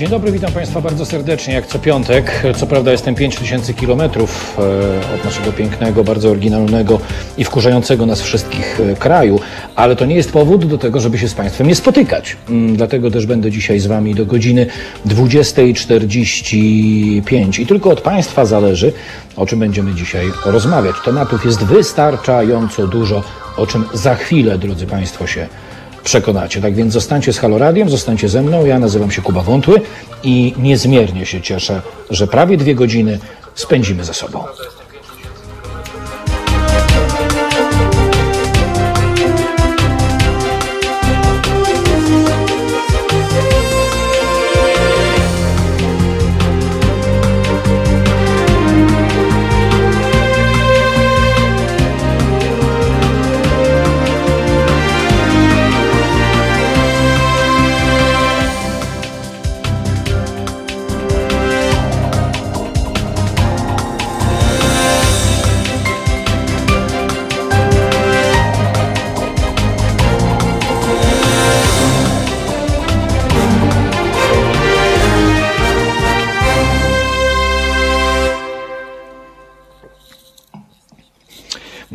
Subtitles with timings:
[0.00, 2.42] Dzień dobry, witam Państwa bardzo serdecznie, jak co piątek.
[2.56, 7.00] Co prawda jestem 5000 kilometrów e, od naszego pięknego, bardzo oryginalnego
[7.38, 9.40] i wkurzającego nas wszystkich e, kraju,
[9.76, 12.36] ale to nie jest powód do tego, żeby się z Państwem nie spotykać.
[12.48, 14.66] Mm, Dlatego też będę dzisiaj z Wami do godziny
[15.06, 18.92] 20.45 i tylko od Państwa zależy,
[19.36, 20.96] o czym będziemy dzisiaj rozmawiać.
[21.04, 23.22] Tematów jest wystarczająco dużo,
[23.56, 25.46] o czym za chwilę, drodzy Państwo, się
[26.04, 26.60] przekonacie.
[26.60, 28.66] Tak więc zostańcie z Haloradiem, zostańcie ze mną.
[28.66, 29.80] Ja nazywam się Kuba Wątły
[30.22, 33.18] i niezmiernie się cieszę, że prawie dwie godziny
[33.54, 34.44] spędzimy ze sobą.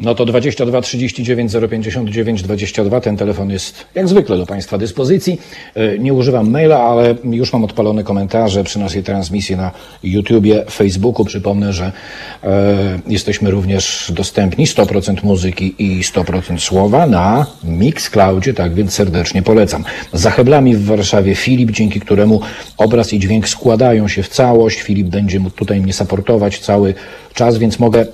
[0.05, 3.01] No to 22 39 059 22.
[3.01, 5.39] Ten telefon jest jak zwykle do Państwa dyspozycji.
[5.75, 9.71] E, Nie używam maila, ale już mam odpalone komentarze przy naszej transmisji na
[10.03, 11.25] YouTubie, Facebooku.
[11.25, 11.91] Przypomnę, że
[12.43, 19.83] e, jesteśmy również dostępni 100% muzyki i 100% słowa na Mixcloudzie, tak więc serdecznie polecam.
[20.13, 22.41] Za heblami w Warszawie Filip, dzięki któremu
[22.77, 24.81] obraz i dźwięk składają się w całość.
[24.81, 26.93] Filip będzie tutaj mnie saportować cały
[27.35, 28.05] czas, więc mogę y,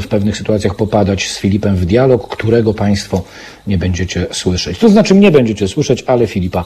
[0.00, 3.22] w pewnych sytuacjach popadać z Filipem w dialog, którego Państwo
[3.66, 4.78] nie będziecie słyszeć.
[4.78, 6.64] To znaczy nie będziecie słyszeć, ale Filipa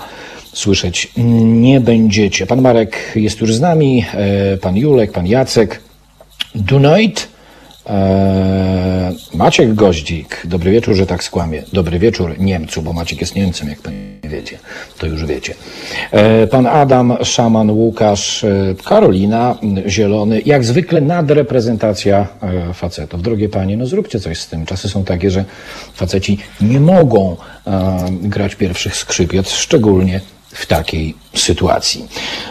[0.53, 1.13] słyszeć
[1.45, 2.47] nie będziecie.
[2.47, 5.81] Pan Marek jest już z nami, e, pan Julek, pan Jacek.
[6.55, 7.36] Dunajt.
[7.87, 11.63] E, Maciek Goździk, dobry wieczór, że tak skłamie.
[11.73, 14.59] Dobry wieczór Niemcu, bo Maciek jest Niemcem, jak Państwo wiecie,
[14.99, 15.55] to już wiecie.
[16.11, 23.23] E, Pan Adam, Szaman, Łukasz, e, Karolina, m, Zielony, jak zwykle nadreprezentacja e, facetów.
[23.23, 24.67] Drogie Panie, no zróbcie coś z tym.
[24.67, 25.45] Czasy są takie, że
[25.95, 27.37] faceci nie mogą
[27.67, 30.21] e, grać pierwszych skrzypiec, szczególnie
[30.57, 32.05] w takiej sytuacji.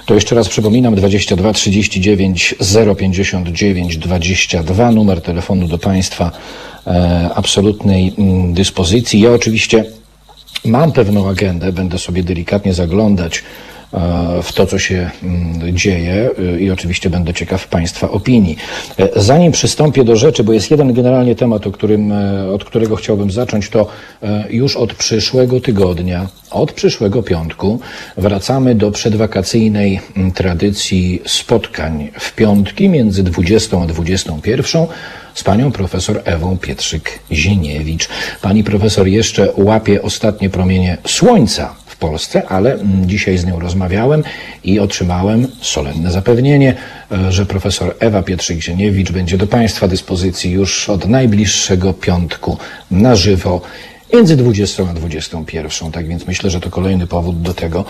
[0.05, 2.55] To jeszcze raz przypominam 22 39
[2.97, 6.31] 059 22 numer telefonu do Państwa
[6.87, 9.19] e, absolutnej mm, dyspozycji.
[9.19, 9.85] Ja oczywiście
[10.65, 13.43] mam pewną agendę, będę sobie delikatnie zaglądać
[14.43, 18.57] w to, co się mm, dzieje y, i oczywiście będę ciekaw Państwa opinii.
[18.99, 22.95] E, Zanim przystąpię do rzeczy, bo jest jeden generalnie temat, o którym, e, od którego
[22.95, 23.87] chciałbym zacząć, to
[24.23, 27.79] e, już od przyszłego tygodnia, od przyszłego piątku
[28.17, 34.85] wracamy do przedwakacyjnej mm, tradycji spotkań w piątki między 20 a 21
[35.33, 38.09] z panią profesor Ewą Pietrzyk-Zieniewicz.
[38.41, 44.23] Pani profesor jeszcze łapie ostatnie promienie słońca w Polsce, ale mm, dzisiaj z nią rozmawiałem
[44.63, 46.73] i otrzymałem solenne zapewnienie,
[47.11, 52.57] e, że profesor Ewa Pietrzyk-Zieniewicz będzie do Państwa dyspozycji już od najbliższego piątku
[52.91, 53.61] na żywo
[54.15, 55.91] między 20 a 21.
[55.91, 57.85] Tak więc myślę, że to kolejny powód do tego,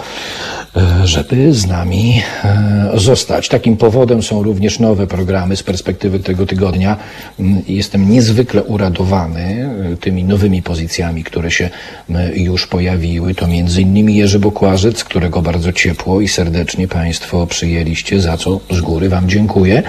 [0.76, 3.50] e, żeby z nami e, zostać.
[3.50, 6.98] Takim powodem są również nowe programy z perspektywy tego tygodnia.
[7.40, 11.70] Mm, Jestem niezwykle uradowany e, tymi nowymi pozycjami, które się
[12.36, 13.36] już pojawiły.
[13.36, 18.82] To między innymi Jerzy Bokłażec, którego bardzo ciepło i serdecznie Państwo przyjęliście, za co z
[18.82, 19.84] góry Wam dziękuję.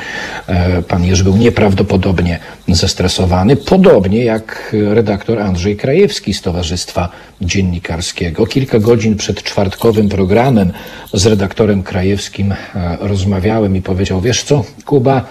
[0.89, 7.09] Pan Jerzy był nieprawdopodobnie zestresowany, podobnie jak redaktor Andrzej Krajewski z Towarzystwa
[7.41, 8.47] Dziennikarskiego.
[8.47, 10.73] Kilka godzin przed czwartkowym programem
[11.13, 12.57] z redaktorem Krajewskim e,
[13.01, 15.25] rozmawiałem i powiedział, wiesz co, Kuba,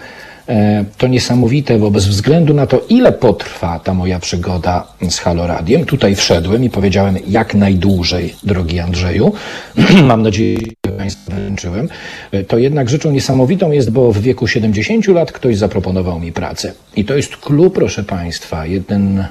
[0.50, 5.86] e, to niesamowite, bo bez względu na to, ile potrwa ta moja przygoda z Haloradiem,
[5.86, 9.34] tutaj wszedłem i powiedziałem jak najdłużej, drogi Andrzeju.
[10.04, 11.90] Mam nadzieję, że Państwa wręczyłem.
[12.32, 16.74] E, To jednak rzeczą niesamowitą jest, bo w wieku 70 lat ktoś zaproponował mi pracę.
[16.96, 19.26] I to jest klub, proszę Państwa, jeden,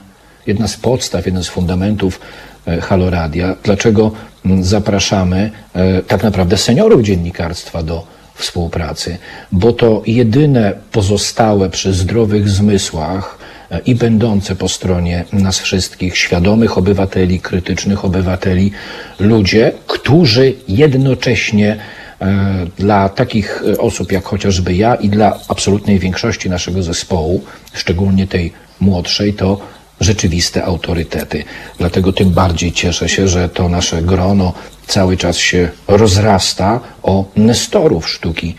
[0.47, 2.21] jedna z podstaw, jeden z fundamentów
[2.67, 3.57] e, Haloradia.
[3.63, 4.13] Dlaczego
[4.45, 9.19] mm, zapraszamy e, tak naprawdę seniorów dziennikarstwa do współpracy?
[9.53, 13.39] Bo to jedyne pozostałe przy zdrowych zmysłach
[13.71, 18.73] e, i będące po stronie nas wszystkich, świadomych obywateli, krytycznych obywateli,
[19.19, 21.77] ludzie, którzy jednocześnie
[22.79, 29.35] dla takich osób jak chociażby ja i dla absolutnej większości naszego zespołu, szczególnie tej młodszej,
[29.35, 29.61] to
[30.01, 31.45] rzeczywiste autorytety.
[31.79, 34.53] Dlatego tym bardziej cieszę się, że to nasze grono
[34.87, 38.55] cały czas się rozrasta o nestorów sztuki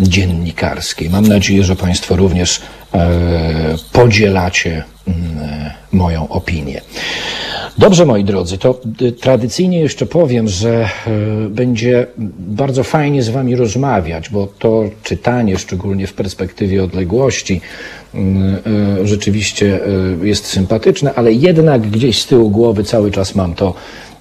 [0.00, 1.10] dziennikarskiej.
[1.10, 2.60] Mam nadzieję, że Państwo również
[2.94, 3.08] e,
[3.92, 6.80] podzielacie mm, e, moją opinię.
[7.78, 10.88] Dobrze, moi drodzy, to y, tradycyjnie jeszcze powiem, że
[11.46, 12.06] y, będzie
[12.38, 17.60] bardzo fajnie z Wami rozmawiać, bo to czytanie, szczególnie w perspektywie odległości,
[19.04, 19.80] rzeczywiście
[20.22, 23.74] jest sympatyczne, ale jednak gdzieś z tyłu głowy cały czas mam to,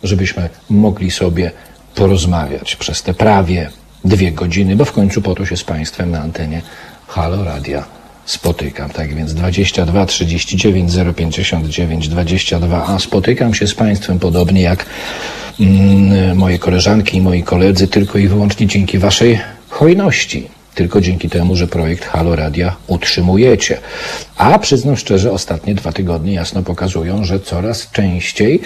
[0.03, 1.51] żebyśmy mogli sobie
[1.95, 3.69] porozmawiać przez te prawie
[4.05, 6.61] dwie godziny, bo w końcu po to się z Państwem na antenie
[7.07, 7.85] Halo Radia
[8.25, 8.89] spotykam.
[8.89, 14.85] Tak więc 22 39 059 22, a spotykam się z Państwem podobnie jak
[15.59, 19.39] mm, moje koleżanki i moi koledzy, tylko i wyłącznie dzięki Waszej
[19.69, 20.54] hojności.
[20.75, 23.77] Tylko dzięki temu, że projekt Halo Radia utrzymujecie.
[24.37, 28.61] A przyznam szczerze, ostatnie dwa tygodnie jasno pokazują, że coraz częściej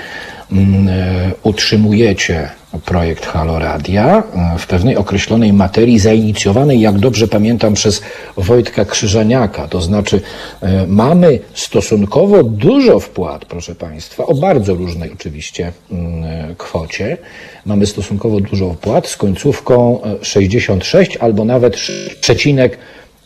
[1.43, 2.49] utrzymujecie
[2.85, 8.01] projekt Halo Radia e, w pewnej określonej materii zainicjowanej, jak dobrze pamiętam, przez
[8.37, 9.67] Wojtka Krzyżaniaka.
[9.67, 10.21] To znaczy
[10.61, 17.17] e, mamy stosunkowo dużo wpłat, proszę Państwa, o bardzo różnej oczywiście mm, e, kwocie.
[17.65, 21.77] Mamy stosunkowo dużo wpłat z końcówką 66 albo nawet
[22.21, 22.77] przecinek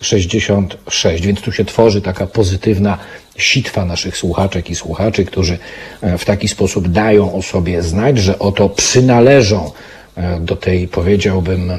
[0.01, 2.97] 66, więc tu się tworzy taka pozytywna
[3.37, 5.57] sitwa naszych słuchaczek i słuchaczy, którzy
[6.01, 9.71] e, w taki sposób dają o sobie znać, że oto przynależą
[10.15, 11.71] e, do tej, powiedziałbym,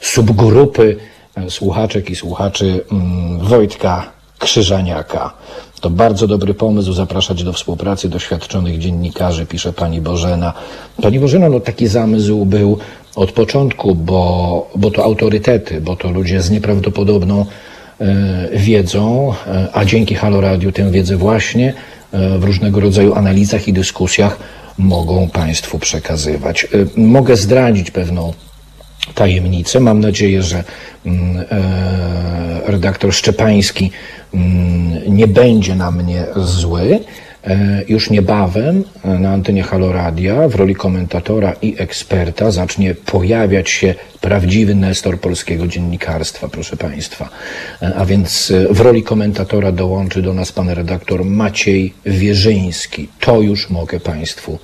[0.00, 0.96] subgrupy
[1.36, 5.32] e, słuchaczek i słuchaczy mm, Wojtka Krzyżaniaka.
[5.80, 10.52] To bardzo dobry pomysł zapraszać do współpracy doświadczonych dziennikarzy, pisze pani Bożena.
[11.02, 12.78] Pani Bożena, no taki zamysł był
[13.14, 17.46] od początku, bo, bo to autorytety, bo to ludzie z nieprawdopodobną
[18.52, 21.74] wiedzą, e, a dzięki Halo Radio tę wiedzę właśnie
[22.12, 24.38] e, w różnego rodzaju analizach i dyskusjach
[24.78, 26.66] mogą Państwu przekazywać.
[26.96, 28.32] Mogę zdradzić pewną
[29.14, 29.80] tajemnicę.
[29.80, 30.64] Mam nadzieję, że
[31.06, 31.44] mm,
[32.66, 33.90] redaktor Szczepański
[34.34, 36.98] mm, nie będzie na mnie zły.
[37.44, 43.94] E, już niebawem e, na antenie Haloradia w roli komentatora i eksperta zacznie pojawiać się
[44.20, 47.28] prawdziwy nestor polskiego dziennikarstwa, proszę Państwa.
[47.82, 53.08] E, a więc w roli komentatora dołączy do nas pan redaktor Maciej Wierzyński.
[53.20, 54.58] To już mogę Państwu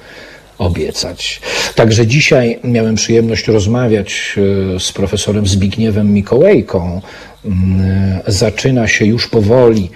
[0.58, 1.40] obiecać.
[1.74, 4.34] Także dzisiaj miałem przyjemność rozmawiać
[4.78, 7.00] z profesorem Zbigniewem Mikołajką.
[7.44, 9.90] Mm, zaczyna się już powoli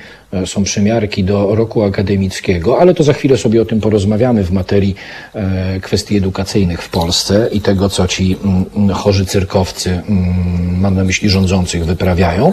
[0.47, 4.95] są przymiarki do roku akademickiego, ale to za chwilę sobie o tym porozmawiamy w materii
[5.35, 11.05] e, kwestii edukacyjnych w Polsce i tego, co ci mm, chorzy cyrkowcy, mm, mam na
[11.05, 12.53] myśli rządzących, wyprawiają.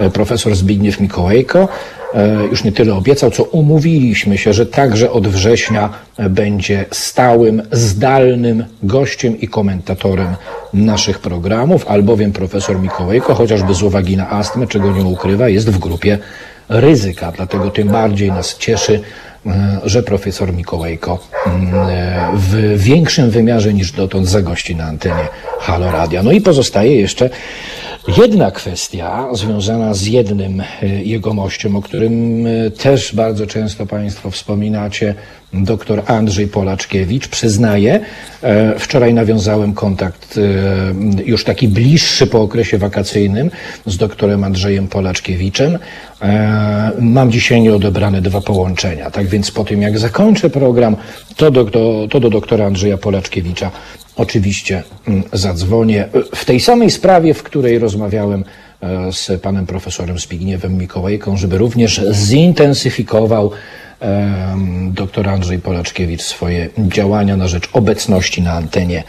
[0.00, 1.68] E, profesor Zbigniew Mikołajko
[2.50, 5.90] już nie tyle obiecał, co umówiliśmy się, że także od września
[6.30, 10.34] będzie stałym, zdalnym gościem i komentatorem
[10.74, 15.78] naszych programów, albowiem profesor Mikołajko, chociażby z uwagi na astmę, czego nie ukrywa, jest w
[15.78, 16.18] grupie
[16.70, 17.32] ryzyka.
[17.32, 19.00] Dlatego tym bardziej nas cieszy,
[19.84, 25.28] że profesor Mikołajko mm, e, w większym wymiarze niż dotąd zagości na antenie
[25.60, 26.22] Halo Radia.
[26.22, 27.30] No i pozostaje jeszcze
[28.16, 32.44] jedna kwestia związana z jednym e, jegomościem, o którym
[32.78, 35.14] też bardzo często Państwo wspominacie,
[35.52, 37.28] dr Andrzej Polaczkiewicz.
[37.28, 38.00] Przyznaję,
[38.78, 40.40] wczoraj nawiązałem kontakt
[41.26, 43.50] już taki bliższy po okresie wakacyjnym
[43.86, 45.78] z doktorem Andrzejem Polaczkiewiczem.
[46.22, 49.10] E, mam dzisiaj nieodebrane dwa połączenia.
[49.10, 50.96] Tak więc po tym, jak zakończę program,
[51.36, 53.70] to do, do, to do doktora Andrzeja Polaczkiewicza
[54.16, 58.44] oczywiście mm, zadzwonię w tej samej sprawie, w której rozmawiałem
[58.80, 63.50] e, z panem profesorem Zbigniewem Mikołajką, żeby również zintensyfikował
[64.92, 69.02] doktor Andrzej Polaczkiewicz swoje działania na rzecz obecności na antenie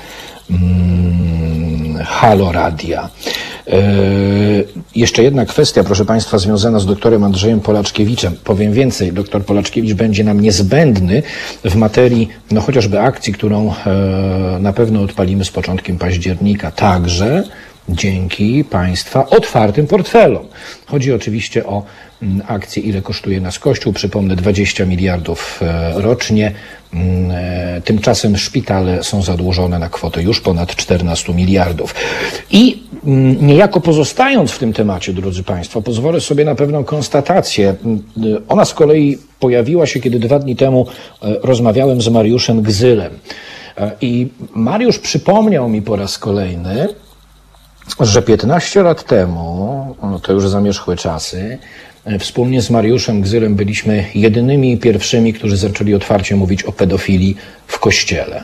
[0.49, 3.09] mm, Halo Radia.
[3.67, 3.73] E,
[4.95, 8.35] jeszcze jedna kwestia, proszę Państwa, związana z doktorem Andrzejem Polaczkiewiczem.
[8.43, 11.23] Powiem więcej, doktor Polaczkiewicz będzie nam niezbędny
[11.65, 16.71] w materii no, chociażby akcji, którą e, na pewno odpalimy z początkiem października.
[16.71, 17.43] Także
[17.89, 20.45] dzięki Państwa otwartym portfelom.
[20.85, 21.83] Chodzi oczywiście o
[22.21, 23.93] mm, akcję, ile kosztuje nas Kościół.
[23.93, 26.51] Przypomnę, 20 miliardów e, rocznie.
[26.93, 27.31] Mm,
[27.81, 31.95] tymczasem szpitale są zadłużone na kwotę już ponad 14 miliardów.
[32.51, 32.83] I
[33.41, 37.75] niejako pozostając w tym temacie, drodzy Państwo, pozwolę sobie na pewną konstatację.
[38.47, 40.87] Ona z kolei pojawiła się, kiedy dwa dni temu
[41.21, 43.11] e, rozmawiałem z Mariuszem Gzylem.
[44.01, 46.87] I Mariusz przypomniał mi po raz kolejny,
[47.99, 51.57] że 15 lat temu, to już zamierzchłe czasy,
[52.05, 57.35] e, wspólnie z Mariuszem Gzylem byliśmy jedynymi i pierwszymi, którzy zaczęli otwarcie mówić o pedofilii
[57.67, 58.43] w kościele.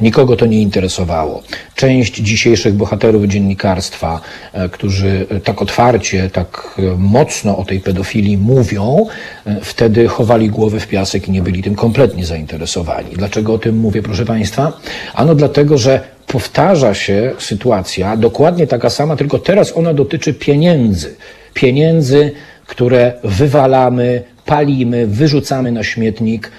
[0.00, 1.42] Nikogo to nie interesowało.
[1.74, 4.20] Część dzisiejszych bohaterów dziennikarstwa,
[4.52, 9.06] e, którzy tak otwarcie, tak e, mocno o tej pedofilii mówią,
[9.46, 13.10] e, wtedy chowali głowy w piasek i nie byli tym kompletnie zainteresowani.
[13.12, 14.72] Dlaczego o tym mówię, proszę Państwa?
[15.14, 21.16] Ano dlatego, że powtarza się sytuacja dokładnie taka sama, tylko teraz ona dotyczy pieniędzy.
[21.54, 22.32] Pieniędzy,
[22.66, 26.50] które wywalamy, palimy, wyrzucamy na śmietnik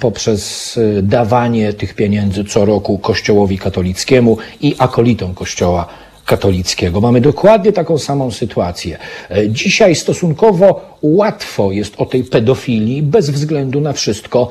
[0.00, 5.86] poprzez y, dawanie tych pieniędzy co roku Kościołowi katolickiemu i akolitom Kościoła
[6.26, 7.00] katolickiego.
[7.00, 8.98] Mamy dokładnie taką samą sytuację.
[9.30, 14.50] E, dzisiaj stosunkowo łatwo jest o tej pedofilii bez względu na wszystko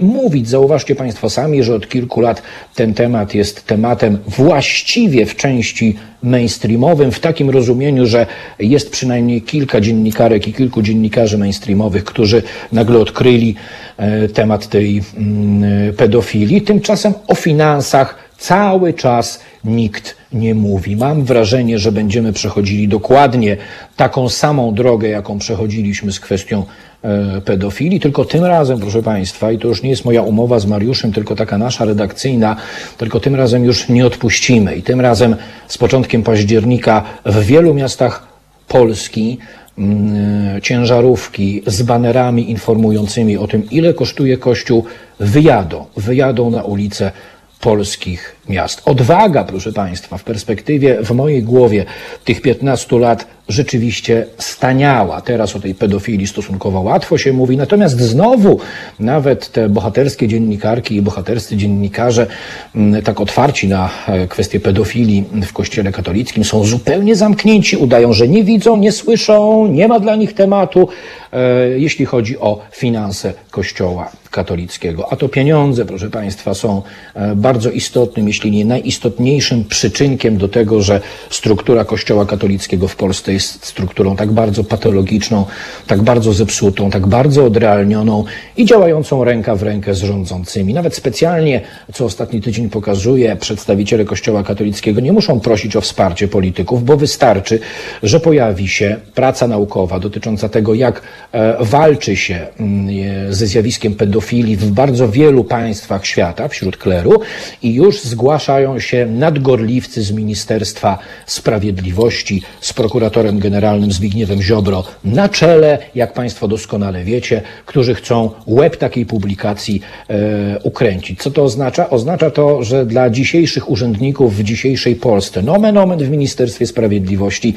[0.00, 0.48] mówić.
[0.48, 2.42] Zauważcie Państwo sami, że od kilku lat
[2.74, 8.26] ten temat jest tematem właściwie w części mainstreamowym, w takim rozumieniu, że
[8.58, 13.54] jest przynajmniej kilka dziennikarek i kilku dziennikarzy mainstreamowych, którzy nagle odkryli
[13.96, 16.62] e, temat tej mm, pedofilii.
[16.62, 20.96] Tymczasem o finansach cały czas nikt nie mówi.
[20.96, 23.56] Mam wrażenie, że będziemy przechodzili dokładnie
[23.96, 26.64] taką samą drogę, jaką przechodziliśmy z kwestią
[27.02, 30.66] e, pedofilii, tylko tym razem, proszę Państwa, i to już nie jest moja umowa z
[30.66, 32.56] Mariuszem, tylko taka nasza redakcyjna,
[32.98, 34.74] tylko tym razem już nie odpuścimy.
[34.74, 35.36] I tym razem
[35.68, 38.28] z początkiem października w wielu miastach
[38.68, 39.38] Polski
[39.78, 44.84] mm, ciężarówki z banerami informującymi o tym, ile kosztuje Kościół,
[45.20, 47.12] wyjadą, wyjadą na ulicę
[47.60, 48.82] polskich miast.
[48.84, 51.84] Odwaga, proszę Państwa, w perspektywie, w mojej głowie
[52.24, 55.20] tych 15 lat rzeczywiście staniała.
[55.20, 58.58] Teraz o tej pedofilii stosunkowo łatwo się mówi, natomiast znowu
[59.00, 62.26] nawet te bohaterskie dziennikarki i bohaterscy dziennikarze
[62.74, 68.28] mm, tak otwarci na e, kwestię pedofilii w kościele katolickim są zupełnie zamknięci, udają, że
[68.28, 70.88] nie widzą, nie słyszą, nie ma dla nich tematu,
[71.32, 75.12] e, jeśli chodzi o finanse kościoła katolickiego.
[75.12, 76.82] A to pieniądze, proszę Państwa, są
[77.14, 83.32] e, bardzo istotnym, jeśli nie najistotniejszym przyczynkiem do tego, że struktura kościoła katolickiego w Polsce
[83.32, 85.44] jest strukturą tak bardzo patologiczną,
[85.86, 88.24] tak bardzo zepsutą, tak bardzo odrealnioną
[88.56, 90.74] i działającą ręka w rękę z rządzącymi.
[90.74, 91.60] Nawet specjalnie,
[91.94, 97.58] co ostatni tydzień pokazuje, przedstawiciele Kościoła katolickiego nie muszą prosić o wsparcie polityków, bo wystarczy,
[98.02, 101.02] że pojawi się praca naukowa dotycząca tego, jak
[101.32, 102.88] e, walczy się mm,
[103.34, 107.20] ze zjawiskiem pedofilii w bardzo wielu państwach świata, wśród kleru
[107.62, 115.78] i już zgłaszają się nadgorliwcy z Ministerstwa Sprawiedliwości, z prokuratorem generalnym Zbigniewem Ziobro na czele,
[115.94, 121.22] jak Państwo doskonale wiecie, którzy chcą łeb takiej publikacji e, ukręcić.
[121.22, 121.90] Co to oznacza?
[121.90, 127.54] Oznacza to, że dla dzisiejszych urzędników w dzisiejszej Polsce, nomen omen w Ministerstwie Sprawiedliwości,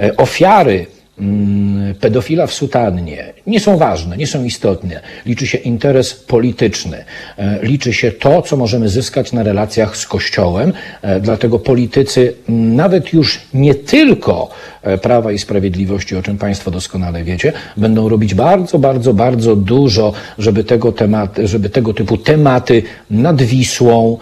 [0.00, 0.86] e, ofiary
[2.00, 5.00] pedofila w sutannie nie są ważne, nie są istotne.
[5.26, 7.04] Liczy się interes polityczny,
[7.38, 10.72] e, liczy się to, co możemy zyskać na relacjach z Kościołem.
[11.02, 14.50] E, dlatego politycy, mm, nawet już nie tylko
[14.82, 20.12] e, Prawa i Sprawiedliwości, o czym Państwo doskonale wiecie, będą robić bardzo, bardzo, bardzo dużo,
[20.38, 24.18] żeby tego, temat, żeby tego typu tematy nad Wisłą,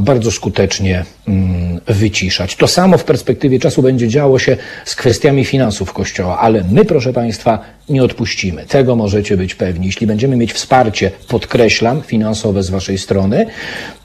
[0.00, 2.56] bardzo skutecznie mm, wyciszać.
[2.56, 7.12] To samo w perspektywie czasu będzie działo się z kwestiami finansów Kościoła, ale my, proszę
[7.12, 8.66] Państwa, nie odpuścimy.
[8.66, 9.86] Tego możecie być pewni.
[9.86, 13.46] Jeśli będziemy mieć wsparcie, podkreślam, finansowe z Waszej strony,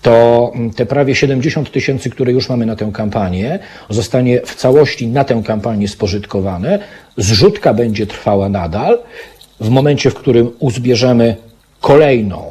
[0.02, 3.60] to mm, te prawie 70 tysięcy, które już mamy na tę kampanię,
[3.90, 6.80] zostanie w całości na tę kampanię spożytkowane.
[7.18, 9.00] Zrzutka będzie trwała nadal.
[9.60, 11.36] W momencie, w którym uzbierzemy
[11.82, 12.51] kolejną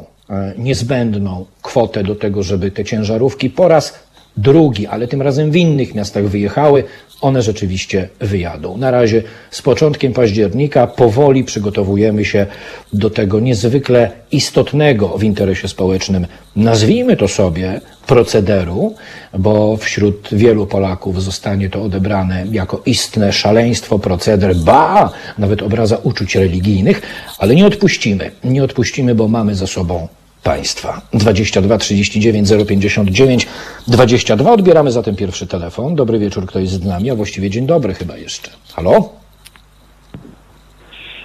[0.57, 3.93] niezbędną kwotę do tego, żeby te ciężarówki po raz
[4.37, 6.83] drugi, ale tym razem w innych miastach wyjechały,
[7.21, 8.77] one rzeczywiście wyjadą.
[8.77, 12.45] Na razie z początkiem października powoli przygotowujemy się
[12.93, 18.95] do tego niezwykle istotnego w interesie społecznym, nazwijmy to sobie, procederu,
[19.37, 26.35] bo wśród wielu Polaków zostanie to odebrane jako istne szaleństwo, proceder, ba, nawet obraza uczuć
[26.35, 27.01] religijnych,
[27.37, 28.31] ale nie odpuścimy.
[28.43, 30.07] Nie odpuścimy, bo mamy za sobą
[30.43, 31.01] państwa.
[31.13, 33.47] 22 39 059
[33.87, 34.51] 22.
[34.51, 35.95] Odbieramy zatem pierwszy telefon.
[35.95, 38.51] Dobry wieczór, kto jest z nami, a właściwie dzień dobry chyba jeszcze.
[38.75, 39.09] Halo?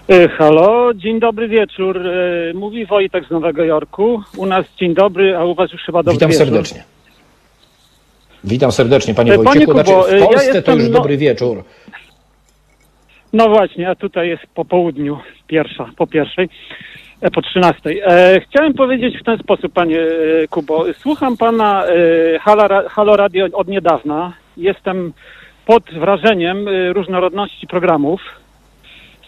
[0.08, 2.06] E, halo, dzień dobry wieczór.
[2.06, 4.23] E, mówi Wojtek z Nowego Jorku.
[4.37, 6.46] U nas dzień dobry, a u was już chyba dobry Witam wieczór.
[6.46, 6.85] serdecznie.
[8.44, 9.73] Witam serdecznie, panie, E, Wojciechu.
[9.73, 11.64] panie Kubo, znaczy, w ja Polsce to jestem, już no- dobry wieczór.
[13.32, 16.49] No właśnie, a tutaj jest po południu, pierwsza, po pierwszej,
[17.35, 18.00] po trzynastej.
[18.04, 20.85] E, chciałem powiedzieć w ten sposób, panie e, Kubo.
[20.99, 24.32] Słucham pana e, Halo, Halo Radio od niedawna.
[24.56, 25.12] Jestem
[25.66, 28.20] pod wrażeniem e, różnorodności programów.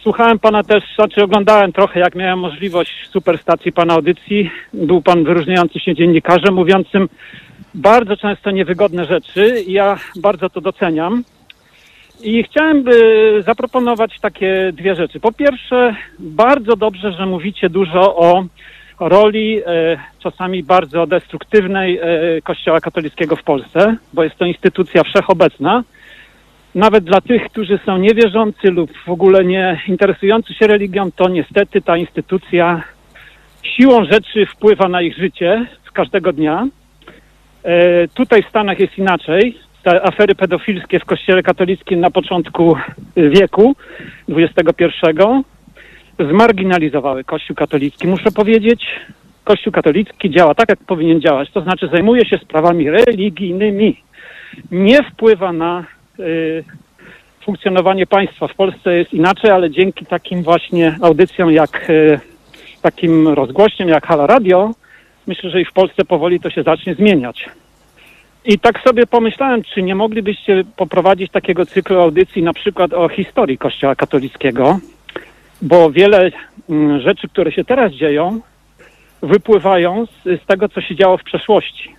[0.02, 4.50] Słuchałem pana też, znaczy oglądałem trochę, jak miałem możliwość superstacji pana audycji.
[4.72, 7.08] Był pan wyróżniający się dziennikarzem, mówiącym
[7.74, 11.24] bardzo często niewygodne rzeczy ja bardzo to doceniam.
[12.22, 15.20] I chciałem by zaproponować takie dwie rzeczy.
[15.20, 18.44] Po pierwsze, bardzo dobrze, że mówicie dużo o
[19.00, 22.02] roli e, czasami bardzo destruktywnej e,
[22.42, 25.84] Kościoła katolickiego w Polsce, bo jest to instytucja wszechobecna.
[26.74, 31.82] Nawet dla tych, którzy są niewierzący lub w ogóle nie interesujący się religią, to niestety
[31.82, 32.82] ta instytucja
[33.62, 36.66] siłą rzeczy wpływa na ich życie z każdego dnia.
[38.14, 39.58] Tutaj w Stanach jest inaczej.
[39.88, 42.76] Te afery pedofilskie w Kościele katolickim na początku
[43.16, 43.76] wieku
[44.28, 44.84] XXI
[46.30, 48.08] zmarginalizowały Kościół katolicki.
[48.08, 48.86] Muszę powiedzieć,
[49.44, 54.02] Kościół katolicki działa tak, jak powinien działać, to znaczy zajmuje się sprawami religijnymi.
[54.70, 55.84] Nie wpływa na
[56.18, 56.64] y,
[57.44, 58.48] funkcjonowanie państwa.
[58.48, 62.20] W Polsce jest inaczej, ale dzięki takim właśnie audycjom jak y,
[62.82, 64.70] takim rozgłośniom jak Hala Radio,
[65.26, 67.48] myślę, że i w Polsce powoli to się zacznie zmieniać.
[68.48, 73.58] I tak sobie pomyślałem, czy nie moglibyście poprowadzić takiego cyklu audycji na przykład o historii
[73.58, 74.78] Kościoła katolickiego,
[75.62, 76.30] bo wiele
[76.70, 78.40] mm, rzeczy, które się teraz dzieją,
[79.22, 81.94] wypływają z, z tego, co się działo w przeszłości.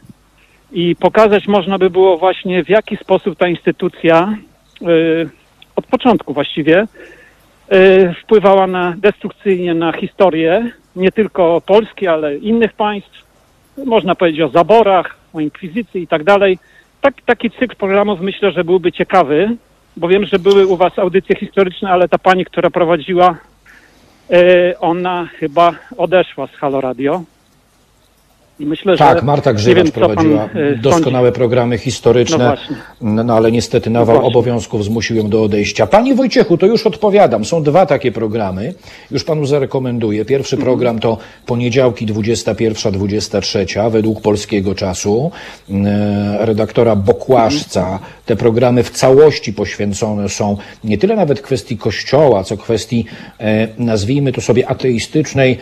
[0.71, 4.37] I pokazać można by było właśnie, w jaki sposób ta instytucja
[4.81, 5.29] y,
[5.75, 6.83] od początku właściwie
[7.73, 13.25] y, wpływała na destrukcyjnie na historię nie tylko Polski, ale innych państw.
[13.85, 16.59] Można powiedzieć o zaborach, o inkwizycji i tak dalej.
[17.01, 19.55] Tak, taki cykl programów myślę, że byłby ciekawy,
[19.97, 23.37] bo wiem, że były u Was audycje historyczne, ale ta pani, która prowadziła,
[24.31, 27.23] e, ona chyba odeszła z Halo Radio.
[28.59, 32.75] Myślę, Tak, Marta pan, prowadziła e, doskonałe programy No historyczne, właśnie.
[33.01, 35.87] no, no ale niestety nawał No obowiązków zmusił ją do odejścia.
[35.87, 37.45] Pani Wojciechu, to już odpowiadam.
[37.45, 38.73] Są dwa takie programy.
[39.11, 40.25] Już panu zarekomenduję.
[40.25, 40.65] Pierwszy Mhm.
[40.65, 45.31] program to poniedziałki 21-23 według polskiego czasu.
[45.71, 47.99] E, Redaktora Bokłaszca.
[48.25, 53.05] Te programy w całości poświęcone są nie tyle nawet kwestii kościoła, co kwestii,
[53.39, 55.57] e, nazwijmy to sobie, ateistycznej,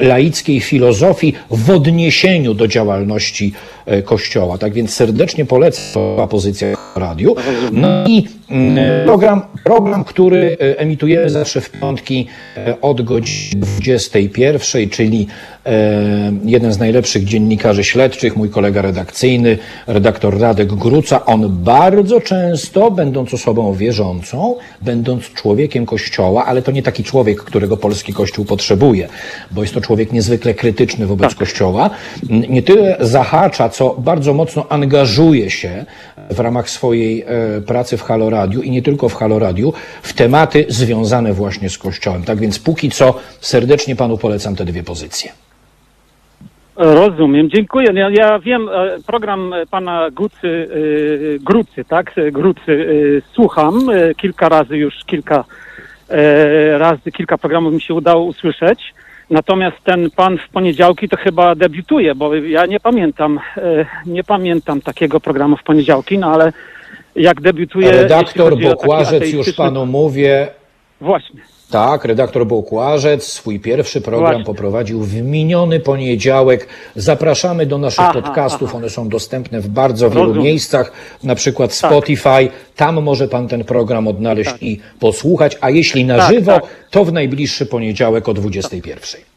[0.00, 3.52] laickiej filozofii w odniesieniu do działalności
[4.04, 4.58] Kościoła.
[4.58, 6.02] Tak więc serdecznie polecam
[6.94, 7.36] w radiu.
[7.72, 14.90] No i mm, program, program, który e, emitujemy zawsze w piątki e, od godziny 21,
[14.90, 15.26] czyli
[15.66, 21.26] e, jeden z najlepszych dziennikarzy śledczych, mój kolega redakcyjny, redaktor Radek Gruca.
[21.26, 27.76] On bardzo często, będąc osobą wierzącą, będąc człowiekiem Kościoła, ale to nie taki człowiek, którego
[27.76, 29.08] polski Kościół potrzebuje,
[29.50, 31.90] bo jest to człowiek niezwykle krytyczny wobec Kościoła,
[32.30, 35.84] m, nie tyle zahacza, co bardzo mocno angażuje się
[36.30, 40.12] w ramach swojej e, pracy w Halo Radiu i nie tylko w Halo Radiu, w
[40.12, 42.22] tematy związane właśnie z Kościołem.
[42.22, 45.32] Tak więc póki co serdecznie panu polecam te dwie pozycje.
[46.76, 47.86] Rozumiem, dziękuję.
[47.94, 50.68] Ja, ja wiem, e, program pana Gucy,
[51.34, 52.14] e, Grucy, tak?
[52.32, 52.86] Grucy
[53.34, 55.44] słucham kilka razy już, kilka
[56.78, 58.94] razy, kilka programów mi się udało usłyszeć.
[59.30, 64.80] Natomiast ten pan w poniedziałki to chyba debiutuje, bo ja nie pamiętam, e, nie pamiętam
[64.80, 66.52] takiego programu w poniedziałki, no ale
[67.16, 67.92] jak debiutuje...
[67.92, 70.48] Redaktor Bokłażec, już panu mówię,
[71.00, 71.40] Właśnie.
[71.70, 74.44] Tak, redaktor Bokłażec swój pierwszy program Właśnie.
[74.44, 76.66] poprowadził w miniony poniedziałek.
[76.96, 78.78] Zapraszamy do naszych Aha, podcastów, aha.
[78.78, 80.44] one są dostępne w bardzo wielu Rozumiem.
[80.44, 80.92] miejscach,
[81.24, 81.90] na przykład Tak.
[81.90, 82.48] Spotify.
[82.76, 84.62] Tam może pan ten program odnaleźć Tak.
[84.62, 86.64] i posłuchać, a jeśli na Tak, żywo, tak.
[86.90, 89.29] to w najbliższy poniedziałek o 21.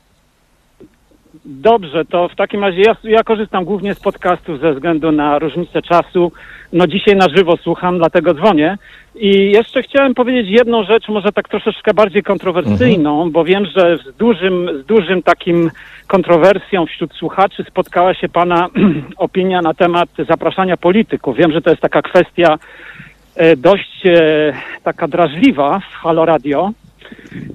[1.46, 5.82] Dobrze, to w takim razie ja, ja korzystam głównie z podcastów ze względu na różnicę
[5.82, 6.32] czasu.
[6.74, 8.78] No dzisiaj na żywo słucham, dlatego dzwonię.
[9.16, 14.18] I jeszcze chciałem powiedzieć jedną rzecz, może tak troszeczkę bardziej kontrowersyjną, bo wiem, że z
[14.18, 15.72] dużym, z dużym takim
[16.08, 18.70] kontrowersją wśród słuchaczy spotkała się Pana
[19.18, 21.38] opinia na temat zapraszania polityków.
[21.38, 22.58] Wiem, że to jest taka kwestia
[23.36, 24.54] e, dość e,
[24.84, 26.72] taka drażliwa w Halo Radio.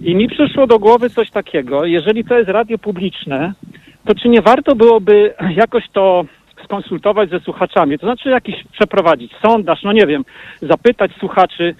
[0.02, 3.52] I mi przyszło do głowy coś takiego, jeżeli to jest radio publiczne,
[4.04, 6.24] to czy nie warto byłoby jakoś to
[6.64, 10.24] skonsultować ze słuchaczami, to znaczy jakiś przeprowadzić sondaż, no nie wiem,
[10.62, 11.74] zapytać słuchaczy,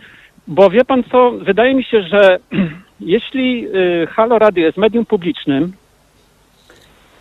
[0.46, 2.38] bo wie pan co, wydaje mi się, że
[3.00, 5.72] jeśli y, Halo Radio jest medium publicznym,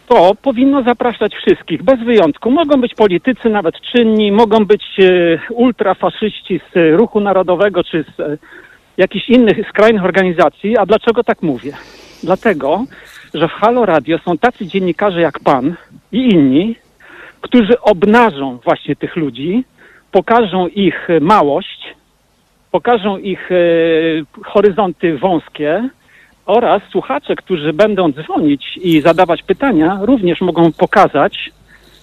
[0.08, 2.52] to powinno zapraszać wszystkich, bez wyjątku.
[2.52, 8.40] Mogą być politycy, nawet czynni, mogą być y, ultrafaszyści z y, Ruchu Narodowego czy z
[8.98, 10.78] jakichś innych skrajnych organizacji.
[10.78, 11.74] A dlaczego tak mówię?
[12.24, 12.84] Dlatego,
[13.34, 15.76] że w Halo Radio są tacy dziennikarze jak pan
[16.12, 16.76] i inni,
[17.42, 19.64] którzy obnażą właśnie tych ludzi,
[20.12, 21.98] pokażą ich y, małość
[22.72, 23.56] pokażą ich e,
[24.44, 25.90] horyzonty wąskie
[26.46, 31.52] oraz słuchacze, którzy będą dzwonić i zadawać pytania, również mogą pokazać,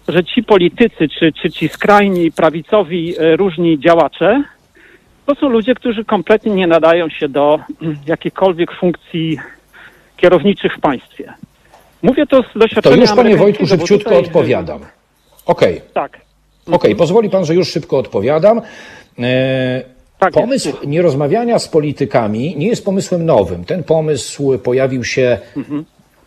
[0.09, 4.43] że ci politycy, czy, czy ci skrajni, prawicowi, e, różni działacze,
[5.27, 7.59] to są ludzie, którzy kompletnie nie nadają się do
[8.07, 9.39] jakichkolwiek funkcji
[10.17, 11.33] kierowniczych w państwie.
[12.03, 14.81] Mówię to z To doświadczenia już, panie Wojtku, szybciutko tutaj- odpowiadam.
[15.47, 16.21] Okej, Tak.
[16.73, 18.61] okej, pozwoli pan, że już szybko odpowiadam.
[19.19, 19.83] E,
[20.19, 20.91] Tak jest, Pomysł słucham.
[20.91, 23.65] nierozmawiania z politykami nie jest pomysłem nowym.
[23.65, 25.39] Ten pomysł pojawił się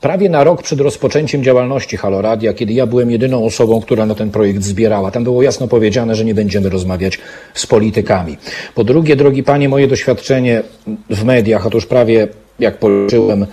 [0.02, 4.32] prawie na rok przed rozpoczęciem działalności Haloradia, kiedy ja byłem jedyną osobą, która na ten
[4.32, 5.12] projekt zbierała.
[5.12, 7.20] Tam było jasno powiedziane, że nie będziemy rozmawiać
[7.54, 8.38] z politykami.
[8.76, 10.64] Po drugie, drogi panie, moje doświadczenie
[11.10, 12.28] w mediach, a to już prawie,
[12.60, 13.46] jak policzyłem,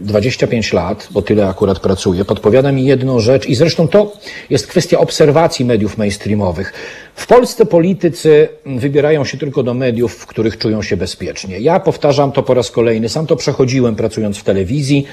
[0.00, 4.12] 25 lat, bo tyle akurat pracuję, podpowiada mi jedną rzecz i zresztą to
[4.50, 6.72] jest kwestia obserwacji mediów mainstreamowych.
[7.14, 11.60] W Polsce politycy wybierają się tylko do mediów, w których czują się bezpiecznie.
[11.60, 15.06] Ja powtarzam to po raz kolejny, sam to przechodziłem pracując w telewizji.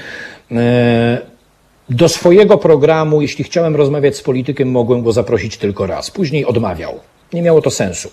[0.52, 1.18] E,
[1.90, 6.10] Do swojego programu, jeśli chciałem rozmawiać z politykiem, mogłem go zaprosić tylko raz.
[6.10, 7.00] Później odmawiał.
[7.32, 8.10] Nie miało to sensu.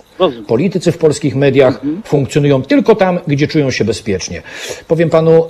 [0.47, 4.41] Politycy w polskich mediach funkcjonują tylko tam, gdzie czują się bezpiecznie.
[4.87, 5.47] Powiem panu e,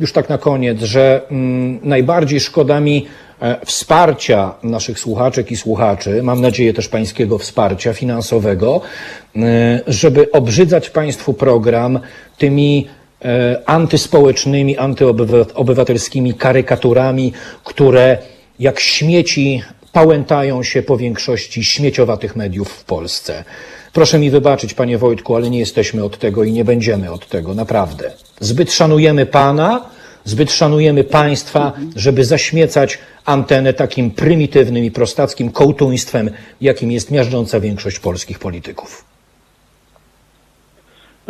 [0.00, 3.06] już tak na koniec, że mm, najbardziej szkoda mi
[3.40, 8.80] e, wsparcia naszych słuchaczek i słuchaczy, mam nadzieję też pańskiego wsparcia finansowego,
[9.36, 12.00] e, żeby obrzydzać państwu program
[12.38, 12.86] tymi
[13.24, 17.32] e, antyspołecznymi, antyobywatelskimi karykaturami,
[17.64, 18.18] które
[18.58, 19.62] jak śmieci
[19.92, 23.44] pałętają się po większości śmieciowatych mediów w Polsce.
[23.92, 27.54] Proszę mi wybaczyć, panie Wojtku, ale nie jesteśmy od tego i nie będziemy od tego,
[27.54, 28.12] naprawdę.
[28.40, 29.84] Zbyt szanujemy pana,
[30.24, 37.98] zbyt szanujemy państwa, żeby zaśmiecać antenę takim prymitywnym i prostackim kołtuństwem, jakim jest miażdżąca większość
[37.98, 39.04] polskich polityków.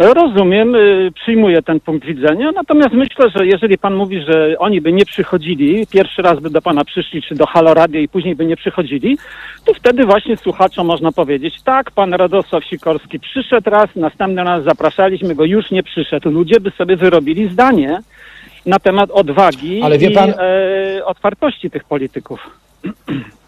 [0.00, 4.92] Rozumiem, y, przyjmuję ten punkt widzenia, natomiast myślę, że jeżeli pan mówi, że oni by
[4.92, 8.46] nie przychodzili, pierwszy raz by do pana przyszli, czy do Halo Radio i później by
[8.46, 9.18] nie przychodzili,
[9.64, 15.34] to wtedy właśnie słuchaczom można powiedzieć, tak, pan Radosław Sikorski przyszedł raz, następny raz zapraszaliśmy
[15.34, 16.30] go, już nie przyszedł.
[16.30, 18.00] Ludzie by sobie wyrobili zdanie
[18.66, 22.50] na temat odwagi Ale wie i pan- e, otwartości tych polityków.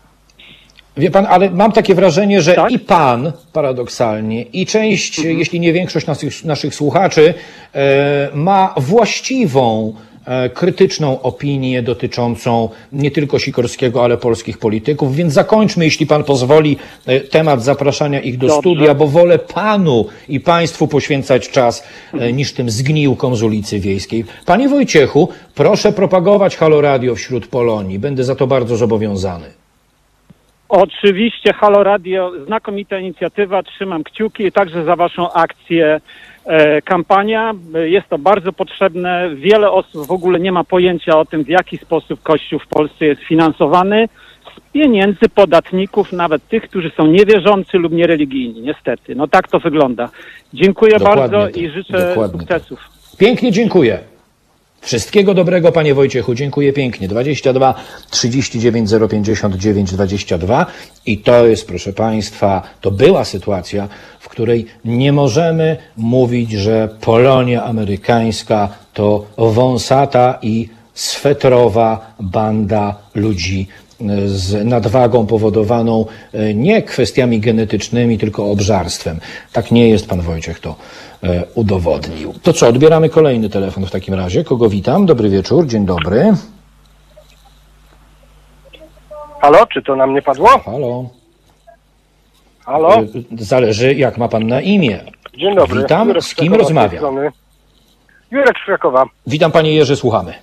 [0.97, 2.73] Wie pan, ale mam takie wrażenie, że Tak?
[2.73, 7.35] i pan paradoksalnie, i część, jeśli nie większość naszych, naszych słuchaczy,
[7.75, 9.93] e, ma właściwą,
[10.27, 15.17] e, krytyczną opinię dotyczącą nie tylko Sikorskiego, ale polskich polityków.
[15.17, 16.77] Więc zakończmy, jeśli pan pozwoli,
[17.07, 18.61] e, temat zapraszania ich do Dobrze.
[18.61, 21.85] studia, bo wolę panu i państwu poświęcać czas
[22.19, 24.25] e, niż tym zgniłkom z ulicy Wiejskiej.
[24.47, 27.99] Panie Wojciechu, proszę propagować Halo Radio wśród Polonii.
[27.99, 29.62] Będę za to bardzo zobowiązany.
[30.73, 36.01] Oczywiście, Halo Radio, znakomita inicjatywa, trzymam kciuki także za Waszą akcję
[36.45, 37.55] e, kampania.
[37.85, 39.31] Jest to bardzo potrzebne.
[39.35, 43.07] Wiele osób w ogóle nie ma pojęcia o tym, w jaki sposób Kościół w Polsce
[43.07, 44.09] jest finansowany
[44.57, 49.15] z pieniędzy podatników, nawet tych, którzy są niewierzący lub niereligijni, niestety.
[49.15, 50.09] No tak to wygląda.
[50.55, 52.81] Dziękuję Dokładnie bardzo tak, i życzę dokładnie sukcesów.
[53.19, 54.12] Pięknie dziękuję.
[54.83, 56.35] Wszystkiego dobrego, panie Wojciechu.
[56.35, 57.09] Dziękuję pięknie.
[57.09, 57.75] 22
[58.11, 60.67] 39 059 22.
[61.07, 63.89] I to jest, proszę państwa, to była sytuacja,
[64.21, 73.67] w której nie możemy mówić, że Polonia amerykańska to wąsata i swetrowa banda ludzi
[74.01, 79.21] e, z nadwagą powodowaną e, nie kwestiami genetycznymi, tylko obżarstwem.
[79.53, 80.77] Tak nie jest, pan Wojciech to
[81.55, 82.35] udowodnił.
[82.43, 84.45] To co, odbieramy kolejny telefon w takim razie.
[84.45, 85.07] Kogo witam?
[85.07, 86.33] Dobry wieczór, dzień dobry.
[89.41, 90.49] Halo, czy to na mnie padło?
[90.49, 91.05] Halo.
[92.65, 93.03] Halo, E,
[93.39, 95.01] Zależy, jak ma pan na imię.
[95.37, 95.81] dzień dobry.
[95.83, 96.09] witam.
[96.09, 97.05] Jurek Z kim rozmawiam?
[98.31, 99.05] Jurek z Krakowa.
[99.27, 100.35] Witam panie Jerzy, słuchamy.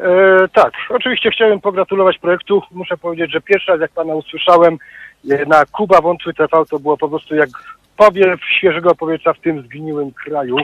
[0.00, 2.62] E, tak, oczywiście chciałem pogratulować projektu.
[2.70, 4.78] Muszę powiedzieć, że pierwszy raz jak pana usłyszałem
[5.30, 7.48] e, na Kuba Wątły TV, to było po prostu jak
[7.98, 10.56] powiew świeżego powietrza w tym zgniłym kraju.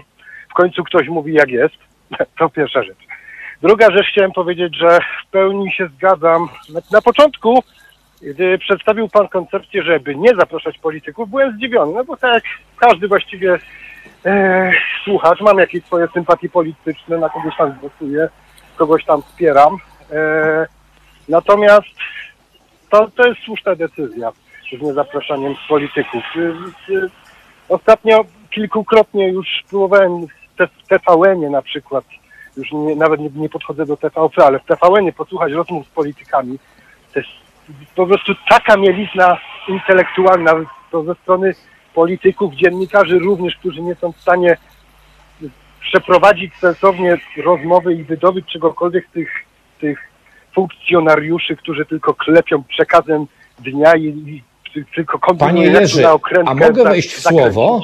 [0.50, 1.74] W końcu ktoś mówi jak jest.
[2.38, 2.98] To pierwsza rzecz.
[3.62, 6.48] Druga rzecz chciałem powiedzieć, że w pełni się zgadzam.
[6.92, 7.62] Na, początku,
[8.22, 12.44] gdy przedstawił pan koncepcję, żeby nie zapraszać polityków, byłem zdziwiony, no bo tak jak
[12.76, 13.58] każdy właściwie
[14.26, 14.72] e,
[15.04, 18.28] słuchacz, mam jakieś swoje sympatie polityczne, na kogoś tam głosuję,
[18.76, 19.76] kogoś tam wspieram.
[20.12, 20.66] E,
[21.28, 21.86] natomiast
[22.90, 24.32] to, to jest słuszna decyzja
[24.78, 26.22] z niezapraszaniem polityków.
[27.68, 30.26] Ostatnio kilkukrotnie już próbowałem
[30.58, 32.04] w TVN-ie na przykład,
[32.56, 36.58] już nie, nawet nie, nie podchodzę do TVP, ale w TVN-ie posłuchać rozmów z politykami.
[37.12, 37.30] To jest
[37.94, 40.52] po prostu taka mielizna intelektualna,
[40.90, 41.54] to ze strony
[41.94, 44.56] polityków, dziennikarzy również, którzy nie są w stanie
[45.80, 49.30] przeprowadzić sensownie rozmowy i wydobyć czegokolwiek z tych,
[49.80, 49.98] tych
[50.54, 53.26] funkcjonariuszy, którzy tylko klepią przekazem
[53.58, 54.42] dnia i, i
[54.94, 56.08] tylko Panie Jerzy,
[56.46, 57.80] a mogę wejść w słowo?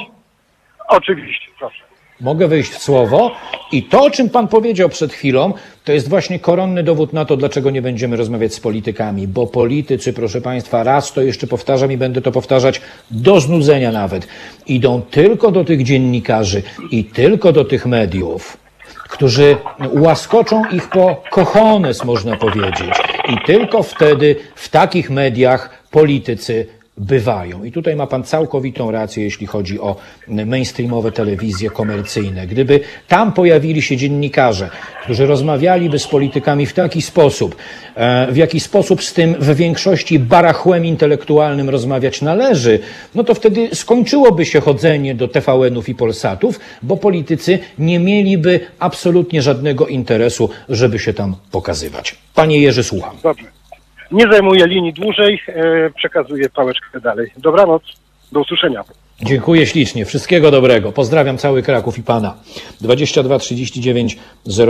[0.87, 1.81] Oczywiście, proszę.
[2.21, 3.31] Mogę wejść w słowo.
[3.71, 7.37] I to, o czym pan powiedział przed chwilą, to jest właśnie koronny dowód na to,
[7.37, 9.27] dlaczego nie będziemy rozmawiać z politykami.
[9.27, 14.27] Bo politycy, proszę państwa, raz to jeszcze powtarzam i będę to powtarzać do znudzenia nawet,
[14.67, 18.57] idą tylko do tych dziennikarzy i tylko do tych mediów,
[19.09, 19.57] którzy
[19.91, 22.91] łaskoczą ich po kochones, można powiedzieć.
[23.29, 26.67] I tylko wtedy w takich mediach politycy
[27.01, 27.63] bywają.
[27.63, 29.95] I tutaj ma pan całkowitą rację, jeśli chodzi o
[30.27, 32.47] mainstreamowe telewizje komercyjne.
[32.47, 34.69] Gdyby tam pojawili się dziennikarze,
[35.03, 37.55] którzy rozmawialiby z politykami w taki sposób,
[37.95, 42.79] e, w jaki sposób z tym w większości barachłem intelektualnym rozmawiać należy,
[43.15, 49.41] no to wtedy skończyłoby się chodzenie do TVN-ów i Polsatów, bo politycy nie mieliby absolutnie
[49.41, 52.15] żadnego interesu, żeby się tam pokazywać.
[52.35, 53.17] Panie Jerzy, słucham.
[53.23, 53.60] Dobrze.
[54.11, 57.31] Nie zajmuję linii dłużej, e, przekazuję pałeczkę dalej.
[57.37, 57.83] Dobranoc,
[58.31, 58.83] do usłyszenia.
[59.23, 60.05] Dziękuję ślicznie.
[60.05, 60.91] Wszystkiego dobrego.
[60.91, 62.35] Pozdrawiam cały Kraków i pana.
[62.81, 64.17] 22 39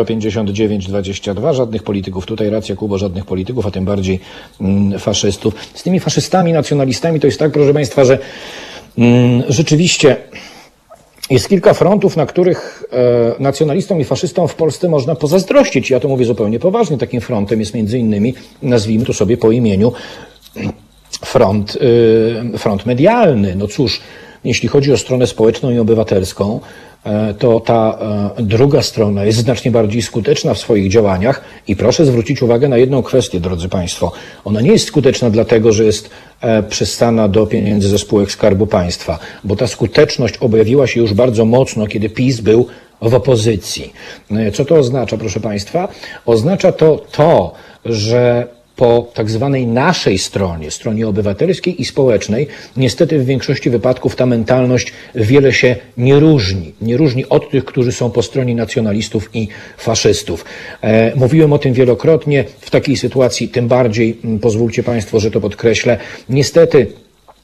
[0.08, 1.54] 059 22.
[1.54, 2.26] Żadnych polityków.
[2.26, 4.20] Tutaj racja Kubo, żadnych polityków, a tym bardziej
[4.62, 5.54] mm, faszystów.
[5.74, 8.18] Z tymi faszystami, nacjonalistami to jest tak, proszę państwa, że
[8.98, 10.18] mm, rzeczywiście
[11.32, 15.90] jest kilka frontów, na których e, nacjonalistom i faszystom w Polsce można pozazdrościć.
[15.90, 16.98] Ja to mówię zupełnie poważnie.
[16.98, 19.94] Takim frontem jest między innymi, nazwijmy to sobie po imieniu,
[21.26, 23.56] front, y, front medialny.
[23.56, 24.02] No cóż,
[24.44, 26.60] jeśli chodzi o stronę społeczną i obywatelską,
[27.04, 27.98] e, to ta
[28.38, 32.78] e, druga strona jest znacznie bardziej skuteczna w swoich działaniach i proszę zwrócić uwagę na
[32.78, 34.12] jedną kwestię, drodzy Państwo.
[34.46, 36.10] Ona nie jest skuteczna dlatego, że jest
[36.42, 41.46] e, przystana do pieniędzy ze spółek Skarbu Państwa, bo ta skuteczność objawiła się już bardzo
[41.46, 42.68] mocno, kiedy PiS był
[43.02, 43.94] w opozycji.
[44.54, 45.88] Co to oznacza, proszę Państwa?
[46.26, 47.54] Oznacza to to,
[47.86, 48.48] że
[48.82, 54.94] po tak zwanej naszej stronie, stronie obywatelskiej i społecznej, niestety w większości wypadków ta mentalność
[55.16, 56.74] wiele się nie różni.
[56.82, 60.46] Nie różni od tych, którzy są po stronie nacjonalistów i faszystów.
[60.82, 62.46] E, mówiłem o tym wielokrotnie.
[62.60, 65.98] W takiej sytuacji tym bardziej, mm, pozwólcie Państwo, że to podkreślę,
[66.30, 66.88] niestety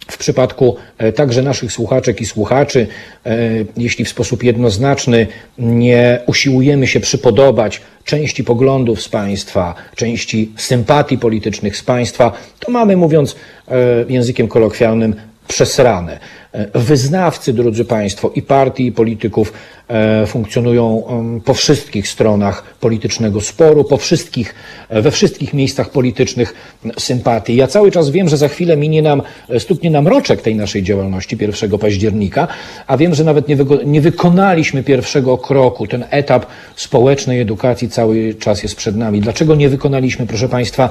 [0.08, 2.88] w przypadku e, także naszych słuchaczek i słuchaczy,
[3.26, 3.38] e,
[3.78, 11.78] jeśli w sposób jednoznaczny nie usiłujemy się przypodobać części poglądów z państwa, części sympatii politycznych
[11.78, 13.36] z państwa, to mamy, mówiąc
[13.68, 13.76] e,
[14.10, 15.16] językiem kolokwialnym,
[15.48, 16.20] przesrane.
[16.58, 19.54] E, Wyznawcy, drodzy Państwo, i partii, i polityków
[19.88, 21.04] e, funkcjonują
[21.46, 24.56] po wszystkich stronach politycznego sporu, po wszystkich,
[24.90, 26.54] e, we wszystkich miejscach politycznych
[27.00, 27.56] sympatii.
[27.56, 29.22] Ja cały czas wiem, że za chwilę minie nam,
[29.60, 32.48] stuknie nam roczek tej naszej działalności 1 października,
[32.88, 35.88] a wiem, że nawet nie, wygo- nie wykonaliśmy pierwszego kroku.
[35.88, 39.22] Ten etap społecznej edukacji cały czas jest przed nami.
[39.22, 40.90] Dlaczego nie wykonaliśmy, proszę Państwa,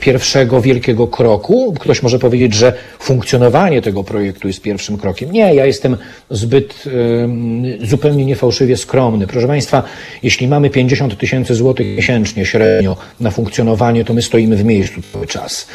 [0.00, 1.74] pierwszego wielkiego kroku?
[1.80, 5.32] Ktoś może powiedzieć, że funkcjonowanie tego projektu jest pierwszym krokiem.
[5.32, 5.96] Nie, ja jestem
[6.30, 6.84] zbyt
[7.82, 9.26] zupełnie niefałszywie skromny.
[9.26, 9.82] Proszę Państwa,
[10.22, 15.26] jeśli mamy 50 tysięcy złotych miesięcznie średnio na funkcjonowanie, to my stoimy w miejscu cały
[15.26, 15.66] czas.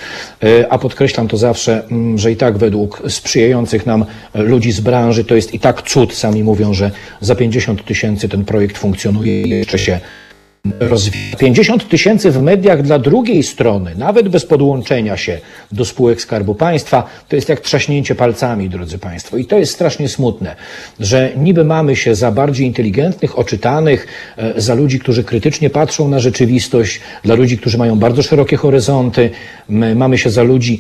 [0.44, 1.84] E, A podkreślam to zawsze,
[2.16, 6.14] że i tak według sprzyjających nam ludzi z branży to jest i tak cud.
[6.14, 10.00] Sami mówią, że za 50 tysięcy ten projekt funkcjonuje i jeszcze się
[10.80, 11.36] rozwija.
[11.38, 15.40] 50 tysięcy w mediach dla drugiej strony, nawet bez podłączenia się
[15.72, 19.38] do spółek Skarbu Państwa, to jest jak trzaśnięcie palcami, drodzy Państwo.
[19.38, 20.56] I to jest strasznie smutne,
[21.00, 26.20] że niby mamy się za bardziej inteligentnych, oczytanych, e, za ludzi, którzy krytycznie patrzą na
[26.20, 29.30] rzeczywistość, dla ludzi, którzy mają bardzo szerokie horyzonty,
[29.70, 30.80] My mamy się za ludzi,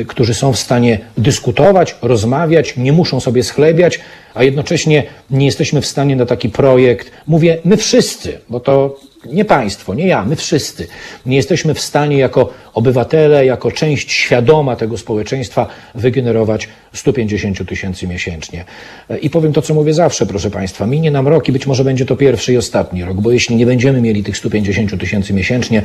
[0.00, 4.00] e, którzy są w stanie dyskutować, rozmawiać, nie muszą sobie schlebiać,
[4.34, 9.44] a jednocześnie nie jesteśmy w stanie na taki projekt, mówię my wszyscy, bo to nie
[9.44, 10.86] państwo, nie ja, my wszyscy,
[11.26, 18.64] nie jesteśmy w stanie jako obywatele, jako część świadoma tego społeczeństwa wygenerować 150 tysięcy miesięcznie.
[19.10, 21.84] E, I powiem to, co mówię zawsze, proszę Państwa, minie nam rok i być może
[21.84, 25.82] będzie to pierwszy i ostatni rok, bo jeśli nie będziemy mieli tych 150 tysięcy miesięcznie,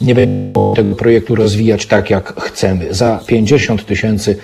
[0.00, 2.94] nie będziemy tego projektu rozwijać tak, jak chcemy.
[2.94, 4.36] Za 50 tysięcy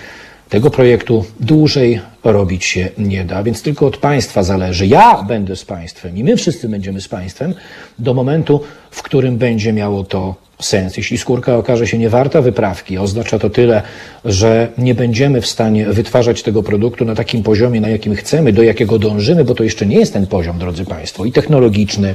[0.50, 4.86] tego projektu dłużej robić się nie da, więc tylko od państwa zależy.
[4.86, 7.54] Ja będę z państwem i my wszyscy będziemy z państwem
[7.98, 8.60] do momentu,
[8.90, 10.96] w którym będzie miało to sens.
[10.96, 13.82] Jeśli skórka okaże się niewarta wyprawki, oznacza to tyle,
[14.24, 18.62] że nie będziemy w stanie wytwarzać tego produktu na takim poziomie, na jakim chcemy, do
[18.62, 22.14] jakiego dążymy, bo to jeszcze nie jest ten poziom, drodzy państwo, i technologiczny,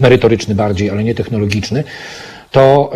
[0.00, 1.84] merytoryczny bardziej, ale nie technologiczny,
[2.50, 2.92] to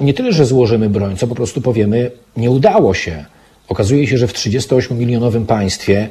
[0.00, 3.24] yy, nie tyle, że złożymy broń, co po prostu powiemy, nie udało się.
[3.68, 6.08] Okazuje się, że w 38-milionowym państwie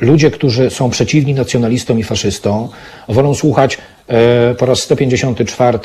[0.00, 2.68] ludzie, którzy są przeciwni nacjonalistom i faszystom,
[3.08, 5.78] wolą słuchać e, po raz 154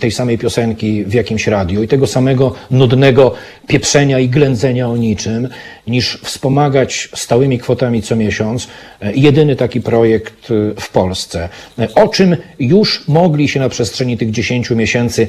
[0.00, 3.34] tej samej piosenki w jakimś radiu i tego samego nudnego
[3.66, 5.48] pieprzenia i ględzenia o niczym,
[5.86, 8.68] niż wspomagać stałymi kwotami co miesiąc
[9.00, 11.48] e, jedyny taki projekt e, w Polsce.
[11.94, 15.28] O czym już mogli się na przestrzeni tych 10 miesięcy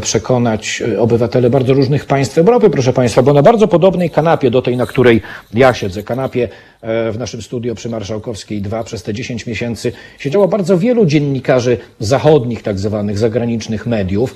[0.00, 4.76] przekonać obywatele bardzo różnych państw Europy, proszę Państwa, bo na bardzo podobnej kanapie do tej,
[4.76, 5.22] na której
[5.54, 6.48] ja siedzę, kanapie
[6.82, 12.62] w naszym studio przy Marszałkowskiej 2 przez te 10 miesięcy siedziało bardzo wielu dziennikarzy zachodnich,
[12.62, 14.34] tak zwanych zagranicznych mediów,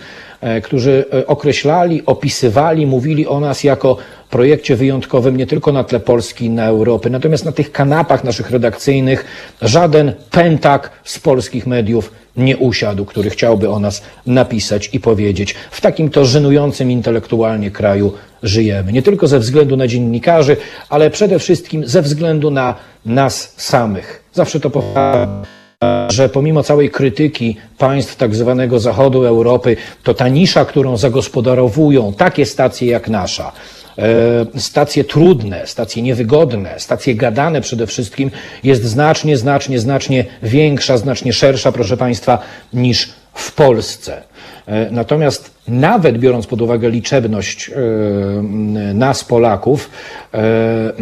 [0.62, 3.96] którzy e, określali, opisywali, mówili o nas jako
[4.30, 7.10] projekcie wyjątkowym nie tylko na tle Polski i na Europy.
[7.10, 9.24] Natomiast na tych kanapach naszych redakcyjnych
[9.62, 15.54] żaden pętak z polskich mediów nie usiadł, który chciałby o nas napisać i powiedzieć.
[15.70, 18.92] W takim to żenującym intelektualnie kraju żyjemy.
[18.92, 20.56] Nie tylko ze względu na dziennikarzy,
[20.88, 22.74] ale przede wszystkim ze względu na
[23.06, 24.24] nas samych.
[24.32, 25.61] Zawsze to powtarzam
[26.08, 32.46] że pomimo całej krytyki państw tak zwanego zachodu Europy, to ta nisza, którą zagospodarowują takie
[32.46, 33.52] stacje jak nasza,
[33.98, 38.30] e, stacje trudne, stacje niewygodne, stacje gadane przede wszystkim,
[38.64, 42.38] jest znacznie, znacznie, znacznie większa, znacznie szersza, proszę Państwa,
[42.72, 44.22] niż w Polsce.
[44.66, 47.72] E, Natomiast nawet biorąc pod uwagę liczebność e,
[48.94, 49.90] nas, Polaków,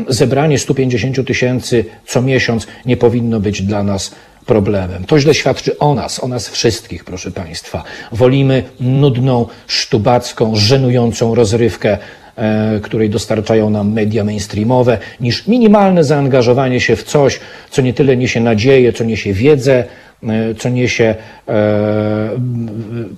[0.09, 4.15] zebranie 150 tysięcy co miesiąc nie powinno być dla nas
[4.51, 5.05] problemem.
[5.05, 7.83] To źle świadczy o nas, o nas wszystkich, proszę Państwa.
[8.13, 11.99] Wolimy nudną, sztubacką, żenującą rozrywkę,
[12.37, 18.17] e, której dostarczają nam media mainstreamowe, niż minimalne zaangażowanie się w coś, co nie tyle
[18.17, 19.85] niesie nadzieję, co niesie wiedzę,
[20.23, 21.15] e, co niesie
[21.49, 22.31] e,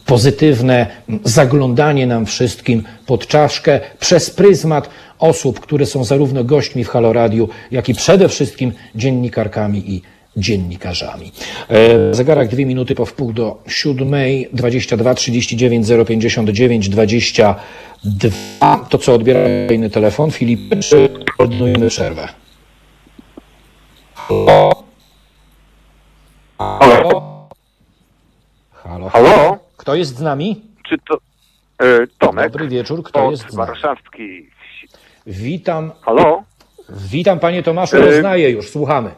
[0.07, 0.87] pozytywne
[1.25, 7.49] zaglądanie nam wszystkim pod czaszkę przez pryzmat osób, które są zarówno gośćmi w Halo Radiu,
[7.71, 10.03] jak i przede wszystkim dziennikarkami i
[10.37, 11.33] dziennikarzami.
[11.69, 18.85] E, Zegarek dwie minuty po wpół do siódmej, 22 39 059 22.
[18.89, 20.31] To co, odbiera kolejny telefon.
[20.31, 22.29] Filip, czy ordynujemy przerwę?
[24.15, 24.83] Halo?
[26.59, 27.49] Halo?
[29.11, 29.59] Halo?
[29.77, 30.61] Kto jest z nami?
[30.89, 31.19] Czy to
[31.87, 32.53] e, Tomek?
[32.53, 33.67] Dobry wieczór, kto jest z nami?
[33.69, 34.51] warszawskiej.
[34.77, 34.89] wsi.
[35.27, 36.43] Witam, Halo?
[36.91, 38.01] witam panie Tomaszu, E,
[38.51, 39.11] już, słuchamy.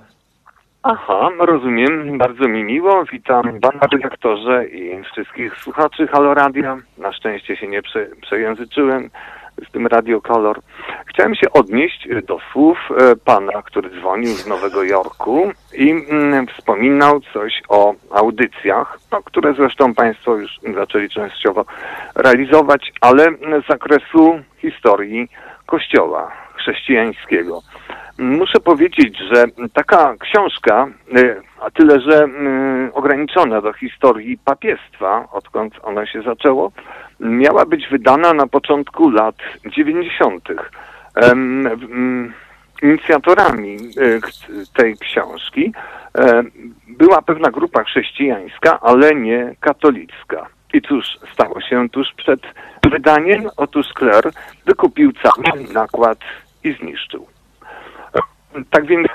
[0.86, 2.18] Aha, rozumiem.
[2.18, 3.04] Bardzo mi miło.
[3.12, 6.76] Witam pana redaktorze i wszystkich słuchaczy Halo Radia.
[6.98, 9.10] Na szczęście się nie prze, przejęzyczyłem
[9.68, 10.60] z tym Radio Color.
[11.06, 17.20] Chciałem się odnieść do słów e, pana, który dzwonił z Nowego Jorku i mm, wspominał
[17.20, 21.64] coś o audycjach, no, które zresztą państwo już zaczęli częściowo
[22.14, 23.24] realizować, ale
[23.64, 25.28] z zakresu historii
[25.66, 27.60] Kościoła chrześcijańskiego.
[28.18, 30.86] Muszę powiedzieć, że taka książka,
[31.18, 36.72] y, a tyle, że y, ograniczona do historii papiestwa, odkąd ono się zaczęło,
[37.20, 40.48] miała być wydana na początku lat 90.
[41.14, 42.32] Em, mm,
[42.82, 44.20] Inicjatorami y,
[44.76, 45.72] tej książki
[46.18, 46.42] e,
[46.88, 50.46] była pewna grupa chrześcijańska, ale nie katolicka.
[50.74, 52.40] I cóż stało się tuż przed
[52.90, 53.48] wydaniem?
[53.56, 54.30] Otóż Kler
[54.66, 56.18] wykupił cały nakład
[56.64, 57.26] i zniszczył.
[58.70, 59.08] Tak więc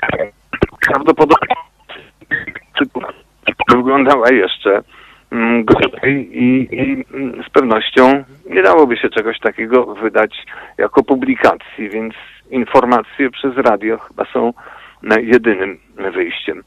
[0.88, 1.56] prawdopodobnie
[3.69, 4.82] wyglądała jeszcze
[5.32, 10.45] mm, gorzej i, i mm, z pewnością nie dałoby się czegoś takiego wydać
[10.78, 12.13] jako publikacji, więc
[12.52, 14.54] informacje przez radio chyba są
[15.12, 15.80] e, jedynym
[16.13, 16.63] wyjściem.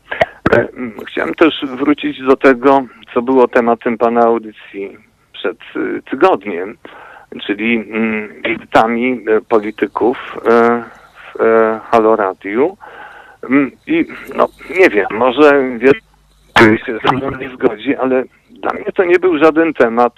[0.52, 2.82] E, mm, Chciałem też wrócić do tego,
[3.14, 4.96] co było tematem pana audycji
[5.32, 6.76] przed y, tygodniem,
[7.46, 7.84] czyli
[8.44, 10.36] wizytami e, polityków
[11.40, 12.76] e, Halo Radiu.
[13.50, 14.04] Mm, I
[14.36, 14.48] no,
[14.80, 19.38] nie wiem, może wiele się ze mną nie zgodzi, ale dla mnie to nie był
[19.38, 20.14] żaden temat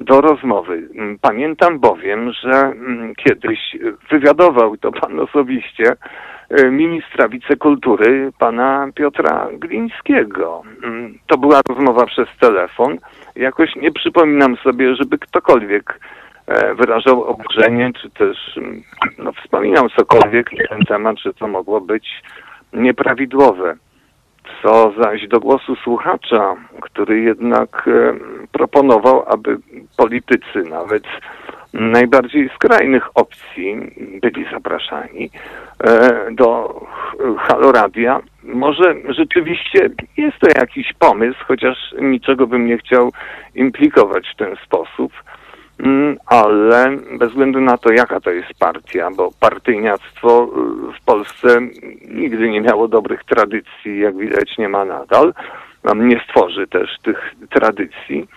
[0.00, 0.88] do rozmowy.
[0.94, 3.76] Mm, Pamiętam bowiem, że mm, kiedyś
[4.10, 5.96] wywiadował to pan osobiście
[6.50, 10.62] e, ministra wicekultury, pana Piotra Glińskiego.
[11.26, 12.98] To była rozmowa przez telefon.
[13.36, 16.00] Jakoś nie przypominam sobie, żeby ktokolwiek
[16.74, 18.82] wyrażał oburzenie, czy też mm,
[19.18, 22.22] no, wspominał cokolwiek na ten temat, że to mogło być
[22.72, 23.76] nieprawidłowe.
[24.62, 28.14] Co zaś do głosu słuchacza, który jednak e,
[28.52, 29.56] proponował, aby
[29.96, 31.04] politycy nawet
[31.72, 33.76] najbardziej skrajnych opcji
[34.22, 35.30] byli zapraszani
[35.84, 36.80] e, do
[37.38, 38.20] Haloradia.
[38.42, 43.12] Może rzeczywiście jest to jakiś pomysł, chociaż niczego bym nie chciał
[43.54, 45.12] implikować w ten sposób.
[45.78, 51.60] Mm, ale bez względu na to, jaka to jest partia, bo partyjniactwo y, w Polsce
[52.08, 55.34] nigdy nie miało dobrych tradycji, jak widać nie ma nadal,
[55.94, 58.28] nie stworzy też tych tradycji,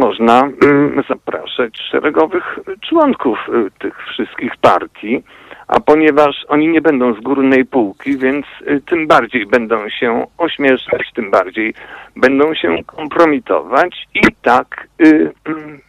[0.00, 5.22] można mm, zapraszać szeregowych członków y, tych wszystkich partii,
[5.68, 11.12] a ponieważ oni nie będą z górnej półki, więc y, tym bardziej będą się ośmieszać,
[11.14, 11.74] tym bardziej
[12.16, 15.80] będą się kompromitować i tak y, mm,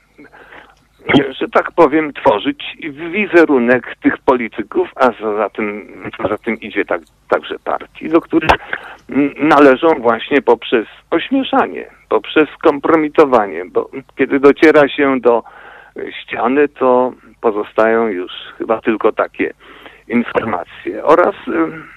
[1.39, 2.78] że tak powiem, tworzyć
[3.12, 5.06] wizerunek tych polityków, a
[5.38, 5.88] za tym,
[6.30, 8.52] za tym idzie tak, także partii, do których
[9.39, 15.43] należą właśnie poprzez ośmieszanie, poprzez kompromitowanie, bo kiedy dociera się do
[16.22, 19.54] ściany, to pozostają już chyba tylko takie
[20.08, 21.04] informacje.
[21.04, 21.88] Oraz ym,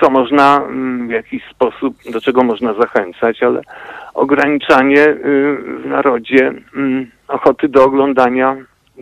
[0.00, 3.60] co można ym, w jakiś sposób, do czego można zachęcać, ale
[4.14, 5.16] ograniczanie y,
[5.82, 6.52] w narodzie
[7.28, 8.56] ochoty do oglądania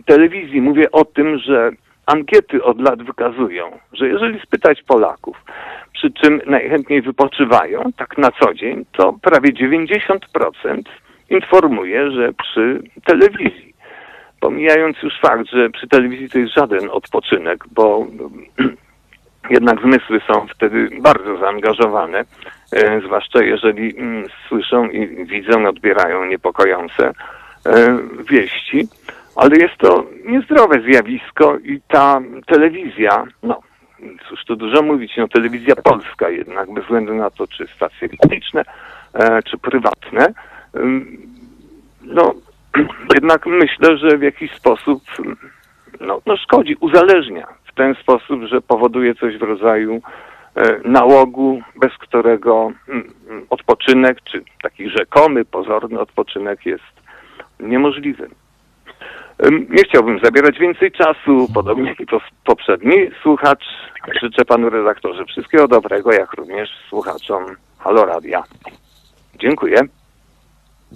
[0.05, 0.61] telewizji.
[0.61, 1.71] Mówię o tym, że
[2.05, 5.37] ankiety od lat wykazują, że jeżeli spytać Polaków,
[5.93, 10.81] przy czym najchętniej wypoczywają, tak na co dzień, to prawie 90%
[11.29, 13.73] informuje, że przy telewizji.
[14.39, 18.07] Pomijając już fakt, że przy telewizji to jest żaden odpoczynek, bo
[19.49, 22.25] jednak zmysły są wtedy bardzo zaangażowane,
[22.71, 27.13] e, zwłaszcza jeżeli mm, słyszą i widzą, odbierają niepokojące
[28.29, 28.87] wieści,
[29.35, 33.61] ale jest to niezdrowe zjawisko i ta telewizja, no
[34.29, 38.63] cóż tu dużo mówić, no telewizja polska jednak, bez względu na to, czy stacje publiczne,
[39.13, 40.33] e, czy prywatne,
[40.75, 41.17] ym,
[42.01, 42.33] no
[43.15, 45.03] jednak myślę, że w jakiś sposób
[46.01, 50.01] no, no szkodzi, uzależnia w ten sposób, że powoduje coś w rodzaju
[50.55, 57.02] e, nałogu, bez którego mm, mm, odpoczynek, czy taki rzekomy, pozorny odpoczynek jest
[57.59, 58.29] niemożliwy.
[59.45, 62.05] Ym, Nie chciałbym zabierać więcej czasu, podobnie jak i
[62.45, 63.63] poprzedni słuchacz.
[64.21, 67.45] Życzę panu redaktorze wszystkiego dobrego, jak również słuchaczom
[67.79, 68.43] Halo Radia.
[69.39, 69.77] Dziękuję.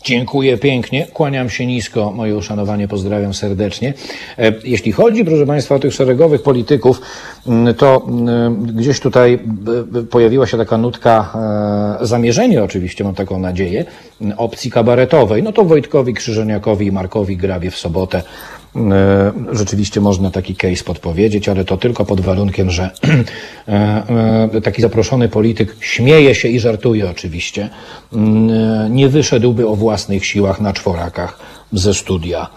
[0.04, 3.94] Dziękuję pięknie, kłaniam się nisko, moje uszanowanie, pozdrawiam serdecznie.
[4.38, 7.02] E, Jeśli chodzi, proszę Państwa, o tych szeregowych polityków,
[7.48, 11.34] mm, to mm, gdzieś tutaj b- b- pojawiła się taka nutka,
[12.02, 13.86] e, zamierzenie oczywiście, mam taką nadzieję,
[14.38, 15.44] opcji kabaretowej.
[15.44, 18.57] No to Wojtkowi Krzyżeniakowi i Markowi Grabie w sobotę E,
[19.52, 22.90] Rzeczywiście można taki case podpowiedzieć, ale to tylko pod warunkiem, że
[23.68, 23.72] e,
[24.54, 27.70] e, taki zaproszony polityk śmieje się i żartuje oczywiście.
[28.14, 31.40] Mm, e, Nie wyszedłby o własnych siłach na czworakach
[31.74, 32.48] ze studia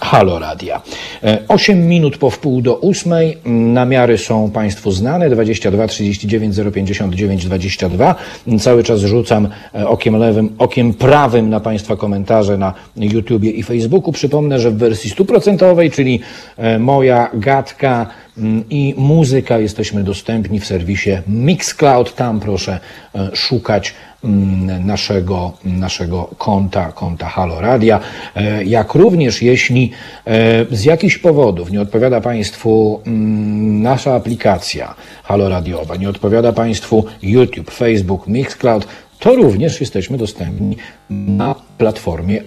[0.00, 0.82] Halo Radia.
[1.22, 3.38] E, 8 minut po wpół do ósmej.
[3.44, 5.30] Mm, Namiary są Państwu znane.
[5.30, 8.14] 22 39 059 22.
[8.46, 13.62] Mm, Cały czas rzucam e, okiem lewym, okiem prawym na Państwa komentarze na YouTubie i
[13.62, 14.12] Facebooku.
[14.12, 16.20] Przypomnę, że w wersji stuprocentowej, czyli
[16.56, 18.25] e, moja gadka mm,
[18.70, 22.14] i muzyka jesteśmy dostępni w serwisie Mixcloud.
[22.14, 22.80] Tam proszę
[23.14, 28.00] e, szukać mm, naszego, naszego konta, konta Halo Radia.
[28.36, 29.90] E, Jak również jeśli
[30.26, 37.04] e, z jakichś powodów nie odpowiada Państwu mm, nasza aplikacja Halo Radiowa, nie odpowiada Państwu
[37.22, 38.86] YouTube, Facebook, Mixcloud,
[39.18, 40.76] to również jesteśmy dostępni
[41.10, 42.42] na platformie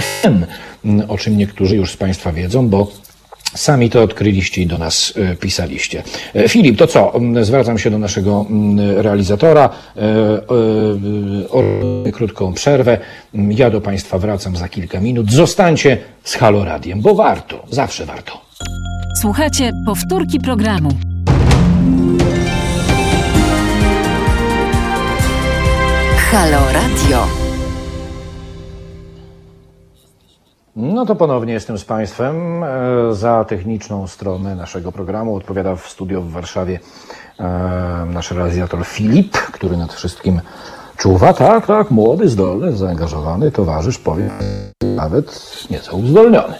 [0.00, 0.44] FM,
[0.84, 2.88] mm, o czym niektórzy już z Państwa wiedzą, bo
[3.54, 6.02] Sami to odkryliście i do nas e, pisaliście.
[6.34, 7.12] E, Filip, to co?
[7.42, 8.46] Zwracam się do naszego
[8.96, 9.70] realizatora.
[9.96, 10.00] E,
[11.50, 11.62] o
[12.12, 12.98] krótką przerwę.
[13.34, 15.32] Ja do Państwa wracam za kilka minut.
[15.32, 18.40] Zostańcie z Halo Radiem, bo warto, zawsze warto.
[19.20, 20.90] Słuchajcie powtórki programu.
[26.30, 27.47] Halo Radio.
[30.80, 32.64] No to ponownie jestem z Państwem.
[32.64, 32.68] E,
[33.14, 36.80] Za techniczną stronę naszego programu odpowiada w studio w Warszawie
[37.40, 40.40] e, nasz realizator Filip, który nad wszystkim
[40.96, 41.32] czuwa.
[41.32, 44.30] Tak, tak, młody, zdolny, zaangażowany towarzysz, powiem,
[44.96, 46.54] nawet nieco uzdolniony.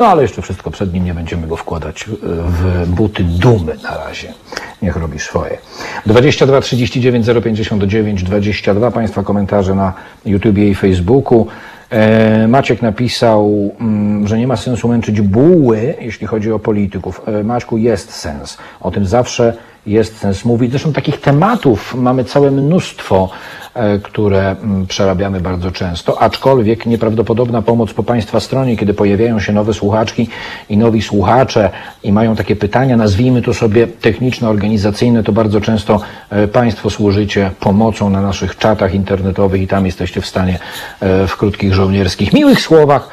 [0.00, 3.96] No ale jeszcze wszystko przed nim, nie będziemy go wkładać e, w buty dumy na
[3.96, 4.34] razie.
[4.82, 5.58] Niech robi swoje.
[6.06, 9.92] 22 39 059 22 Państwa komentarze na
[10.26, 11.46] YouTubie i Facebooku.
[11.94, 17.20] E, Maciek napisał, mm, że nie ma sensu męczyć buły, jeśli chodzi o polityków.
[17.26, 18.58] E, Maćku, jest sens.
[18.80, 19.56] O tym zawsze
[19.86, 20.70] jest sens mówić.
[20.70, 23.30] Zresztą takich tematów mamy całe mnóstwo,
[23.74, 29.52] e, które mm, przerabiamy bardzo często, aczkolwiek nieprawdopodobna pomoc po Państwa stronie, kiedy pojawiają się
[29.52, 30.28] nowe słuchaczki
[30.68, 31.70] i nowi słuchacze
[32.02, 38.10] i mają takie pytania, nazwijmy to sobie techniczno-organizacyjne, to bardzo często e, Państwo służycie pomocą
[38.10, 40.58] na naszych czatach internetowych i tam jesteście w stanie
[41.00, 43.08] e, w krótkich żołnierskich, miłych słowach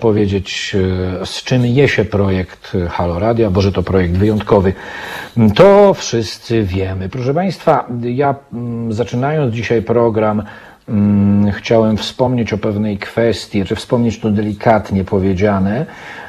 [0.00, 0.76] powiedzieć,
[1.22, 4.72] e, z czym je się projekt e, Halo Radia, bo że to projekt wyjątkowy.
[5.54, 7.08] To wszyscy wiemy.
[7.08, 10.42] Proszę Państwa, ja mm, zaczynając dzisiaj program,
[10.88, 15.86] mm, chciałem wspomnieć o pewnej kwestii, czy wspomnieć to delikatnie powiedziane.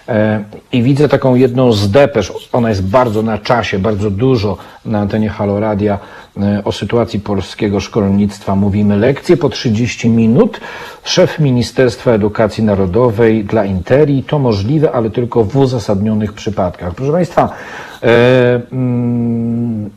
[0.10, 5.00] E, I widzę taką jedną z depesz, ona jest bardzo na czasie, bardzo dużo na
[5.00, 6.00] antenie Halo Radia
[6.38, 8.56] e, o sytuacji polskiego szkolnictwa.
[8.56, 10.60] Mówimy lekcje po 30 minut.
[11.04, 14.24] Szef Ministerstwa Edukacji Narodowej dla Interi.
[14.24, 16.96] To możliwe, ale tylko w uzasadnionych przypadkach.
[16.96, 17.50] Proszę Państwa,
[18.04, 19.90] e, mm,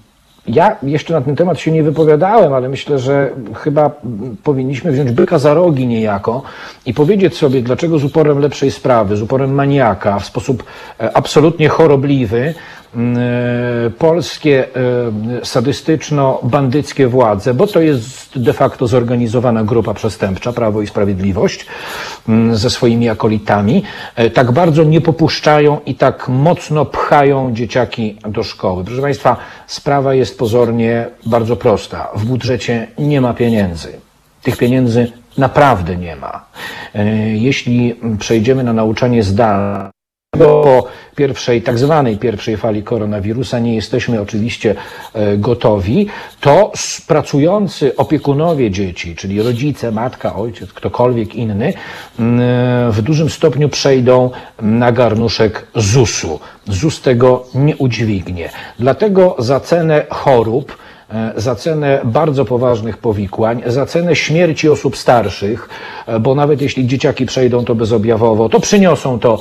[0.46, 3.90] ja jeszcze na ten temat się nie wypowiadałem, ale myślę, że chyba
[4.42, 6.42] powinniśmy wziąć byka za rogi niejako
[6.86, 10.64] i powiedzieć sobie, dlaczego z uporem lepszej sprawy, z uporem maniaka, w sposób
[11.00, 12.54] e, absolutnie chorobliwy,
[13.98, 21.66] polskie e, sadystyczno-bandyckie władze, bo to jest de facto zorganizowana grupa przestępcza, Prawo i Sprawiedliwość,
[22.28, 23.82] mm, ze swoimi akolitami,
[24.16, 28.84] e, tak bardzo nie popuszczają i tak mocno pchają dzieciaki do szkoły.
[28.84, 29.36] Proszę Państwa,
[29.66, 32.08] sprawa jest pozornie bardzo prosta.
[32.14, 33.88] W budżecie nie ma pieniędzy.
[34.42, 36.44] Tych pieniędzy naprawdę nie ma.
[36.94, 39.93] E, Jeśli przejdziemy na nauczanie zdalne,
[40.38, 44.74] po pierwszej, tak zwanej pierwszej fali koronawirusa nie jesteśmy oczywiście
[45.14, 46.06] e, gotowi,
[46.40, 46.72] to
[47.06, 51.72] pracujący opiekunowie dzieci, czyli rodzice, matka, ojciec, ktokolwiek inny,
[52.90, 54.30] w dużym stopniu przejdą
[54.62, 56.40] na garnuszek ZUS-u.
[56.68, 58.50] ZUS tego nie udźwignie.
[58.78, 60.76] Dlatego za cenę chorób,
[61.10, 65.68] e, za cenę bardzo poważnych powikłań, za cenę śmierci osób starszych,
[66.06, 69.38] e, bo nawet jeśli dzieciaki przejdą to bezobjawowo, to przyniosą to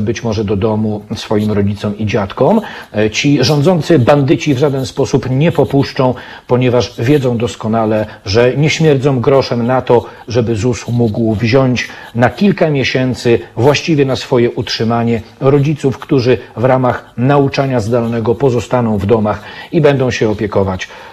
[0.00, 2.60] być może do domu swoim rodzicom i dziadkom.
[2.96, 6.14] E, Ci rządzący bandyci w żaden sposób nie popuszczą,
[6.46, 12.70] ponieważ wiedzą doskonale, że nie śmierdzą groszem na to, żeby ZUS mógł wziąć na kilka
[12.70, 19.42] miesięcy właściwie na swoje utrzymanie rodziców, którzy w ramach nauczania zdalnego pozostaną w domach
[19.72, 21.09] i będą się opiekować e, e,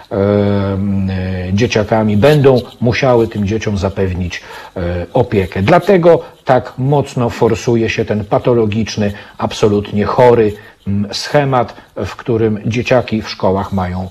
[1.52, 4.42] dzieciakami, będą musiały tym dzieciom zapewnić
[4.76, 5.62] e, opiekę.
[5.62, 10.52] Dlatego tak mocno forsuje się ten patologiczny, absolutnie chory
[11.12, 11.74] schemat,
[12.06, 14.08] w którym dzieciaki w szkołach mają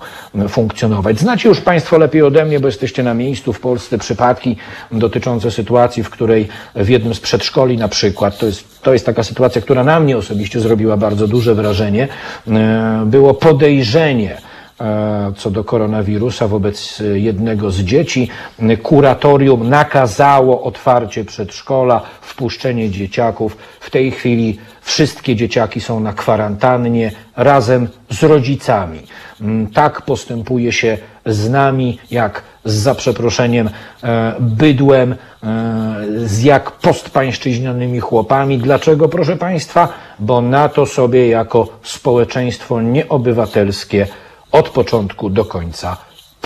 [0.50, 1.20] funkcjonować.
[1.20, 4.58] Znacie już Państwo lepiej ode mnie, bo jesteście na miejscu w Polsce przypadki
[4.92, 9.24] dotyczące sytuacji, w której w jednym z przedszkoli na przykład, to jest, to jest taka
[9.24, 12.08] sytuacja, która na mnie osobiście zrobiła bardzo duże wrażenie,
[12.48, 14.57] e, było podejrzenie, e,
[15.38, 18.30] co do koronawirusa wobec e, jednego z dzieci.
[18.84, 23.58] Kuratorium nakazało otwarcie przedszkola, wpuszczenie dzieciaków.
[23.80, 29.00] W tej chwili wszystkie dzieciaki są na kwarantannie razem z rodzicami.
[29.74, 33.70] Tak postępuje się z nami, jak z za przeproszeniem
[34.04, 35.16] e, bydłem, e,
[36.26, 38.58] z jak postpańszczyźnianymi chłopami.
[38.58, 39.90] Dlaczego, proszę Państwa?
[40.20, 44.08] Bo na to sobie jako społeczeństwo nieobywatelskie
[44.52, 45.98] od początku do końca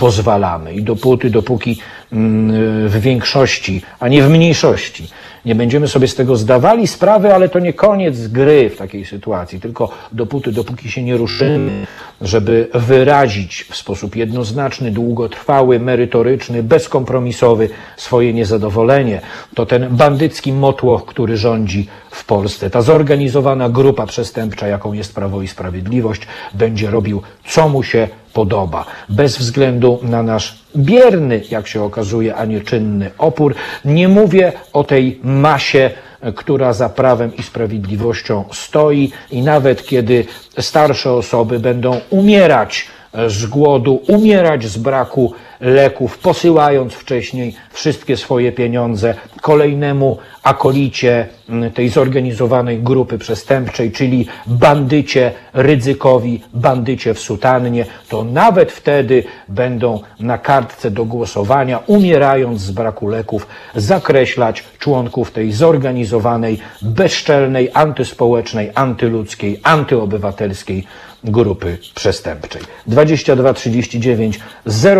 [0.02, 0.74] pozwalamy.
[0.74, 1.78] I dopóty, dopóki
[2.12, 5.08] mm, w większości, a nie w mniejszości,
[5.44, 9.60] nie będziemy sobie z tego zdawali sprawy, ale to nie koniec gry w takiej sytuacji,
[9.60, 11.86] tylko dopóty, dopóki się nie ruszymy,
[12.20, 19.20] żeby wyrazić w sposób jednoznaczny, długotrwały, merytoryczny, bezkompromisowy swoje niezadowolenie,
[19.54, 25.42] to ten bandycki motłoch, który rządzi w Polsce, ta zorganizowana grupa przestępcza, jaką jest Prawo
[25.42, 26.22] i Sprawiedliwość,
[26.54, 32.44] będzie robił, co mu się podoba, bez względu na nasz bierny, jak się okazuje, a
[32.44, 33.54] nie czynny opór.
[33.84, 35.90] Nie mówię o tej masie,
[36.34, 40.24] która za prawem i sprawiedliwością stoi i nawet kiedy
[40.58, 42.86] starsze osoby będą umierać
[43.26, 51.88] z głodu, umierać z braku leków, posyłając wcześniej wszystkie swoje pieniądze kolejnemu akolicie m, tej
[51.88, 60.90] zorganizowanej grupy przestępczej, czyli bandycie Rydzykowi, bandycie w sutannie, to nawet wtedy będą na kartce
[60.90, 70.86] do głosowania, umierając z braku leków, zakreślać członków tej zorganizowanej, bezczelnej, antyspołecznej, antyludzkiej, antyobywatelskiej
[71.24, 72.62] grupy przestępczej.
[72.86, 74.40] 22 39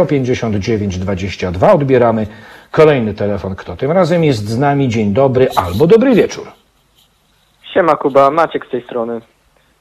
[0.08, 2.26] 059 22 odbieramy
[2.70, 3.54] kolejny telefon.
[3.56, 4.88] Kto tym razem jest z nami?
[4.88, 6.46] Dzień dobry albo dobry wieczór.
[7.74, 9.20] Siema Kuba, Maciek z tej strony.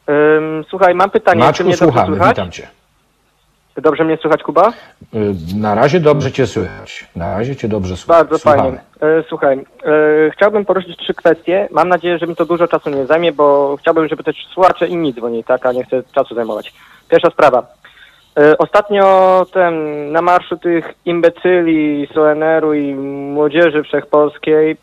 [0.10, 2.30] Ym, słuchaj, mam pytanie, czy Maczku, mnie dobrze słuchamy, słychać?
[2.38, 2.68] witam cię.
[3.78, 4.74] Dobrze mnie słychać, Kuba?
[5.14, 7.06] Y, Na razie dobrze cię słychać.
[7.16, 8.18] Na razie cię dobrze słychać.
[8.28, 8.78] Bardzo fajnie.
[9.02, 11.68] E, Słuchaj, e, chciałbym poruszyć trzy kwestie.
[11.72, 15.14] Mam nadzieję, że mi to dużo czasu nie zajmie, bo chciałbym, żeby też słuchacze inni
[15.14, 16.74] dzwonili, tak, a nie chcę czasu zajmować.
[17.10, 17.64] Pierwsza sprawa.
[18.38, 19.76] E, Ostatnio ten,
[20.12, 24.78] na marszu tych imbecyli z ONR-u i młodzieży wszechpolskiej,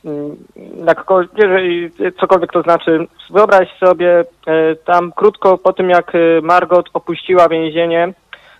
[0.86, 1.90] jakkolwiek, jeżeli
[2.20, 8.12] cokolwiek to znaczy, wyobraź sobie, e, tam krótko po tym jak e, Margot opuściła więzienie,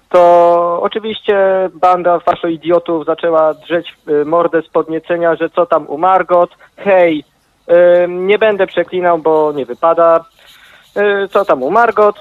[0.09, 6.51] to oczywiście banda faszo idiotów zaczęła drzeć mordę z podniecenia, że co tam u Margot,
[6.77, 7.25] hej,
[8.09, 10.25] nie będę przeklinał, bo nie wypada,
[11.31, 12.17] co tam u Margot.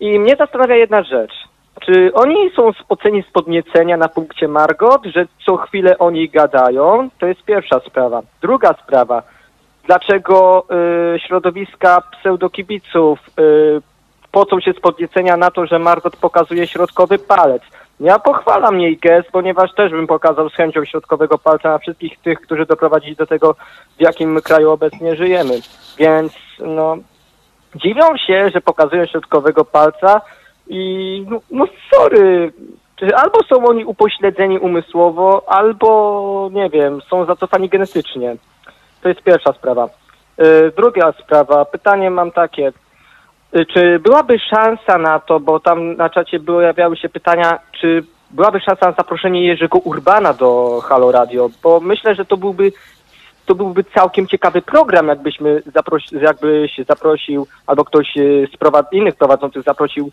[0.00, 1.32] I mnie zastanawia jedna rzecz.
[1.80, 7.08] Czy oni są oceni z podniecenia na punkcie Margot, że co chwilę oni gadają?
[7.18, 8.22] To jest pierwsza sprawa.
[8.42, 9.22] Druga sprawa.
[9.86, 10.66] Dlaczego
[11.14, 13.80] y, środowiska pseudokibiców y,
[14.32, 17.62] pocą się z podniecenia na to, że Margot pokazuje środkowy palec?
[18.00, 22.40] Ja pochwalam jej gest, ponieważ też bym pokazał z chęcią środkowego palca na wszystkich tych,
[22.40, 23.54] którzy doprowadzili do tego,
[23.98, 25.54] w jakim kraju obecnie żyjemy.
[25.98, 26.96] Więc no,
[27.74, 30.20] dziwią się, że pokazują środkowego palca
[30.72, 31.64] i no, no
[31.94, 32.52] sorry,
[33.16, 38.36] albo są oni upośledzeni umysłowo, albo nie wiem, są zacofani genetycznie.
[39.02, 39.88] To jest pierwsza sprawa.
[40.42, 42.72] Y, Druga sprawa, pytanie mam takie.
[43.56, 48.60] Y, Czy byłaby szansa na to, bo tam na czacie pojawiały się pytania, czy byłaby
[48.60, 51.50] szansa na zaproszenie Jerzego Urbana do Halo Radio?
[51.62, 52.72] Bo myślę, że to byłby
[53.46, 58.14] to byłby całkiem ciekawy program, jakbyśmy zaprosi, jakbyś zaprosił, albo ktoś
[58.52, 60.10] z prowad- innych prowadzących zaprosił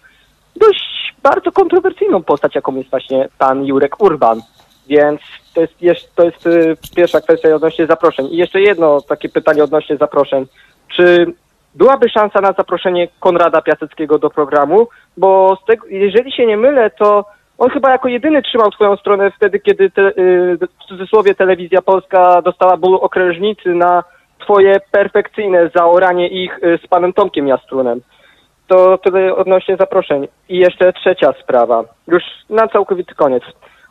[0.60, 4.41] dość bardzo kontrowersyjną postać, jaką jest właśnie pan Jurek Urban.
[4.88, 5.22] Więc
[5.53, 8.28] to jest, to jest y, pierwsza kwestia odnośnie zaproszeń.
[8.32, 10.45] I jeszcze jedno takie pytanie odnośnie zaproszeń.
[10.95, 11.34] Czy
[11.76, 14.88] byłaby szansa na zaproszenie Konrada Piaseckiego do programu?
[15.18, 17.26] Bo tego, jeżeli się nie mylę, to
[17.57, 22.41] on chyba jako jedyny trzymał twoją stronę wtedy, kiedy te, y, w cudzysłowie telewizja polska
[22.41, 24.03] dostała ból okrężnicy na
[24.39, 28.01] twoje perfekcyjne zaoranie ich y, z panem Tomkiem Jastrunem.
[28.70, 30.28] To tyle odnośnie zaproszeń.
[30.49, 33.43] I jeszcze trzecia sprawa, już na całkowity koniec.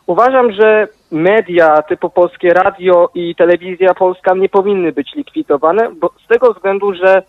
[0.07, 6.27] Uważam, że media typu Polskie Radio i Telewizja Polska nie powinny być likwidowane, bo z
[6.27, 7.23] tego względu, że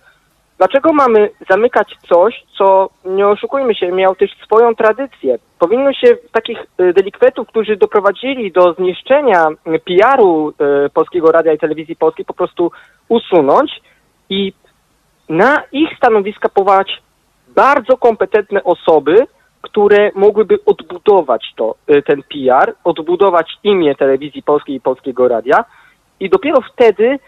[0.58, 5.38] dlaczego mamy zamykać coś, co, nie oszukujmy się, miał też swoją tradycję.
[5.58, 10.52] Powinno się takich y, delikwentów, którzy doprowadzili do zniszczenia PR-u y,
[10.94, 12.70] Polskiego Radia i Telewizji Polskiej po prostu
[13.08, 13.80] usunąć
[14.28, 14.52] i
[15.28, 17.02] na ich stanowiska powołać
[17.56, 19.26] bardzo kompetentne osoby,
[19.62, 25.64] które mogłyby odbudować to, y, ten PR, odbudować imię telewizji polskiej i polskiego radia
[26.20, 27.18] i dopiero wtedy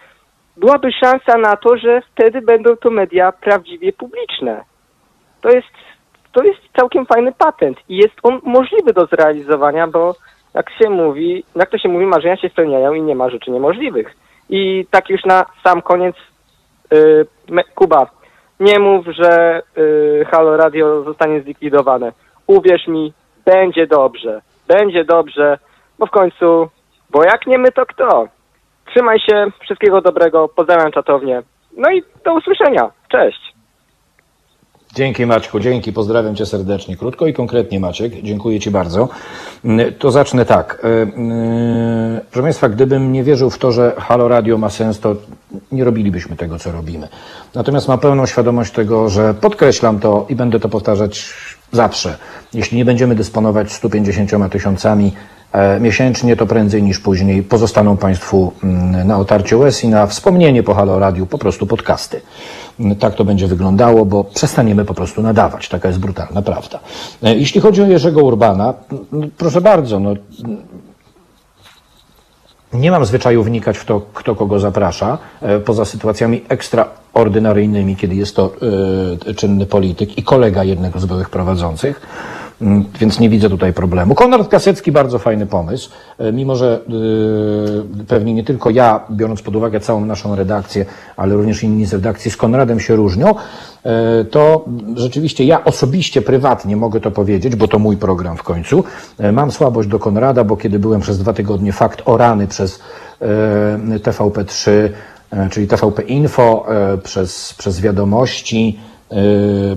[0.57, 4.65] byłaby szansa na to, że wtedy będą to media prawdziwie publiczne.
[5.41, 5.69] To jest,
[6.33, 10.15] to jest całkiem fajny patent i jest on możliwy do zrealizowania, bo
[10.55, 14.17] jak się mówi, jak to się mówi, marzenia się spełniają i nie ma rzeczy niemożliwych.
[14.49, 16.17] I tak już na sam koniec,
[16.95, 18.07] y, me- Kuba,
[18.63, 22.13] nie mów, że y, Halo Radio zostanie zlikwidowane.
[22.47, 23.13] Uwierz mi,
[23.45, 24.41] będzie dobrze.
[24.69, 25.59] Będzie dobrze,
[25.99, 26.69] bo w końcu,
[27.11, 28.29] bo jak nie my, to kto?
[28.87, 31.43] Trzymaj się, wszystkiego dobrego, pozdrawiam czatownię.
[31.77, 32.91] No i do usłyszenia.
[33.09, 33.52] Cześć.
[34.95, 36.97] Dzięki Maćku, dzięki, pozdrawiam Cię serdecznie.
[36.97, 39.09] Krótko i konkretnie Maciek, dziękuję Ci bardzo.
[39.65, 40.85] Mm, To zacznę tak.
[40.85, 45.17] Y, y, Proszę Państwa, gdybym nie wierzył w to, że Halo Radio ma sens, to
[45.73, 47.09] nie robilibyśmy tego, co robimy.
[47.55, 51.35] Natomiast mam pełną świadomość tego, że podkreślam to i będę to powtarzać
[51.73, 52.17] zawsze.
[52.55, 55.13] Jeśli nie będziemy dysponować 150 tysiącami
[55.53, 60.63] e, miesięcznie, to prędzej niż później pozostaną Państwu mm, na otarciu łez i na wspomnienie
[60.63, 62.21] po Halo Radiu po prostu podcasty.
[62.81, 65.69] Mm, Tak to będzie wyglądało, bo przestaniemy po prostu nadawać.
[65.69, 66.79] Taka jest brutalna prawda.
[67.23, 68.75] E, Jeśli chodzi o Jerzego Urbana,
[69.39, 70.15] proszę bardzo, no,
[72.75, 78.37] nie mam zwyczaju wnikać w to, kto kogo zaprasza, e, poza sytuacjami ekstraordynaryjnymi, kiedy jest
[78.37, 78.53] to
[79.29, 82.01] e, czynny polityk i kolega jednego z byłych prowadzących,
[83.01, 84.15] więc nie widzę tutaj problemu.
[84.15, 86.81] Konrad Kasecki, bardzo fajny pomysł, e, mimo że
[88.09, 90.85] pewnie nie tylko ja, biorąc pod uwagę całą naszą redakcję,
[91.17, 93.35] ale również inni z redakcji z Konradem się różnią,
[94.31, 94.65] to
[94.97, 98.85] rzeczywiście ja osobiście, prywatnie mogę to powiedzieć, bo to mój program w końcu.
[99.19, 102.81] E, Mam słabość do Konrada, bo kiedy byłem przez dwa tygodnie fakt orany przez
[103.21, 104.71] e, TVP3,
[105.31, 108.79] e, czyli TVP Info, e, przez, przez wiadomości,
[109.11, 109.15] e,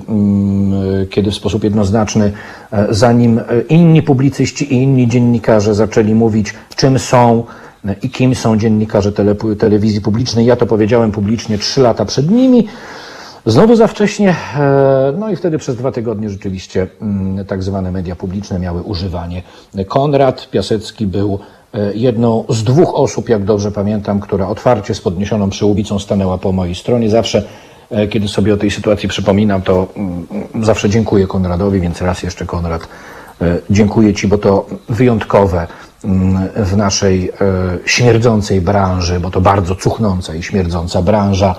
[0.09, 2.31] mm, kiedy w sposób jednoznaczny,
[2.71, 7.43] e, zanim e, inni publicyści i inni dziennikarze zaczęli mówić, czym są
[7.85, 12.31] e, i kim są dziennikarze tele, telewizji publicznej, ja to powiedziałem publicznie trzy lata przed
[12.31, 12.67] nimi.
[13.47, 18.15] Znowu za wcześnie, e, no i wtedy przez dwa tygodnie rzeczywiście mm, tak zwane media
[18.15, 19.43] publiczne miały używanie.
[19.87, 21.39] Konrad Piasecki był
[21.73, 26.51] e, jedną z dwóch osób, jak dobrze pamiętam, która otwarcie z podniesioną przyłbicą stanęła po
[26.51, 27.09] mojej stronie.
[27.09, 27.43] Zawsze,
[27.89, 30.27] e, kiedy sobie o tej sytuacji przypominam, to mm,
[30.61, 32.87] zawsze dziękuję Konradowi, więc raz jeszcze Konrad
[33.69, 35.67] Dziękuję Ci, bo to wyjątkowe
[36.03, 37.31] mm, w naszej
[37.85, 41.55] śmierdzącej branży, bo to bardzo cuchnąca i śmierdząca branża,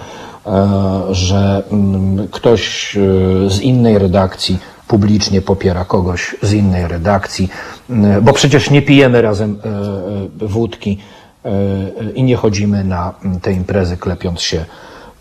[1.10, 7.48] że mm, ktoś e, z innej redakcji publicznie popiera kogoś z innej redakcji,
[7.90, 10.98] mm, bo przecież nie pijemy razem e, e, wódki
[11.44, 14.64] e, e, i nie chodzimy na mm, te imprezy klepiąc się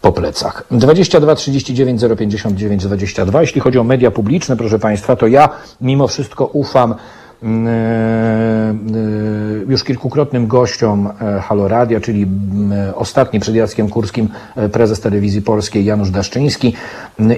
[0.01, 0.63] po plecach.
[0.71, 3.41] 22 39 059 22.
[3.41, 5.49] Jeśli chodzi o media publiczne, proszę Państwa, to ja
[5.81, 6.97] mimo wszystko ufam e, e,
[9.67, 12.27] już kilkukrotnym gościom e, Halo Radia, czyli
[12.95, 16.73] ostatni przed Jackiem Kurskim e, prezes telewizji polskiej Janusz Daszczyński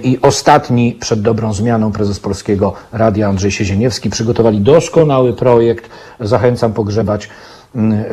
[0.03, 5.89] i ostatni przed dobrą zmianą prezes polskiego radia Andrzej Siezieniewski przygotowali doskonały projekt.
[6.19, 7.29] Zachęcam pogrzebać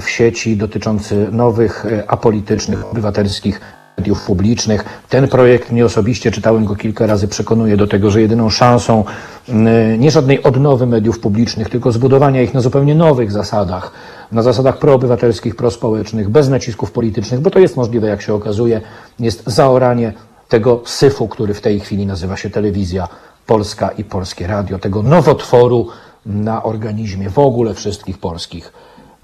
[0.01, 3.61] w sieci dotyczący nowych, e, apolitycznych, obywatelskich
[3.99, 4.85] mediów publicznych.
[5.09, 9.05] Ten projekt mnie osobiście, czytałem go kilka razy, przekonuje do tego, że jedyną szansą
[9.49, 13.93] mm, nie żadnej odnowy mediów publicznych, tylko zbudowania ich na zupełnie nowych zasadach,
[14.33, 18.81] na zasadach proobywatelskich, prospołecznych, bez nacisków politycznych, bo to jest możliwe, jak się okazuje,
[19.21, 20.13] jest zaoranie
[20.49, 23.09] tego syfu, który w tej chwili nazywa się telewizja
[23.47, 25.89] polska i polskie radio, tego nowotworu
[26.27, 28.73] na organizmie w ogóle wszystkich polskich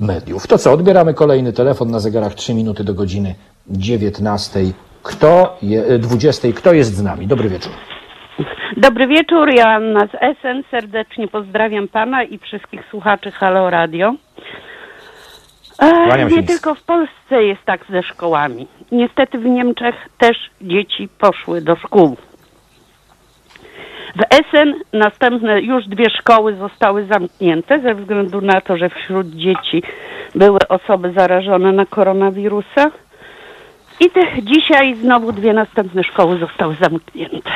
[0.01, 0.47] mediów.
[0.47, 3.35] To co, odbieramy kolejny telefon na zegarach 3 minuty do godziny
[3.67, 4.61] 19.
[5.03, 6.49] Kto je, 20.
[6.53, 7.27] Kto jest z nami?
[7.27, 7.73] Dobry wieczór.
[8.77, 10.63] Dobry wieczór, Joanna z Essen.
[10.71, 14.15] Serdecznie pozdrawiam pana i wszystkich słuchaczy Halo Radio.
[15.79, 18.67] E, nie tylko w Polsce jest tak ze szkołami.
[18.93, 22.17] Niestety w Niemczech też dzieci poszły do szkół.
[24.17, 29.83] W Essen następne już dwie szkoły zostały zamknięte ze względu na to, że wśród dzieci
[30.35, 32.91] były osoby zarażone na koronawirusa.
[34.01, 37.51] I te, dzisiaj znowu dwie następne szkoły zostały zamknięte.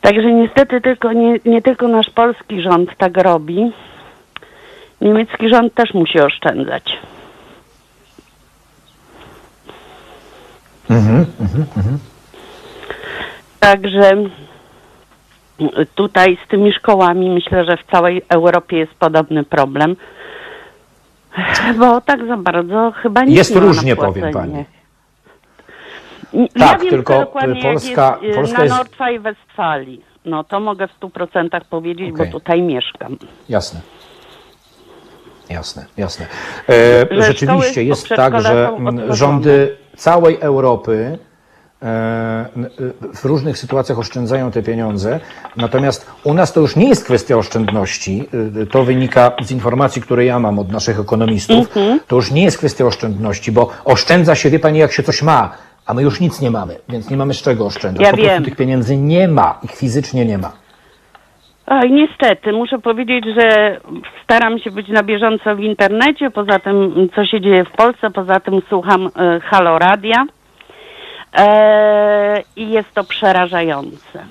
[0.00, 3.72] Także niestety tylko, nie, nie tylko nasz polski rząd tak robi.
[5.00, 6.98] Niemiecki rząd też musi oszczędzać.
[13.60, 14.10] Także
[15.94, 19.96] tutaj z tymi szkołami myślę, że w całej Europie jest podobny problem.
[21.78, 24.64] Bo tak za bardzo chyba nie Jest różnie, powiem pani.
[26.34, 27.26] N- Tak, ja wiem tylko, y,
[27.62, 30.00] Polska- jest, y, Polska na jest- Nordfaj Westfalii.
[30.24, 32.26] No to mogę w stu procentach powiedzieć, Okej.
[32.26, 33.16] bo tutaj mieszkam.
[33.48, 33.80] Jasne.
[35.50, 36.26] Jasne, jasne.
[36.68, 38.70] E, rzeczywiście jest tak, że
[39.08, 41.18] rządy całej Europy
[43.14, 45.20] w różnych sytuacjach oszczędzają te pieniądze,
[45.56, 48.24] natomiast u nas to już nie jest kwestia oszczędności.
[48.62, 51.76] Y, To wynika z informacji, które ja mam od naszych ekonomistów.
[51.76, 52.00] Mhm.
[52.06, 55.50] To już nie jest kwestia oszczędności, bo oszczędza się, wie pani, jak się coś ma,
[55.86, 58.02] a my już nic nie mamy, więc nie mamy z czego oszczędzać.
[58.06, 58.44] Ja po prostu wiem.
[58.44, 60.52] tych pieniędzy nie ma, ich fizycznie nie ma.
[61.66, 63.76] Oj, niestety, muszę powiedzieć, że
[64.24, 68.40] staram się być na bieżąco w internecie, poza tym, co się dzieje w Polsce, poza
[68.40, 70.41] tym słucham e, Halo Radia e,
[72.56, 74.24] i jest to przerażające.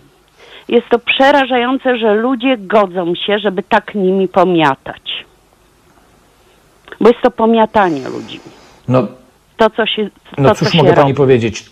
[0.67, 5.25] Jest to przerażające, że ludzie godzą się, żeby tak nimi pomiatać.
[7.01, 8.39] Bo jest to pomiatanie ludzi.
[8.87, 9.07] No,
[9.57, 11.01] To, co się, to, No co cóż się mogę robi.
[11.01, 11.65] pani powiedzieć?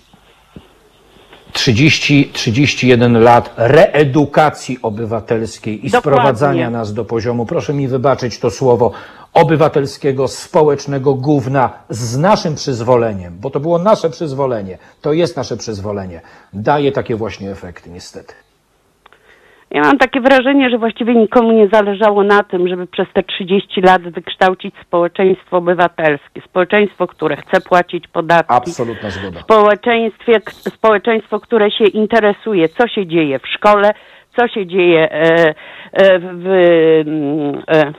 [1.59, 5.99] 30, 31 lat reedukacji obywatelskiej i Dokładnie.
[5.99, 8.91] sprowadzania nas do poziomu, proszę mi wybaczyć to słowo,
[9.33, 16.21] obywatelskiego, społecznego gówna z naszym przyzwoleniem, bo to było nasze przyzwolenie, to jest nasze przyzwolenie,
[16.53, 18.33] daje takie właśnie efekty niestety.
[19.71, 23.81] Ja mam takie wrażenie, że właściwie nikomu nie zależało na tym, żeby przez te 30
[23.81, 26.41] lat wykształcić społeczeństwo obywatelskie.
[26.45, 28.53] Społeczeństwo, które chce płacić podatki.
[28.53, 29.39] Absolutna zgoda.
[29.39, 33.91] Społeczeństwie, społeczeństwo, które się interesuje, co się dzieje w szkole,
[34.37, 35.53] co się dzieje e,
[35.93, 36.47] e, w,
[37.07, 37.93] mm, e,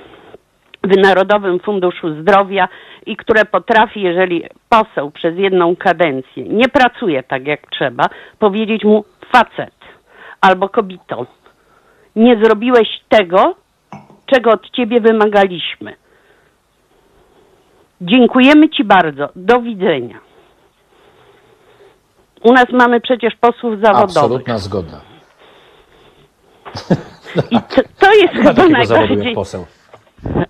[0.84, 2.68] w Narodowym Funduszu Zdrowia
[3.06, 8.04] i które potrafi, jeżeli poseł przez jedną kadencję nie pracuje tak jak trzeba,
[8.38, 9.74] powiedzieć mu facet
[10.40, 11.26] albo kobito,
[12.16, 13.54] nie zrobiłeś tego,
[14.26, 15.94] czego od ciebie wymagaliśmy.
[18.00, 19.28] Dziękujemy ci bardzo.
[19.36, 20.18] Do widzenia.
[22.42, 24.02] U nas mamy przecież posłów zawodowych.
[24.02, 25.00] Absolutna zgoda.
[27.50, 29.34] I to, to jest Nie chyba najbardziej...
[29.34, 29.66] poseł.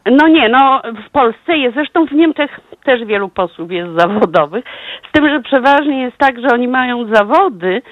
[0.07, 4.65] No nie, no w Polsce jest, zresztą w Niemczech też wielu posłów jest zawodowych,
[5.09, 7.83] z tym, że przeważnie jest tak, że oni mają zawody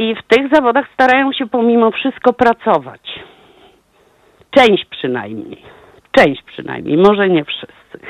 [0.00, 3.20] i w tych zawodach starają się pomimo wszystko pracować.
[4.50, 5.62] Część przynajmniej.
[6.12, 8.00] Część przynajmniej, może nie wszyscy.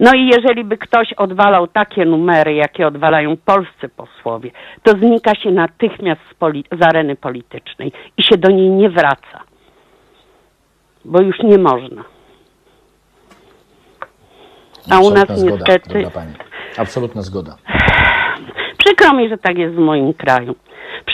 [0.00, 4.50] No i jeżeli by ktoś odwalał takie numery, jakie odwalają polscy posłowie,
[4.82, 9.40] to znika się natychmiast z, poli- z areny politycznej i się do niej nie wraca.
[11.04, 12.04] bo już nie można.
[14.90, 16.06] A u nas niestety.
[16.78, 17.56] Absolutna zgoda.
[18.78, 20.54] Przykro mi, że tak jest w moim kraju.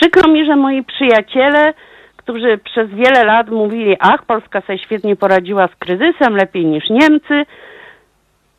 [0.01, 1.73] Przykro mi, że moi przyjaciele,
[2.17, 7.45] którzy przez wiele lat mówili, ach, Polska sobie świetnie poradziła z kryzysem, lepiej niż Niemcy,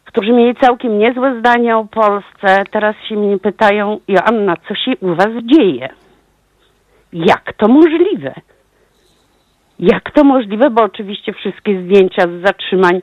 [0.05, 5.14] którzy mieli całkiem niezłe zdania o Polsce, teraz się mnie pytają, Joanna, co się u
[5.14, 5.89] was dzieje?
[7.12, 8.34] Jak to możliwe?
[9.78, 10.70] Jak to możliwe?
[10.70, 13.01] Bo oczywiście wszystkie zdjęcia z zatrzymań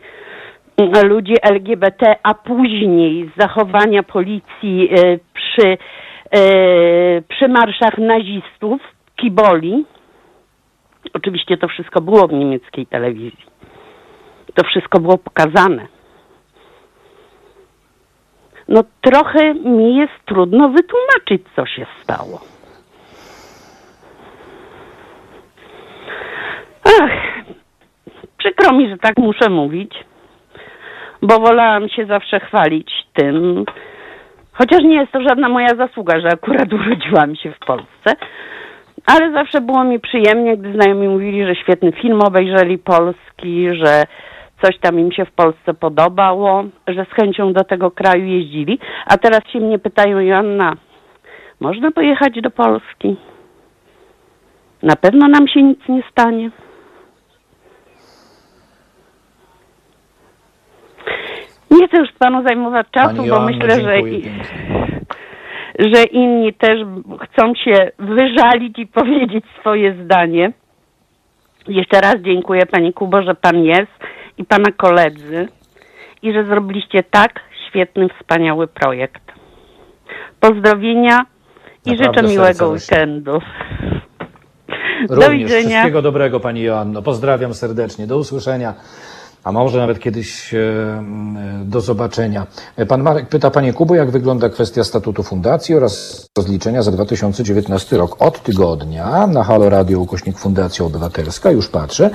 [0.77, 5.77] mm, ludzi LGBT, a później z zachowania policji e, przy,
[7.27, 8.81] przy marszach nazistów,
[9.15, 9.85] kiboli.
[11.13, 13.45] Oczywiście to wszystko było w niemieckiej telewizji.
[14.53, 15.87] To wszystko było pokazane.
[18.67, 22.41] No trochę mi jest trudno wytłumaczyć, co się stało.
[27.01, 27.43] Ach,
[28.37, 29.93] przykro mi, że tak muszę mówić,
[31.21, 33.65] bo wolałam się zawsze chwalić tym,
[34.53, 38.15] chociaż nie jest to żadna moja zasługa, że akurat urodziłam się w Polsce,
[39.05, 44.03] ale zawsze było mi przyjemnie, gdy znajomi mówili, że świetny film obejrzeli polski, że
[44.61, 48.79] coś tam im się w Polsce podobało, że z chęcią do tego kraju jeździli.
[49.05, 50.73] A teraz się mnie pytają, Joanna,
[51.59, 53.15] można pojechać do Polski?
[54.83, 56.51] Na pewno nam się nic nie stanie.
[61.73, 64.23] Nie chcę już panu zajmować czasu, Pani bo Joanno, myślę, że, i,
[65.93, 66.79] że inni też
[67.23, 70.51] chcą się wyżalić i powiedzieć swoje zdanie.
[71.67, 73.91] Jeszcze raz dziękuję Pani Kubo, że Pan jest
[74.37, 75.47] i Pana koledzy
[76.21, 79.23] i że zrobiliście tak świetny, wspaniały projekt.
[80.39, 81.19] Pozdrowienia
[81.85, 83.41] i Naprawdę życzę miłego weekendu.
[85.09, 85.69] Do Również widzenia.
[85.69, 87.01] wszystkiego dobrego Pani Joanno.
[87.01, 88.07] Pozdrawiam serdecznie.
[88.07, 88.73] Do usłyszenia.
[89.43, 90.57] A może nawet kiedyś e,
[90.97, 92.47] m, do zobaczenia.
[92.75, 97.97] E, Pan Marek pyta Panie Kubo, jak wygląda kwestia statutu fundacji oraz rozliczenia za 2019
[97.97, 98.15] rok.
[98.19, 102.09] Od tygodnia na Halo Radio ukośnik Fundacja Obywatelska, już patrzę,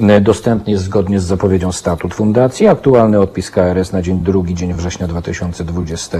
[0.00, 4.74] e, dostępny jest zgodnie z zapowiedzią statut fundacji, aktualny odpis KRS na dzień 2 dzień
[4.74, 6.18] września 2020,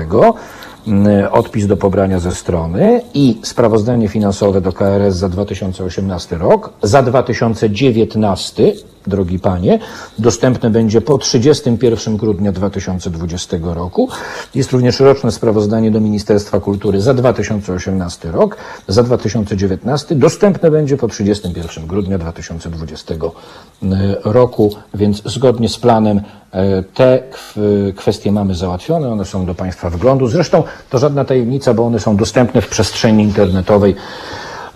[0.87, 7.03] m, odpis do pobrania ze strony i sprawozdanie finansowe do KRS za 2018 rok, za
[7.03, 9.79] 2019 drogi panie,
[10.19, 14.09] dostępne będzie po 31 grudnia 2020 roku.
[14.55, 18.57] Jest również roczne sprawozdanie do Ministerstwa Kultury za 2018 rok,
[18.89, 23.15] za 2019 dostępne będzie po 31 grudnia 2020
[24.25, 29.91] roku, więc zgodnie z planem e, te kw- kwestie mamy załatwione, one są do Państwa
[29.91, 30.27] wglądu.
[30.27, 33.95] Zresztą to żadna tajemnica, bo one są dostępne w przestrzeni internetowej.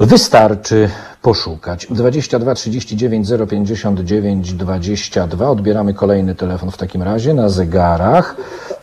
[0.00, 0.90] Wystarczy
[1.22, 1.86] poszukać.
[1.90, 5.50] 22 39 059 22.
[5.50, 8.36] Odbieramy kolejny telefon w takim razie na zegarach.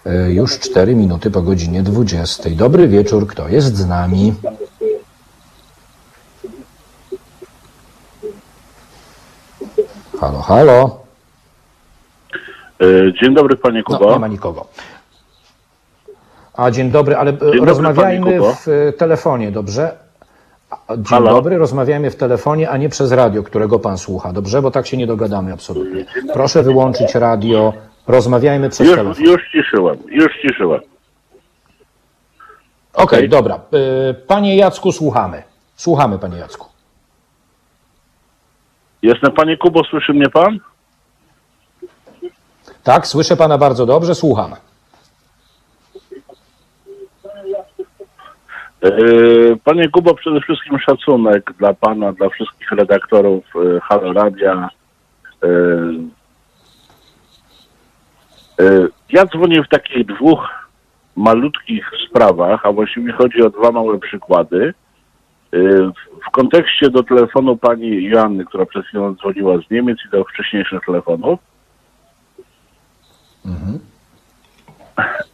[0.06, 2.50] E, Już 4 minuty po godzinie 20.
[2.50, 4.34] Dobry wieczór, kto jest z nami?
[10.22, 11.00] Halo, halo.
[12.82, 14.14] E, Dzień dobry panie No, Kubo.
[14.14, 14.68] nie ma nikogo.
[16.54, 18.54] A dzień dobry, ale e, dobry, rozmawiajmy Kubo.
[18.66, 20.05] w telefonie, dobrze?
[20.90, 21.30] Dzień Halo?
[21.30, 24.62] dobry, rozmawiajmy w telefonie, a nie przez radio, którego pan słucha, dobrze?
[24.62, 26.06] Bo tak się nie dogadamy absolutnie.
[26.34, 27.74] Proszę wyłączyć radio,
[28.08, 29.24] rozmawiajmy przez Już, telefon.
[29.24, 30.82] już ciszyłem, już ciszyłem.
[32.94, 33.30] Okej, okej.
[33.30, 33.56] dobra.
[34.10, 35.44] E, Panie Jacku, słuchamy.
[35.76, 36.68] Słuchamy, panie Jacku.
[39.02, 40.60] Jestem panie Kubo, słyszy mnie pan?
[42.84, 44.52] Tak, słyszę pana bardzo dobrze, słucham.
[49.64, 54.70] Panie Kubo, przede wszystkim szacunek dla pana, dla wszystkich redaktorów e, Halo Radia.
[55.44, 55.48] E,
[58.66, 60.50] e, Ja dzwonię w takich dwóch
[61.16, 64.74] malutkich sprawach, a właściwie chodzi o dwa małe przykłady.
[65.54, 65.58] E,
[66.28, 70.82] w- kontekście do telefonu pani Joanny, która przed chwilą dzwoniła z Niemiec i do wcześniejszych
[70.86, 71.40] telefonów.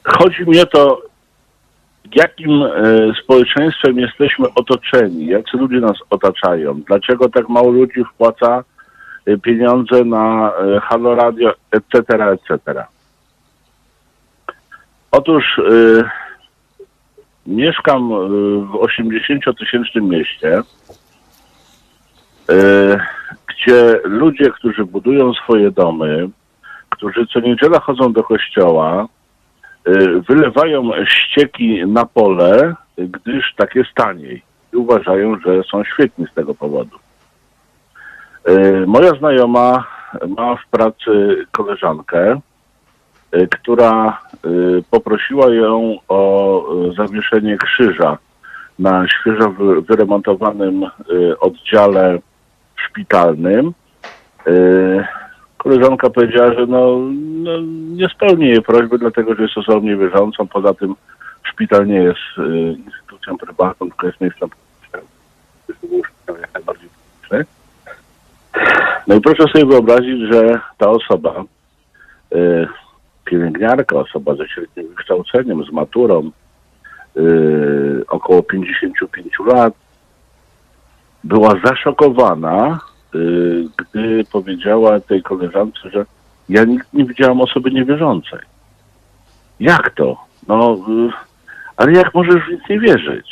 [0.03, 1.01] Chodzi mi o to,
[2.15, 2.71] jakim e,
[3.23, 8.63] społeczeństwem jesteśmy otoczeni, jacy ludzie nas otaczają, dlaczego tak mało ludzi wpłaca
[9.25, 12.85] e, pieniądze na e, Halo Radio, etc., etc.
[15.11, 15.61] Otóż
[17.47, 18.09] mieszkam
[18.67, 20.61] w 80-tysięcznym mieście,
[23.47, 26.29] gdzie ludzie, którzy budują swoje domy,
[26.89, 29.07] którzy co niedziela chodzą do kościoła,
[30.29, 34.41] wylewają ścieki na pole, gdyż tak jest taniej.
[34.73, 36.97] I uważają, że są świetni z tego powodu.
[38.49, 39.87] Y, Moja znajoma
[40.37, 42.39] ma w pracy koleżankę,
[43.35, 48.17] y, która y, poprosiła ją o y, zawieszenie krzyża
[48.79, 52.19] na świeżo wy- wyremontowanym y, oddziale
[52.75, 53.73] szpitalnym.
[55.63, 56.97] Koleżanka powiedziała, że no,
[57.43, 57.51] no,
[57.95, 60.47] nie spełni jej prośby, dlatego że jest osobą niewierzącą.
[60.47, 60.95] Poza tym
[61.43, 65.05] szpital nie jest y, instytucją prywatną, tylko jest miejscem publicznym.
[66.41, 67.45] Jak najbardziej publiczny.
[69.07, 71.43] No i proszę sobie wyobrazić, że ta osoba,
[72.35, 72.67] y,
[73.25, 76.31] pielęgniarka, osoba ze średnim wykształceniem, z maturą,
[77.17, 79.73] y, około 55 lat,
[81.23, 82.79] była zaszokowana,
[83.77, 86.05] gdy powiedziała tej koleżance, że
[86.49, 88.39] ja nigdy nie widziałam osoby niewierzącej.
[89.59, 90.17] Jak to?
[90.47, 91.09] No, y,
[91.77, 93.31] ale jak możesz w nic nie wierzyć?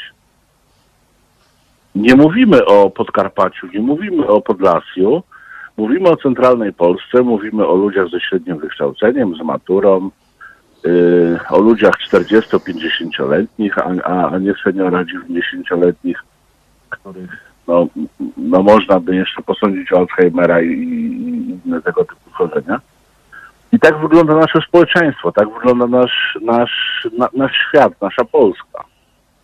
[1.96, 5.24] Nie mówimy o Podkarpaciu, nie mówimy o Podlasiu,
[5.78, 10.10] mówimy o centralnej Polsce, mówimy o ludziach ze średnim wykształceniem, z maturą,
[10.86, 16.24] y, o ludziach 40-50-letnich, a, a, a nie seniora 90-letnich,
[16.90, 17.88] których no,
[18.38, 22.82] no można by jeszcze posądzić o Alzheimera i, i inne tego typu schorzenia.
[23.72, 28.84] I tak wygląda nasze społeczeństwo, tak wygląda nasz, nasz, na, nasz świat, nasza Polska.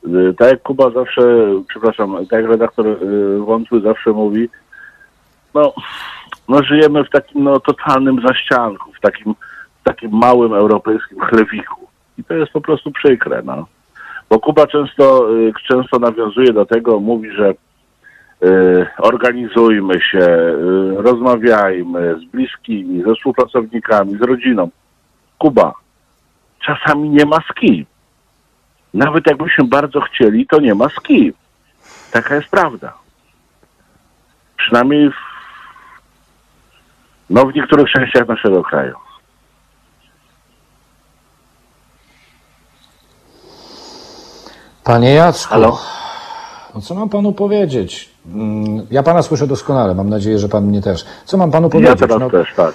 [0.08, 1.22] Y, Tak jak Kuba zawsze,
[1.68, 4.50] przepraszam, tak jak redaktor y, Wątły zawsze mówi,
[5.54, 5.74] no,
[6.50, 9.36] no żyjemy w takim no, totalnym zaścianku, w takim,
[9.82, 11.88] w takim małym europejskim chlewiku.
[12.18, 13.66] I to jest po prostu przykre, no.
[14.30, 17.54] Bo Kuba często, y, często nawiązuje do tego, mówi, że
[18.98, 24.70] organizujmy się, y, rozmawiajmy z bliskimi, ze współpracownikami, z rodziną.
[25.38, 25.74] Kuba,
[26.66, 27.86] czasami nie ma z kim.
[28.94, 31.34] Nawet jakbyśmy bardzo chcieli, to nie ma z kim.
[32.12, 32.94] Taka jest prawda.
[34.58, 35.16] Przynajmniej w,
[37.30, 38.96] no, w niektórych częściach naszego kraju.
[44.84, 45.80] Panie Jacku, Halo?
[46.76, 48.15] no co mam panu powiedzieć?
[48.34, 51.06] Mm, Ja pana słyszę doskonale, mam nadzieję, że pan mnie też.
[51.26, 52.00] Co mam panu Ja powiedzieć?
[52.00, 52.74] teraz No, też, tak.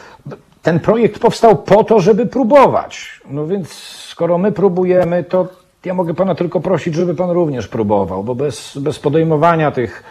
[0.62, 3.20] ten projekt powstał po to, żeby próbować.
[3.30, 3.72] No więc
[4.08, 5.48] skoro my próbujemy, to
[5.84, 10.02] ja mogę pana tylko prosić, żeby pan również próbował, bo bez, bez podejmowania tych,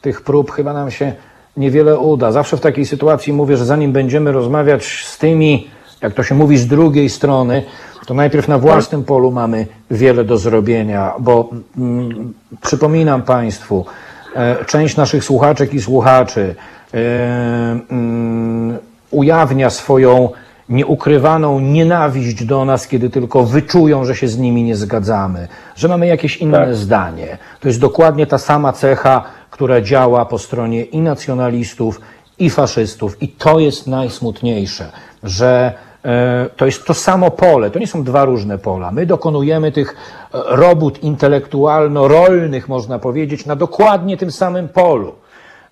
[0.00, 1.12] tych prób chyba nam się
[1.56, 2.32] niewiele uda.
[2.32, 5.68] Zawsze w takiej sytuacji mówię, że zanim będziemy rozmawiać z tymi,
[6.02, 7.62] jak to się mówi, z drugiej strony,
[8.06, 12.32] to najpierw na własnym polu mamy wiele do zrobienia, bo mm,
[12.62, 13.86] przypominam Państwu,
[14.66, 16.54] część naszych słuchaczek i słuchaczy
[16.94, 16.98] e,
[17.90, 18.78] mm,
[19.10, 20.28] ujawnia swoją
[20.68, 26.06] nieukrywaną nienawiść do nas, kiedy tylko wyczują, że się z nimi nie zgadzamy, że mamy
[26.06, 26.74] jakieś inne Tak.
[26.74, 27.38] zdanie.
[27.60, 32.00] To jest dokładnie ta sama cecha, która działa po stronie i nacjonalistów,
[32.38, 33.22] i faszystów.
[33.22, 35.87] I to jest najsmutniejsze, że e,
[36.56, 38.90] to jest to samo pole, to nie są dwa różne pola.
[38.90, 45.14] My dokonujemy tych e, robót intelektualno-rolnych, można powiedzieć, na dokładnie tym samym polu.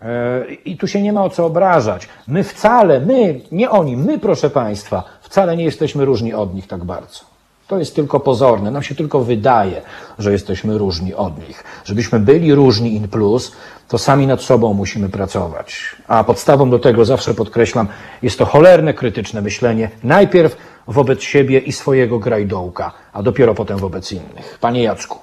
[0.02, 2.08] E, I tu się nie ma o co obrażać.
[2.28, 6.84] My wcale, my, nie oni, my, proszę Państwa, wcale nie jesteśmy różni od nich tak
[6.84, 7.35] bardzo.
[7.68, 8.70] To jest tylko pozorne.
[8.70, 9.82] Nam się tylko wydaje,
[10.18, 11.64] że jesteśmy różni od nich.
[11.84, 13.56] Żebyśmy byli różni in plus,
[13.88, 15.96] to sami nad sobą musimy pracować.
[16.08, 17.86] A podstawą do tego, zawsze podkreślam,
[18.22, 19.90] jest to cholerne, krytyczne myślenie.
[20.04, 20.56] Najpierw
[20.88, 24.58] wobec siebie i swojego grajdołka, a dopiero potem wobec innych.
[24.60, 25.18] Panie Jacku.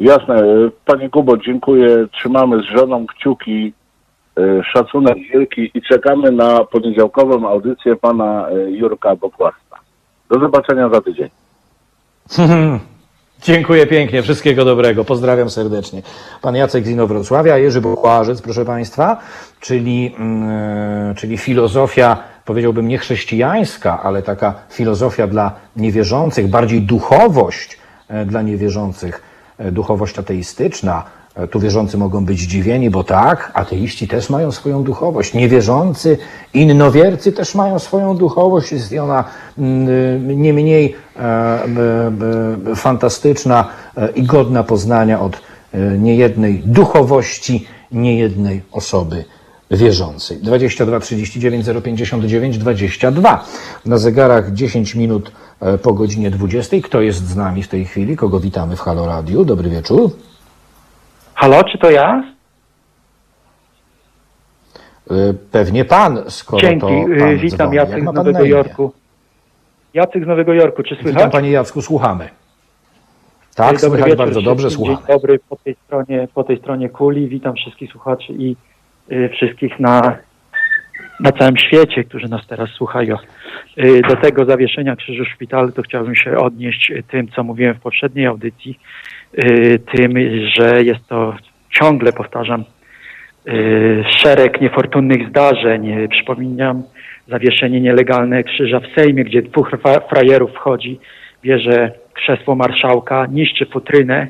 [0.00, 0.42] Jasne.
[0.84, 2.06] Panie Kubo, dziękuję.
[2.12, 3.72] Trzymamy z żoną kciuki.
[4.38, 9.71] e, Szacunek wielki i czekamy na poniedziałkową audycję pana e, Jurka Bokłasta.
[10.32, 11.28] Do zobaczenia za tydzień.
[13.42, 16.02] Dziękuję pięknie, wszystkiego dobrego, pozdrawiam serdecznie.
[16.42, 19.20] Pan Jacek z Inowrocławia, Jerzy Bukłażec, proszę Państwa,
[19.60, 27.78] czyli, mm, czyli filozofia, powiedziałbym nie chrześcijańska, ale taka filozofia dla niewierzących, bardziej duchowość
[28.08, 29.22] e, dla niewierzących,
[29.58, 31.04] e, duchowość ateistyczna.
[31.34, 35.34] E, Tu wierzący mogą być zdziwieni, bo tak, ateiści też mają swoją duchowość.
[35.34, 36.18] Niewierzący,
[36.54, 38.72] innowiercy też mają swoją duchowość.
[38.72, 39.24] Jest ona
[39.58, 45.40] mm, nie mniej e, fantastyczna e, i godna poznania od
[45.98, 49.24] niejednej duchowości, niejednej osoby
[49.70, 50.38] wierzącej.
[50.38, 53.44] 22 39 059 22.
[53.86, 55.32] Na zegarach 10 minut
[55.82, 56.76] po godzinie 20.
[56.84, 58.16] Kto jest z nami w tej chwili?
[58.16, 59.44] Kogo witamy w Halo Radiu?
[59.44, 60.10] Dobry wieczór.
[61.34, 62.22] Halo, czy to ja?
[65.10, 65.14] E,
[65.52, 67.76] Pewnie pan, skoro Dzięki, to y, pan witam dzwoni.
[67.76, 68.48] Jak Jacek ma z pan Nowego imię?
[68.50, 68.92] Jorku.
[69.94, 71.32] Jacek z Nowego Jorku, czy Witam słychać?
[71.32, 72.28] panie Jacku, słuchamy.
[73.54, 74.86] Tak, Dobry słychać wieczór bardzo dobrze, wszystkim.
[74.86, 75.06] słuchamy.
[75.06, 77.28] Dzień dobry po tej stronie, po tej stronie kuli.
[77.28, 78.56] Witam wszystkich słuchaczy i
[79.12, 80.16] y, wszystkich na
[81.20, 83.16] na całym świecie, którzy nas teraz słuchają.
[83.78, 87.80] Y, Do tego zawieszenia krzyżu szpitalu to chciałbym się odnieść y, tym, co mówiłem w
[87.80, 89.11] poprzedniej audycji, y,
[89.96, 90.12] tym,
[90.56, 91.34] że jest to
[91.70, 92.64] ciągle, powtarzam,
[93.48, 95.90] y, szereg niefortunnych zdarzeń.
[96.04, 96.82] Y, Przypominam
[97.28, 100.98] zawieszenie nielegalne krzyża w Sejmie, gdzie dwóch fra- frajerów wchodzi,
[101.42, 104.28] bierze krzesło marszałka, niszczy futrynę,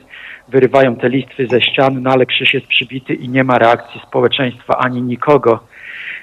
[0.49, 4.79] wyrywają te listwy ze ścian, no ale krzyż jest przybity i nie ma reakcji społeczeństwa
[4.79, 5.61] ani nikogo.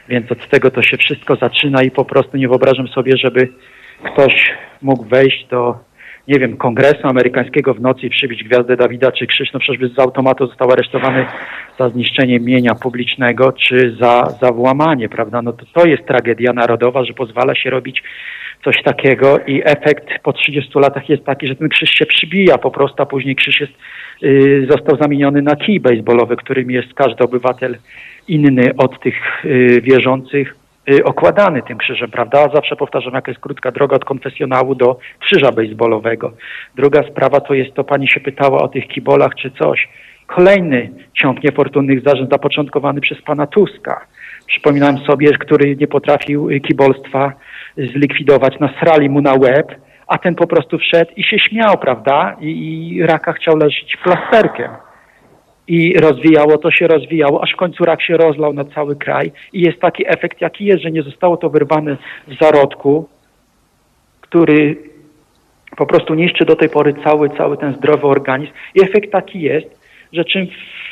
[0.09, 3.47] Więc od tego to się wszystko zaczyna i po prostu nie wyobrażam sobie, żeby
[4.03, 4.51] ktoś
[4.81, 5.79] mógł wejść do,
[6.29, 9.53] nie wiem, kongresu amerykańskiego w nocy i przybić gwiazdę Dawida czy krzyż.
[9.53, 11.25] No przecież z automatu został aresztowany
[11.79, 15.41] za zniszczenie mienia publicznego czy za, za włamanie, prawda?
[15.41, 18.03] No to, to jest tragedia narodowa, że pozwala się robić
[18.63, 22.71] coś takiego i efekt po 30 latach jest taki, że ten krzyż się przybija po
[22.71, 23.73] prostu, a później krzyż jest,
[24.23, 27.77] y, został zamieniony na kij baseballowy, którym jest każdy obywatel
[28.27, 30.58] inny od tych y, wierzących
[31.03, 32.49] okładany tym krzyżem, prawda?
[32.53, 36.31] Zawsze powtarzam, jaka jest krótka droga od konfesjonału do krzyża baseballowego.
[36.75, 39.89] Druga sprawa to jest to, pani się pytała o tych kibolach czy coś.
[40.27, 44.05] Kolejny ciąg niefortunnych zdarzeń zapoczątkowany przez pana Tuska.
[44.47, 47.33] Przypominam sobie, który nie potrafił y, kibolstwa
[47.77, 49.75] zlikwidować, nasrali mu na łeb,
[50.07, 52.35] a ten po prostu wszedł i się śmiał, prawda?
[52.41, 52.49] I,
[52.95, 54.88] i raka chciał leżeć plasterkiem
[55.69, 59.61] i rozwijało to się, rozwijało, aż w końcu rak się rozlał na cały kraj i
[59.61, 61.97] jest taki efekt, jaki jest, że nie zostało to wyrwane
[62.27, 63.09] w zarodku,
[64.21, 64.77] który
[65.77, 69.67] po prostu niszczy do tej pory cały, cały ten zdrowy organizm i efekt taki jest,
[70.13, 70.47] że czym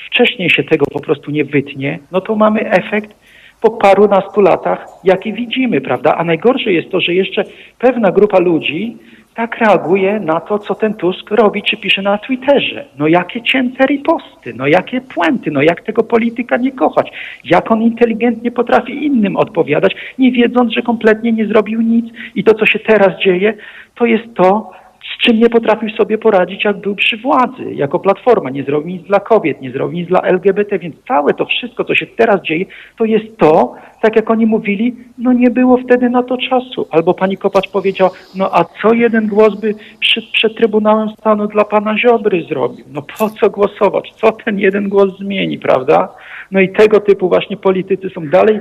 [0.08, 3.16] wcześniej się tego po prostu nie wytnie, no to mamy efekt
[3.62, 6.16] po parunastu latach, jaki widzimy, prawda?
[6.16, 7.44] A najgorsze jest to, że jeszcze
[7.80, 8.98] pewna grupa ludzi
[9.38, 12.86] tak reaguje na to, co ten Tusk robi, czy pisze na Twitterze.
[12.98, 17.12] No jakie cięte riposty, no jakie puenty, no jak tego polityka nie kochać,
[17.44, 22.54] jak on inteligentnie potrafi innym odpowiadać, nie wiedząc, że kompletnie nie zrobił nic i to,
[22.54, 23.54] co się teraz dzieje,
[23.96, 24.72] to jest to,
[25.18, 28.50] czym nie potrafił sobie poradzić, jak był przy władzy, jako platforma.
[28.50, 31.96] Nie zrobił nic dla kobiet, nie zrobił nic dla LGBT, więc całe to wszystko, co
[31.96, 32.66] się teraz dzieje,
[32.98, 36.88] to jest to, tak jak oni mówili, no nie było wtedy na to czasu.
[36.92, 41.66] Albo pani Kopacz powiedział, no a co jeden głos by przed, przed Trybunałem Stanu dla
[41.66, 42.86] pana Ziobry zrobił?
[42.94, 44.14] No po co głosować?
[44.16, 46.10] Co ten jeden głos zmieni, prawda?
[46.52, 48.60] No i tego typu właśnie politycy są dalej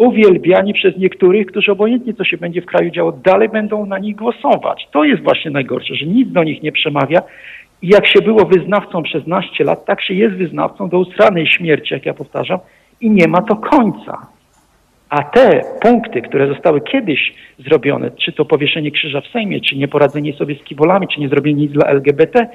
[0.00, 4.16] uwielbiani przez niektórych, którzy obojętnie co się będzie w kraju działo, dalej będą na nich
[4.16, 4.88] głosować.
[4.92, 7.22] To jest właśnie najgorsze, że nic do nich nie przemawia
[7.82, 11.94] i jak się było wyznawcą przez naście lat, tak się jest wyznawcą do usranej śmierci,
[11.94, 12.58] jak ja powtarzam,
[13.00, 14.26] i nie ma to końca.
[15.08, 20.32] A te punkty, które zostały kiedyś zrobione, czy to powieszenie krzyża w Sejmie, czy nieporadzenie
[20.32, 22.46] sobie z kibolami, czy nie zrobienie nic dla LGBT,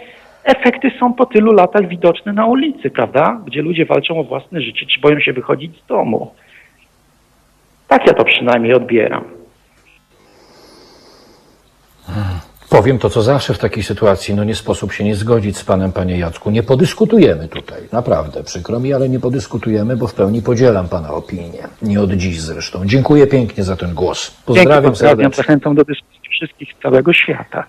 [0.43, 3.41] efekty są po tylu latach widoczne na ulicy, prawda?
[3.45, 6.31] Gdzie ludzie walczą o własne życie, czy boją się wychodzić z domu.
[7.87, 9.23] Tak ja to przynajmniej odbieram.
[12.69, 15.91] Powiem to, co zawsze w takiej sytuacji, no nie sposób się nie zgodzić z panem,
[15.91, 16.51] panie Jacku.
[16.51, 21.67] Nie podyskutujemy tutaj, naprawdę, przykro mi, ale nie podyskutujemy, bo w pełni podzielam pana opinię.
[21.81, 22.85] Nie od dziś zresztą.
[22.85, 24.31] Dziękuję pięknie za ten głos.
[24.45, 25.43] Pozdrawiam Dzięki, pozdrawiam, serdecznie.
[25.43, 27.63] zachęcam do dyskusji wszystkich z całego świata.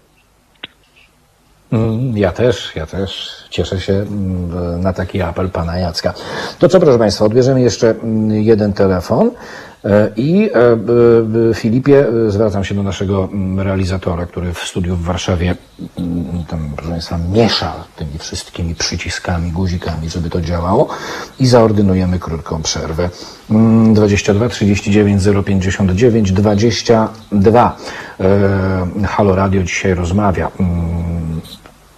[1.73, 6.14] Mm, Ja też, ja też cieszę się mm, na taki apel pana Jacka.
[6.59, 9.31] To co, proszę Państwa, odbierzemy jeszcze mm, jeden telefon
[10.16, 15.02] i e, e, Filipie, e, zwracam się do naszego mm, realizatora, który w studiu w
[15.02, 15.55] Warszawie
[15.98, 20.89] mm, tam, proszę Państwa, miesza tymi wszystkimi przyciskami, guzikami, żeby to działało
[21.40, 23.11] i zaordynujemy krótką przerwę.
[23.51, 27.77] Mm, 22 39 059 22.
[28.20, 30.51] E, Halo Radio dzisiaj rozmawia.
[30.61, 31.40] Mm,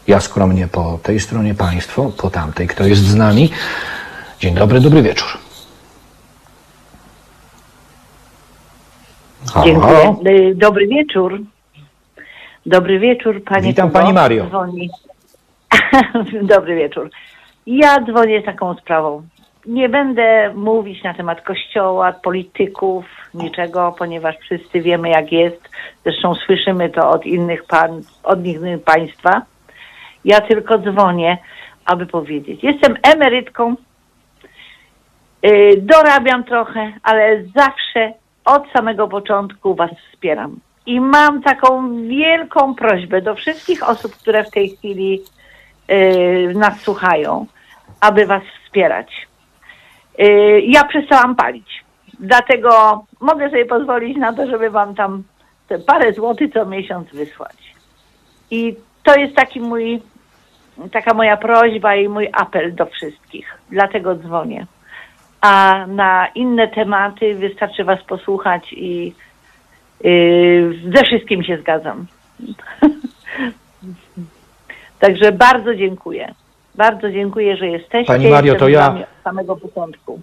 [0.07, 2.69] ja skromnie po tej stronie, Państwo po tamtej.
[2.69, 3.51] Kto jest z nami?
[4.41, 5.48] Dzień dobry, dobry wieczór.
[9.47, 10.17] Halo, Dziękuję.
[10.51, 11.41] Y, Dobry wieczór.
[12.67, 14.01] Dobry wieczór, panie Witam, Kubo.
[14.01, 14.47] pani Mario.
[14.47, 14.91] Dzwoni.
[16.55, 17.11] Dobry wieczór.
[17.67, 19.23] Ja dzwonię z taką sprawą.
[19.67, 23.05] Nie będę mówić na temat kościoła, polityków,
[23.35, 25.69] niczego, ponieważ wszyscy wiemy jak jest.
[26.05, 29.43] Zresztą słyszymy to od innych pan, od innych państwa.
[30.25, 31.39] Ja tylko dzwonię,
[31.85, 32.65] aby powiedzieć.
[32.65, 33.75] Jestem emerytką,
[35.47, 38.13] y, dorabiam trochę, ale zawsze
[38.49, 40.61] od samego początku Was wspieram.
[40.87, 45.21] I mam taką wielką prośbę do wszystkich osób, które w tej chwili
[45.91, 47.47] y, nas słuchają,
[48.01, 49.29] aby Was wspierać.
[50.21, 51.85] Y, ja przestałam palić,
[52.21, 55.23] dlatego mogę sobie pozwolić na to, żeby Wam tam
[55.69, 57.75] te parę złotych co miesiąc wysłać.
[58.51, 60.03] I to jest taki mój,
[60.93, 63.59] taka moja prośba i mój apel do wszystkich.
[63.71, 64.67] Dlatego dzwonię.
[65.41, 69.15] A na inne tematy wystarczy Was posłuchać i
[70.05, 72.07] yy, ze wszystkim się zgadzam.
[75.01, 76.35] Także bardzo dziękuję.
[76.75, 78.13] Bardzo dziękuję, że jesteście.
[78.13, 80.21] Pani Mario, Jestem to ja- samego początku.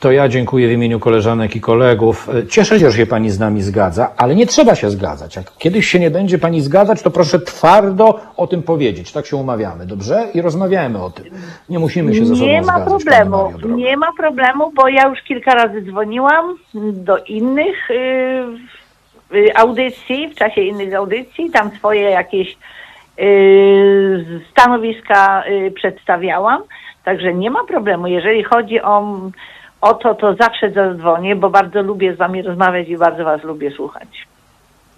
[0.00, 2.28] To ja dziękuję w imieniu koleżanek i kolegów.
[2.28, 5.36] E, Cieszę się, że się pani z nami zgadza, ale nie trzeba się zgadzać.
[5.36, 9.12] Jak kiedyś się nie będzie pani zgadzać, to proszę twardo o tym powiedzieć.
[9.12, 10.28] Tak się umawiamy, dobrze?
[10.34, 11.24] I rozmawiamy o tym.
[11.68, 12.84] Nie musimy się ze sobą Nie ma zgadzać.
[12.88, 16.56] pani problemu, Mario, nie ma problemu, bo ja już kilka razy dzwoniłam
[16.92, 17.94] do innych y,
[19.34, 22.56] y, audycji, w czasie innych audycji, tam swoje jakieś
[23.18, 26.62] y, stanowiska y, przedstawiałam,
[27.04, 28.06] także nie ma problemu.
[28.06, 29.20] Jeżeli chodzi o,
[29.80, 33.70] o to, to zawsze zadzwonię, bo bardzo lubię z wami rozmawiać i bardzo was lubię
[33.70, 34.08] słuchać.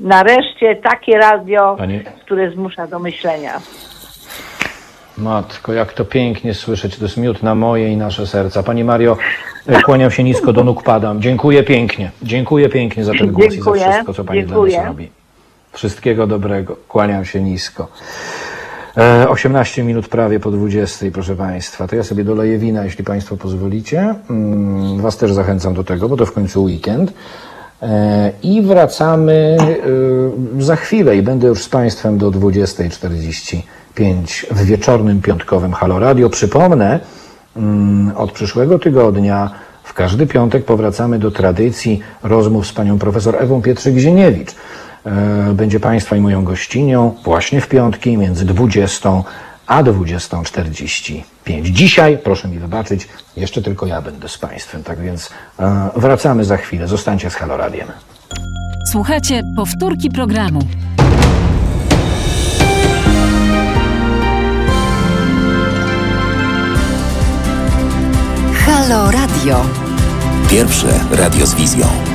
[0.01, 3.53] Nareszcie takie radio, Pani- które zmusza do myślenia.
[5.19, 6.97] Matko, jak to pięknie słyszeć.
[6.97, 8.63] To jest miód na moje i nasze serca.
[8.63, 9.17] Pani Mario,
[9.67, 11.23] e, kłaniam się nisko, do nóg padam.
[11.23, 12.11] Dziękuję pięknie.
[12.23, 14.73] Dziękuję pięknie za ten głos i za wszystko, co Pani dziękuję.
[14.73, 15.11] dla nas robi.
[15.73, 16.77] Wszystkiego dobrego.
[16.89, 17.89] Kłaniam się nisko.
[18.97, 21.89] E, 18 minut prawie po 20, proszę Państwa.
[21.89, 24.15] To ja sobie doleję wina, jeśli Państwo pozwolicie.
[24.31, 27.13] Mm, Was też zachęcam do tego, bo to w końcu weekend.
[27.83, 29.57] E, I wracamy
[30.59, 33.63] e, za chwilę i będę już z Państwem do 20.45
[34.51, 36.31] w wieczornym piątkowym Halo Radio.
[36.31, 37.01] Przypomnę,
[37.57, 39.51] mm, od przyszłego tygodnia
[39.83, 44.55] w każdy piątek powracamy do tradycji rozmów z panią profesor Ewą Pietrzyk-Zieniewicz.
[45.07, 49.11] E, Będzie Państwa i moją gościnią właśnie w piątki między 20
[49.67, 51.63] a 20.45.
[51.63, 56.57] Dzisiaj, proszę mi wybaczyć, jeszcze tylko ja będę z Państwem, tak więc e, wracamy za
[56.57, 56.89] chwilę.
[56.89, 57.87] Zostańcie z Halo Radiem.
[58.93, 60.61] Słuchajcie powtórki programu.
[68.67, 69.61] Halo Radio.
[70.51, 72.10] Pierwsze radio z wizją.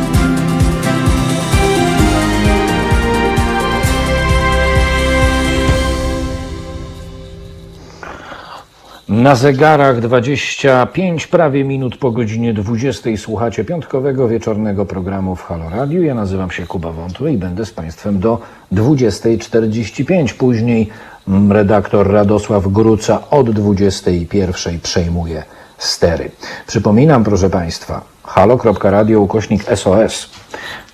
[9.10, 16.02] Na zegarach 25 prawie minut po godzinie 20 słuchacie piątkowego wieczornego programu w Halo Radio.
[16.02, 18.42] Ja nazywam się Kuba Wątły i będę z Państwem do
[18.74, 20.34] 20.45.
[20.34, 20.90] Później
[21.50, 25.44] redaktor Radosław Gruca od 21.00 przejmuje
[25.78, 26.32] stery.
[26.68, 30.30] Przypominam, proszę Państwa, halo.radio ukośnik SOS.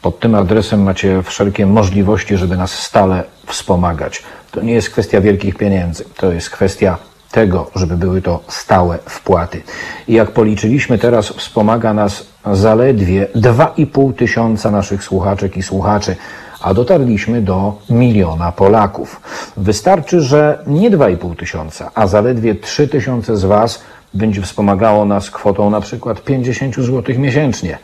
[0.01, 4.23] Pod tym adresem macie wszelkie możliwości, żeby nas stale wspomagać.
[4.51, 9.61] To nie jest kwestia wielkich pieniędzy, to jest kwestia tego, żeby były to stałe wpłaty.
[10.07, 16.15] I jak policzyliśmy teraz, wspomaga nas zaledwie 2,5 tysiąca naszych słuchaczek i słuchaczy,
[16.61, 19.21] a dotarliśmy do miliona Polaków.
[19.57, 23.81] Wystarczy, że nie 2,5 tysiąca, a zaledwie 3 tysiące z Was
[24.13, 27.77] będzie wspomagało nas kwotą na przykład 50 zł miesięcznie.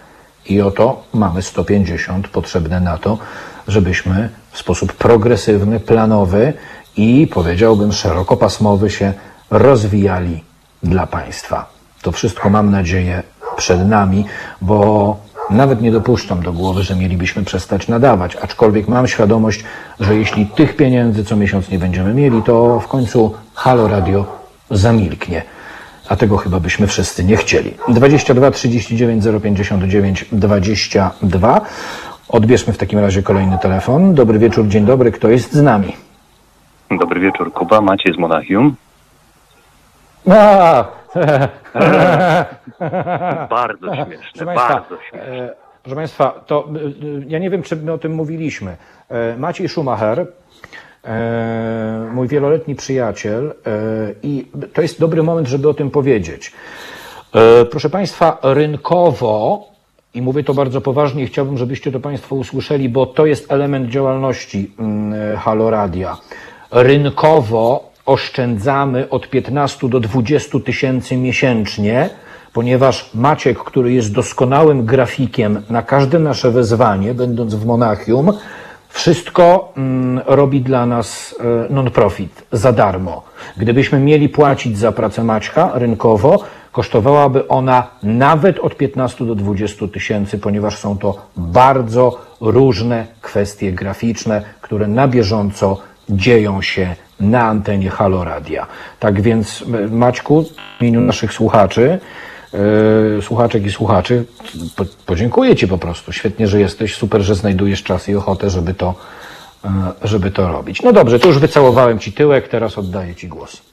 [0.49, 3.17] I oto mamy 150 potrzebne na to,
[3.67, 6.53] żebyśmy w sposób progresywny, planowy
[6.97, 9.13] i powiedziałbym szerokopasmowy się
[9.49, 10.43] rozwijali
[10.83, 11.69] dla Państwa.
[12.01, 13.23] To wszystko mam nadzieję
[13.57, 14.25] przed nami,
[14.61, 15.17] bo
[15.49, 19.63] nawet nie dopuszczam do głowy, że mielibyśmy przestać nadawać, aczkolwiek mam świadomość,
[19.99, 24.25] że jeśli tych pieniędzy co miesiąc nie będziemy mieli, to w końcu Halo Radio
[24.71, 25.41] zamilknie.
[26.09, 27.73] A tego chyba byśmy wszyscy nie chcieli.
[27.87, 31.61] 22 39 059 22.
[32.29, 34.13] Odbierzmy w takim razie kolejny telefon.
[34.13, 35.11] Dobry wieczór, dzień dobry.
[35.11, 35.95] Kto jest z nami?
[36.99, 37.81] Dobry wieczór, Kuba.
[37.81, 38.75] Maciej z Monachium.
[40.31, 40.85] A!
[43.49, 45.27] Bardzo śmieszne, Państwa, bardzo śmieszne.
[45.27, 46.81] e, proszę Państwa, to e, e,
[47.27, 48.77] ja nie wiem, czy my o tym mówiliśmy.
[49.09, 50.27] E, Maciej Schumacher,
[51.05, 53.53] e, mój wieloletni przyjaciel, e,
[54.23, 56.53] i to jest dobry moment, żeby o tym powiedzieć.
[57.35, 59.67] E, Proszę Państwa, rynkowo,
[60.13, 64.71] i mówię to bardzo poważnie, chciałbym, żebyście to Państwo usłyszeli, bo to jest element działalności
[64.79, 66.17] mm, Halo Radia.
[66.71, 72.09] Rynkowo oszczędzamy od 15 do 20 tysięcy miesięcznie,
[72.53, 78.33] ponieważ Maciek, który jest doskonałym grafikiem na każde nasze wezwanie, będąc w Monachium,
[78.89, 81.35] wszystko mm, robi dla nas
[81.69, 83.23] e, non-profit za darmo.
[83.57, 90.39] Gdybyśmy mieli płacić za pracę Maćka rynkowo, kosztowałaby ona nawet od 15 do 20 tysięcy,
[90.39, 95.77] ponieważ są to bardzo różne kwestie graficzne, które na bieżąco
[96.09, 98.67] dzieją się na antenie Halo Radia.
[98.99, 100.43] Tak więc, Maćku,
[100.77, 101.99] w imieniu naszych słuchaczy,
[103.17, 104.25] e, słuchaczek i słuchaczy,
[104.75, 106.11] po, podziękuję Ci po prostu.
[106.11, 108.95] Świetnie, że jesteś, super, że znajdujesz czas i ochotę, żeby to,
[109.65, 109.69] e,
[110.03, 110.81] żeby to robić.
[110.81, 113.67] No dobrze, to już wycałowałem Ci tyłek, teraz oddaję Ci głos.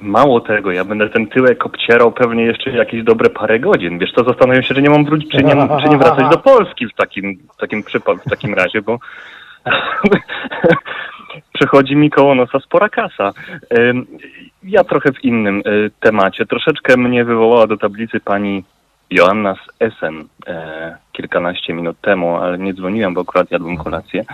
[0.00, 3.98] Mało tego, ja będę ten tyłek obcierał pewnie jeszcze jakieś dobre parę godzin.
[3.98, 6.86] Wiesz co, zastanawiam się, czy nie mam wrócić, czy nie, czy nie wracać do Polski
[6.86, 8.98] w takim, w takim przypadku, w takim razie, bo
[11.52, 13.32] przechodzi mi koło nosa spora kasa.
[14.62, 16.46] Ja trochę w innym y, temacie.
[16.46, 18.64] Troszeczkę mnie wywołała do tablicy pani
[19.10, 24.24] Joanna z Essen e, kilkanaście minut temu, ale nie dzwoniłem, bo akurat jadłem kolację.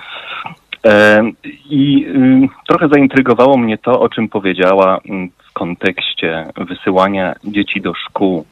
[0.87, 1.23] E,
[1.71, 7.95] I y, trochę zaintrygowało mnie to, o czym powiedziała mm, w kontekście wysyłania dzieci do
[7.95, 8.45] szkół.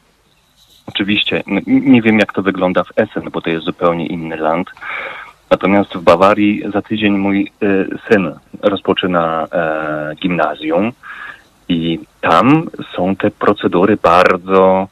[0.86, 4.70] Oczywiście nie wiem, jak to wygląda w Essen, bo to jest zupełnie inny land.
[5.50, 8.32] Natomiast w Bawarii za tydzień mój y, syn
[8.62, 10.92] rozpoczyna e, gimnazjum
[11.68, 14.88] i tam są te procedury bardzo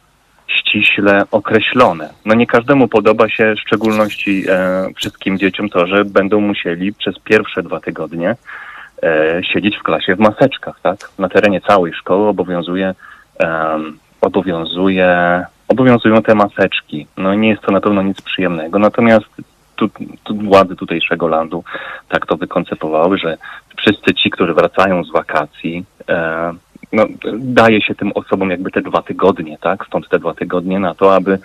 [0.47, 2.11] ściśle określone.
[2.25, 7.19] No nie każdemu podoba się, w szczególności e, wszystkim dzieciom, to, że będą musieli przez
[7.19, 8.37] pierwsze dwa tygodnie
[9.03, 11.11] e, siedzieć w klasie w maseczkach, tak?
[11.19, 12.95] Na terenie całej szkoły obowiązuje,
[14.21, 17.07] obowiązuje, obowiązują te maseczki.
[17.17, 18.79] No nie jest to na pewno nic przyjemnego.
[18.79, 19.27] Natomiast
[19.79, 19.89] tu,
[20.25, 21.65] tu władze tutejszego landu
[22.09, 23.37] tak to wykoncepowały, że
[23.77, 26.55] wszyscy ci, którzy wracają z wakacji, e,
[26.93, 27.07] no,
[27.39, 29.87] daje się tym osobom jakby te dwa tygodnie, tak?
[29.87, 31.39] Stąd te dwa tygodnie na to, aby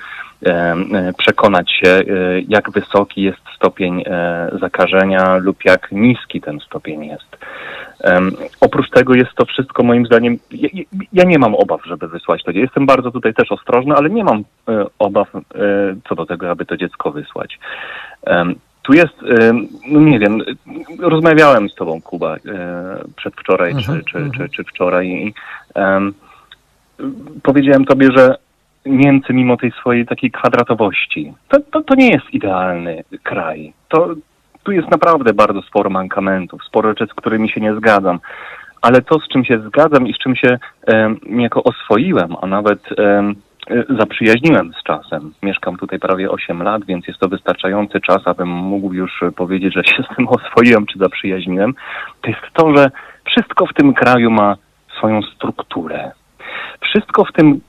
[0.46, 0.76] e,
[1.18, 2.04] przekonać się, e,
[2.48, 7.38] jak wysoki jest stopień e, zakażenia lub jak niski ten stopień jest.
[8.62, 10.70] Oprócz tego jest to wszystko moim zdaniem, ja,
[11.14, 12.64] ja nie mam obaw, żeby wysłać to dziecko.
[12.64, 15.42] Jestem bardzo tutaj też ostrożny, ale nie mam e, obaw e,
[16.10, 17.60] co do tego, aby to dziecko wysłać.
[18.84, 20.40] Tu jest, em, no nie wiem,
[21.00, 22.40] rozmawiałem z tobą, Kuba, e,
[23.16, 25.34] przedwczoraj Mhm, czy, czy, czy, czy wczoraj i
[25.76, 26.14] em,
[27.44, 28.36] powiedziałem tobie, że
[28.86, 33.74] Niemcy mimo tej swojej takiej kwadratowości, to, to, to nie jest idealny kraj.
[33.90, 34.16] To,
[34.64, 38.20] tu jest naprawdę bardzo sporo mankamentów, sporo rzeczy, z którymi się nie zgadzam.
[38.82, 40.58] Ale to, z czym się zgadzam i z czym się
[40.88, 43.34] em, niejako oswoiłem, a nawet e,
[44.00, 45.34] zaprzyjaźniłem z czasem.
[45.44, 49.74] Mieszkam tutaj prawie 8 lat, więc jest to wystarczający czas, abym mógł już e, powiedzieć,
[49.74, 51.74] że się z tym oswoiłem czy zaprzyjaźniłem.
[52.22, 52.92] To jest to, że
[53.26, 54.56] wszystko w tym kraju ma
[54.98, 56.12] swoją strukturę.
[56.82, 57.62] Wszystko w tym,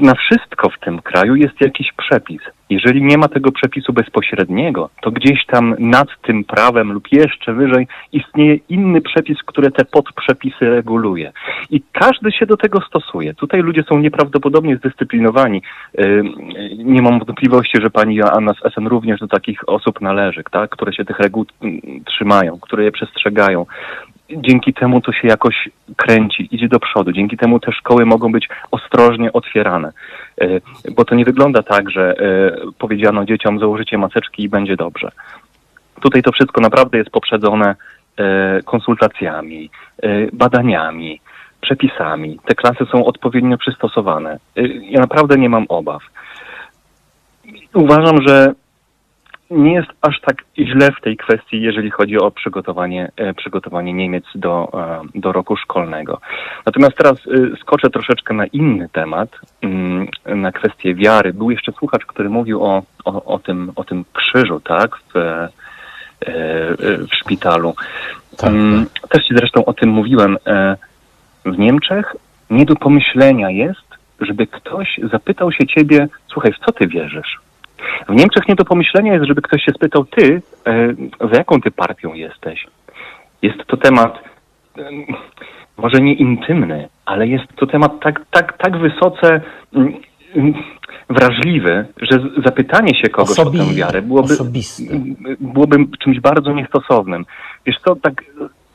[0.00, 2.40] na wszystko w tym kraju jest jakiś przepis.
[2.70, 7.86] Jeżeli nie ma tego przepisu bezpośredniego, to gdzieś tam nad tym prawem lub jeszcze wyżej
[8.12, 11.32] istnieje inny przepis, który te podprzepisy reguluje.
[11.70, 13.34] I każdy się do tego stosuje.
[13.34, 15.62] Tutaj ludzie są nieprawdopodobnie zdyscyplinowani.
[16.00, 16.34] Ym,
[16.78, 20.70] Nie mam wątpliwości, że pani Joanna z SN również do takich osób należy, tak?
[20.70, 23.66] które się tych reguł mm, trzymają, które je przestrzegają
[24.30, 27.12] dzięki temu to się jakoś kręci, idzie do przodu.
[27.12, 29.92] Dzięki temu te szkoły mogą być ostrożnie otwierane.
[30.40, 30.46] E,
[30.90, 35.10] Bo to nie wygląda tak, że e, powiedziano dzieciom założycie maseczki i będzie dobrze.
[36.00, 37.74] Tutaj to wszystko naprawdę jest poprzedzone
[38.16, 39.70] e, konsultacjami,
[40.32, 41.20] badaniami,
[41.60, 42.38] przepisami.
[42.46, 44.38] Te klasy są odpowiednio przystosowane.
[44.82, 46.02] Ja naprawdę nie mam obaw.
[47.74, 48.52] Uważam, że
[49.50, 54.24] nie jest aż tak źle w tej kwestii, jeżeli chodzi o przygotowanie, e, przygotowanie Niemiec
[54.34, 54.68] do,
[55.14, 56.20] e, do roku szkolnego.
[56.66, 59.28] Natomiast teraz e, skoczę troszeczkę na inny temat,
[59.62, 61.32] mm, na kwestię wiary.
[61.32, 65.48] Był jeszcze słuchacz, który mówił o, o, o, tym, o tym krzyżu, tak, w,
[67.10, 67.74] w szpitalu.
[68.42, 70.36] Mm, Też ci zresztą o tym mówiłem.
[71.44, 72.16] W Niemczech
[72.50, 73.86] nie do pomyślenia jest,
[74.20, 77.45] żeby ktoś zapytał się ciebie, słuchaj, w co ty wierzysz?
[78.08, 80.94] W Niemczech nie do pomyślenia jest, żeby ktoś się spytał, ty, e,
[81.32, 82.66] za jaką ty partią jesteś?
[83.42, 84.18] Jest to temat
[84.78, 85.06] em,
[85.76, 89.40] może nie intymny, ale jest to temat tak, tak, tak wysoce
[89.74, 89.92] mm,
[90.36, 90.54] mm,
[91.10, 94.34] wrażliwy, że zapytanie się kogoś Osobi- o tę wiarę byłoby,
[94.90, 97.24] m, byłoby czymś bardzo niestosownym.
[97.66, 98.24] Wiesz co, tak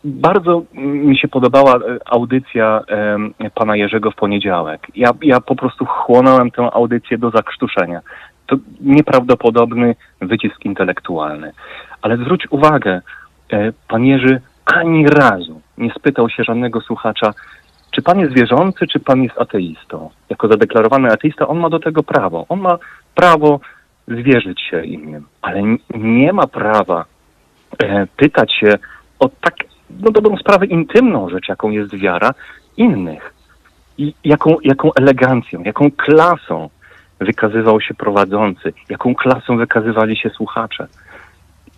[0.03, 2.81] bardzo mi się podobała e, audycja
[3.55, 4.87] pana Jerzego w poniedziałek.
[4.95, 8.01] Ja, ja po prostu chłonąłem tę audycję do zakrztuszenia.
[8.51, 11.51] To nieprawdopodobny wycisk intelektualny.
[12.01, 13.01] Ale zwróć uwagę,
[13.51, 17.33] e, pan Jerzy ani razu nie spytał się żadnego słuchacza,
[17.91, 20.09] czy pan jest wierzący, czy pan jest ateistą.
[20.29, 22.45] Jako zadeklarowany ateista, on ma do tego prawo.
[22.49, 22.77] On ma
[23.15, 23.59] prawo
[24.07, 25.61] zwierzyć się innym, ale
[25.95, 27.05] nie ma prawa
[27.79, 28.73] e, pytać się
[29.19, 29.55] o tak,
[29.99, 32.33] no dobrą sprawę, intymną rzecz, jaką jest wiara,
[32.77, 33.33] innych.
[33.97, 36.69] I jaką, jaką elegancją, jaką klasą
[37.21, 40.87] wykazywał się prowadzący, jaką klasą wykazywali się słuchacze.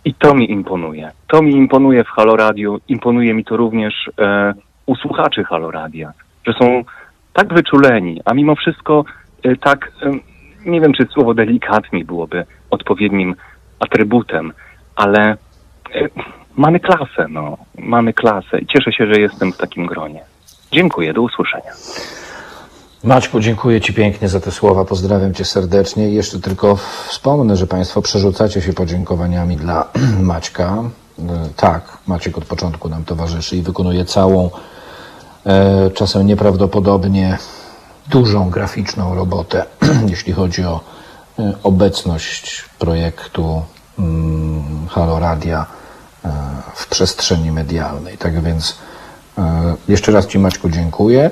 [0.04, 1.10] I to mi imponuje.
[1.26, 4.54] To mi imponuje w Halo Radio, imponuje mi to również e,
[4.86, 6.12] u słuchaczy Halo Radia,
[6.46, 6.84] że są
[7.32, 9.04] tak wyczuleni, a mimo wszystko
[9.42, 10.10] e, tak, e,
[10.70, 13.34] nie wiem czy słowo delikatni byłoby odpowiednim
[13.80, 14.52] atrybutem,
[14.96, 15.36] ale
[15.94, 16.08] e,
[16.56, 20.20] mamy klasę, no, mamy klasę i cieszę się, że jestem w takim gronie.
[20.72, 21.72] Dziękuję, do usłyszenia.
[23.04, 26.10] Maćku, dziękuję Ci pięknie za te słowa, pozdrawiam Cię serdecznie.
[26.10, 26.78] I jeszcze tylko
[27.08, 29.88] wspomnę, że Państwo przerzucacie się podziękowaniami dla
[30.20, 30.82] Maćka.
[31.18, 31.22] E,
[31.56, 34.50] Tak, Maciek od początku nam towarzyszy i wykonuje całą,
[35.46, 37.38] e, czasem nieprawdopodobnie
[38.10, 39.64] dużą graficzną robotę,
[40.12, 40.80] jeśli chodzi o
[41.38, 43.62] e, obecność projektu
[43.98, 45.66] mm, Halo Radia
[46.74, 48.18] w przestrzeni medialnej.
[48.18, 48.76] Tak więc
[49.88, 51.30] jeszcze raz Ci Maćku dziękuję.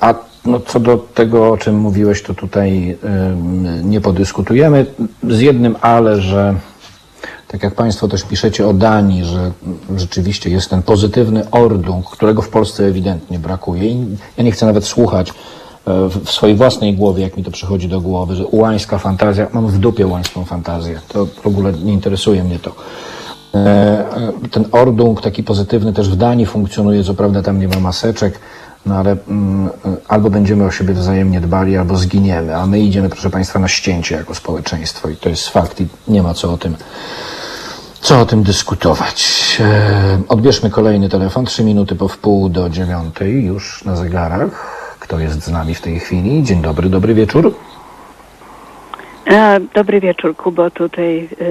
[0.00, 0.14] A
[0.44, 4.86] no, co do tego, o czym mówiłeś, to tutaj em, nie podyskutujemy.
[5.28, 6.54] Z jednym ale, że
[7.48, 9.52] tak jak Państwo też piszecie o Danii, że
[9.96, 13.84] rzeczywiście jest ten pozytywny ordung, którego w Polsce ewidentnie brakuje.
[13.84, 14.06] I
[14.36, 15.32] ja nie chcę nawet słuchać e,
[16.08, 19.66] w w swojej własnej głowie, jak mi to przychodzi do głowy, że ułańska fantazja, mam
[19.66, 21.00] w dupie ułańską fantazję.
[21.08, 22.72] To w ogóle nie interesuje mnie to.
[23.54, 27.80] E, e, Ten ordung taki pozytywny też w Danii funkcjonuje, co prawda tam nie ma
[27.80, 28.40] maseczek,
[28.86, 29.68] no ale mm,
[30.08, 34.14] albo będziemy o siebie wzajemnie dbali, albo zginiemy, a my idziemy, proszę Państwa, na ścięcie
[34.14, 36.76] jako społeczeństwo i to jest fakt i nie ma co o tym,
[38.00, 39.58] co o tym dyskutować.
[39.60, 44.80] E, Odbierzmy kolejny telefon, trzy minuty po wpół do dziewiątej już na zegarach.
[45.00, 46.42] Kto jest z nami w tej chwili?
[46.42, 47.54] Dzień dobry, dobry wieczór.
[49.26, 51.44] E, Dobry wieczór, Kubo, tutaj e,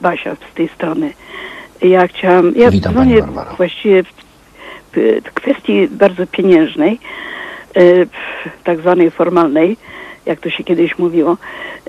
[0.00, 1.12] Basia z tej strony.
[1.82, 3.56] Ja chciałam, ja Witam, pani dzwonię Barbaro.
[3.56, 4.06] właściwie w
[5.34, 6.98] kwestii bardzo pieniężnej,
[7.74, 9.76] w tak zwanej formalnej,
[10.26, 11.36] jak to się kiedyś mówiło.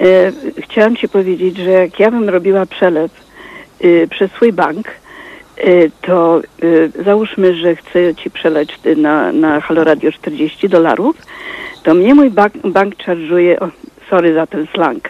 [0.01, 3.11] E, Chciałam Ci powiedzieć, że jak ja bym robiła przelew
[4.09, 4.87] przez swój bank,
[6.01, 6.41] to
[7.05, 11.15] załóżmy, że chcę Ci przeleć e, na, na Halo Radio 40 dolarów,
[11.83, 13.69] to mnie mój bank, bank charge'uje, o,
[14.09, 15.09] sorry za ten slang,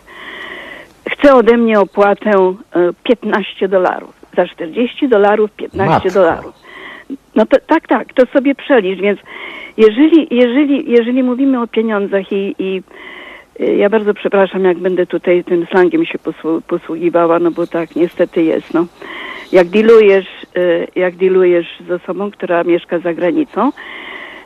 [1.09, 2.55] chce ode mnie opłatę e,
[3.03, 4.13] 15 dolarów.
[4.37, 6.09] Za 40 dolarów 15 Matko.
[6.09, 6.55] dolarów.
[7.35, 9.19] No to, tak, tak, to sobie przelicz, więc
[9.77, 12.81] jeżeli, jeżeli, jeżeli mówimy o pieniądzach i, i
[13.61, 17.95] y, ja bardzo przepraszam, jak będę tutaj tym slangiem się posłu- posługiwała, no bo tak
[17.95, 18.85] niestety jest, no.
[19.51, 20.27] Jak dealujesz,
[20.57, 23.71] y, jak dealujesz z osobą, która mieszka za granicą,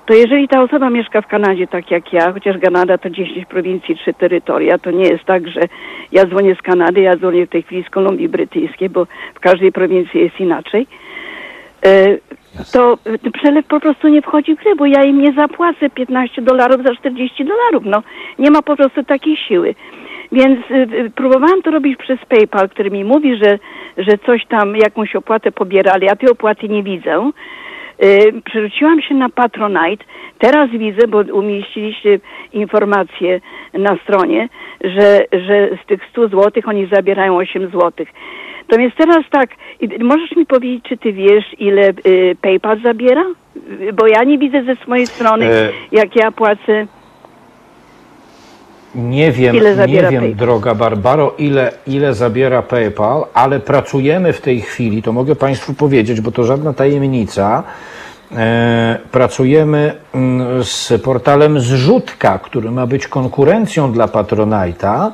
[0.05, 3.95] to jeżeli ta osoba mieszka w Kanadzie, tak jak ja, chociaż Kanada to 10 prowincji,
[3.95, 5.61] 3 terytoria, to nie jest tak, że
[6.11, 9.71] ja dzwonię z Kanady, ja dzwonię w tej chwili z Kolumbii Brytyjskiej, bo w każdej
[9.71, 10.87] prowincji jest inaczej,
[11.85, 12.17] e,
[12.73, 16.41] to e, przelew po prostu nie wchodzi w grę, bo ja im nie zapłacę 15
[16.41, 17.83] dolarów za 40 dolarów.
[17.85, 18.03] No,
[18.39, 19.75] nie ma po prostu takiej siły.
[20.31, 23.59] Więc y, y, próbowałam to robić przez PayPal, który mi mówi, że,
[23.97, 27.31] że coś tam, jakąś opłatę pobiera, ale ja tej opłaty nie widzę.
[28.03, 30.05] Y, Przerzuciłam się na Patronite.
[30.39, 32.19] Teraz widzę, bo umieściliście
[32.53, 33.41] informację
[33.73, 34.49] na stronie,
[34.83, 38.09] że, że z tych 100 złotych oni zabierają 8 złotych.
[38.67, 39.49] To więc teraz tak,
[39.99, 43.23] możesz mi powiedzieć, czy ty wiesz, ile y, PayPal zabiera?
[43.93, 46.87] Bo ja nie widzę ze swojej strony, E, jak ja płacę.
[48.95, 49.55] Nie wiem,
[49.87, 50.35] nie wiem, PayPal?
[50.35, 56.21] droga Barbaro, ile, ile zabiera PayPal, ale pracujemy w tej chwili, to mogę Państwu powiedzieć,
[56.21, 57.63] bo to żadna tajemnica.
[58.31, 65.11] E, pracujemy mm, z portalem Zrzutka, który ma być konkurencją dla Patronite'a.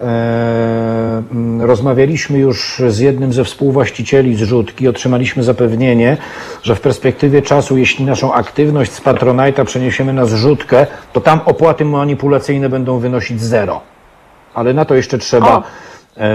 [0.00, 1.22] E,
[1.60, 6.16] Rozmawialiśmy już z jednym ze współwłaścicieli zrzutki, otrzymaliśmy zapewnienie,
[6.62, 11.84] że w perspektywie czasu, jeśli naszą aktywność z Patronite'a przeniesiemy na zrzutkę, to tam opłaty
[11.84, 13.80] manipulacyjne będą wynosić zero.
[14.54, 15.62] Ale na to jeszcze trzeba.
[16.16, 16.30] e,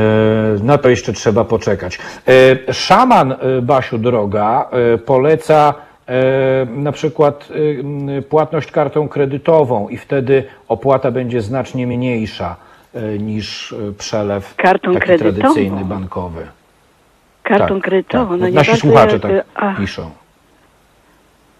[0.63, 1.99] Na to jeszcze trzeba poczekać.
[2.67, 4.69] E, Szaman, Basiu droga,
[5.05, 5.73] poleca
[6.67, 7.47] na przykład
[8.29, 12.55] płatność kartą kredytową i wtedy opłata będzie znacznie mniejsza
[13.19, 15.33] niż e, przelew Kartą taki kredytową?
[15.41, 16.47] tradycyjny bankowy.
[17.43, 18.39] Kartą Tak, kredytową.
[18.39, 18.39] tak.
[18.41, 20.11] No Nasi słuchacze tak a, piszą.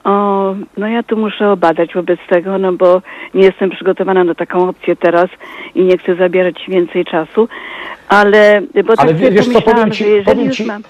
[0.03, 3.01] O, no ja tu muszę obadać wobec tego, no bo
[3.33, 5.29] nie jestem przygotowana na taką opcję teraz
[5.75, 7.47] i nie chcę zabierać więcej czasu,
[8.09, 10.81] ale bo Ale tak wiesz co, powiem ci- powiem już ci- mam...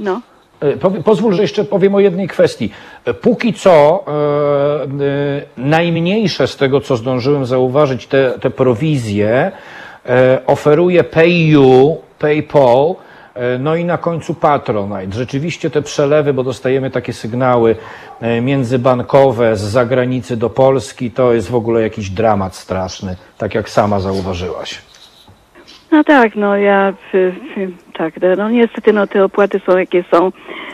[0.00, 0.20] No.
[0.60, 2.70] E, Pozwól, że jeszcze powiem o jednej kwestii.
[3.04, 9.52] E, Póki co e, najmniejsze z tego, co zdążyłem zauważyć, te, te prowizje
[10.46, 12.94] oferuje PayU, PayPal,
[13.58, 15.12] no i na końcu Patronite.
[15.12, 17.76] Rzeczywiście te przelewy, bo dostajemy takie sygnały
[18.42, 24.00] międzybankowe z zagranicy do Polski, to jest w ogóle jakiś dramat straszny, tak jak sama
[24.00, 24.82] zauważyłaś.
[25.92, 26.94] No tak, no ja
[27.98, 30.32] tak, no niestety no te opłaty są jakie są.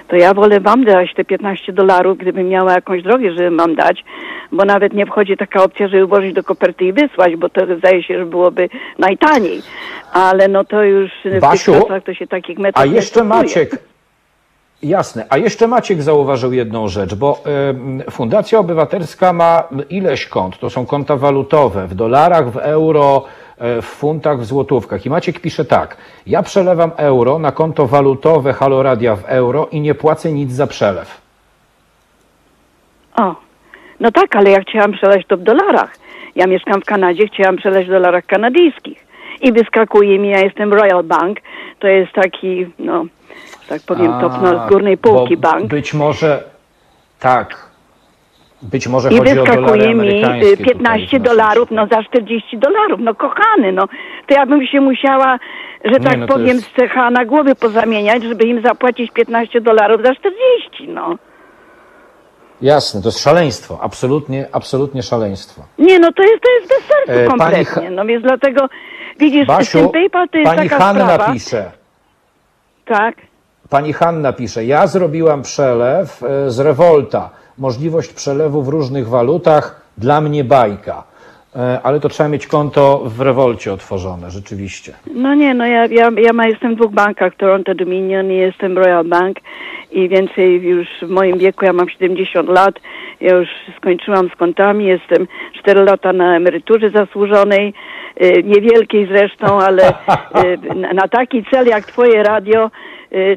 [0.09, 4.05] To ja wolę wam dać te 15 dolarów, gdybym miała jakąś drogę, żeby mam dać,
[4.53, 8.03] bo nawet nie wchodzi taka opcja, żeby włożyć do koperty i wysłać, bo to zdaje
[8.03, 8.69] się, że byłoby
[8.99, 9.63] najtaniej.
[10.13, 13.25] Ale no to już w Basiu, tych czasach to się takich metod A jeszcze.
[13.25, 13.79] Maciek,
[14.83, 15.27] Jasne.
[15.31, 17.43] A jeszcze Maciek zauważył jedną rzecz, bo
[18.11, 20.59] Fundacja Obywatelska ma ileś kont.
[20.59, 23.25] To są konta walutowe w dolarach, w euro,
[23.59, 25.07] w funtach, w złotówkach.
[25.07, 25.97] I Maciek pisze tak.
[26.27, 31.21] Ja przelewam euro na konto walutowe Haloradia w euro i nie płacę nic za przelew.
[33.17, 33.35] O,
[34.01, 35.97] no tak, ale ja chciałam przelać to w dolarach.
[36.37, 39.07] Ja mieszkam w Kanadzie, chciałam przelać w dolarach kanadyjskich.
[39.41, 41.39] I wyskakuje mi, ja jestem Royal Bank,
[41.79, 43.05] to jest taki, no,
[43.69, 45.67] tak powiem, A, top no, z górnej półki bank.
[45.67, 46.45] Być może,
[47.21, 47.74] tak.
[48.73, 50.51] Być może I chodzi wyskakuje mi y, amerykańskie.
[50.57, 53.87] tutaj 15 w naszym dolarów, no za 40 dolarów, no kochany, no.
[54.27, 55.39] To ja bym się musiała,
[55.85, 59.61] że Nie, tak no powiem, jest- z cecha na głowy pozamieniać, żeby im zapłacić 15
[59.61, 61.15] dolarów za 40, no.
[62.63, 63.79] Jasne, to jest szaleństwo.
[63.83, 65.63] Absolutnie, absolutnie szaleństwo.
[65.79, 68.69] Nie, no to jest, to jest bez sensu E, pani kompletnie, no więc dlatego,
[69.19, 71.33] widzisz, Basiu, tym PayPal to jest pani taka Hanna sprawa.
[71.33, 71.71] pisze.
[72.85, 73.15] Tak.
[73.71, 77.31] Pani Hanna pisze, ja zrobiłam przelew e, z Revolta.
[77.59, 81.05] Możliwość przelewu w różnych walutach, dla mnie bajka.
[81.57, 84.93] E, Ale to trzeba mieć konto w Revolcie otworzone, rzeczywiście.
[85.15, 89.05] No nie, no ja, ja, ja jestem w dwóch bankach, Toronto Dominion i jestem Royal
[89.05, 89.37] Bank
[89.93, 92.75] i więcej już w moim wieku, ja mam 70 lat,
[93.21, 95.27] ja już skończyłam z kontami, jestem
[95.59, 97.75] 4 lata na emeryturze zasłużonej,
[98.23, 102.71] y, niewielkiej zresztą, ale y, na, taki cel jak twoje radio,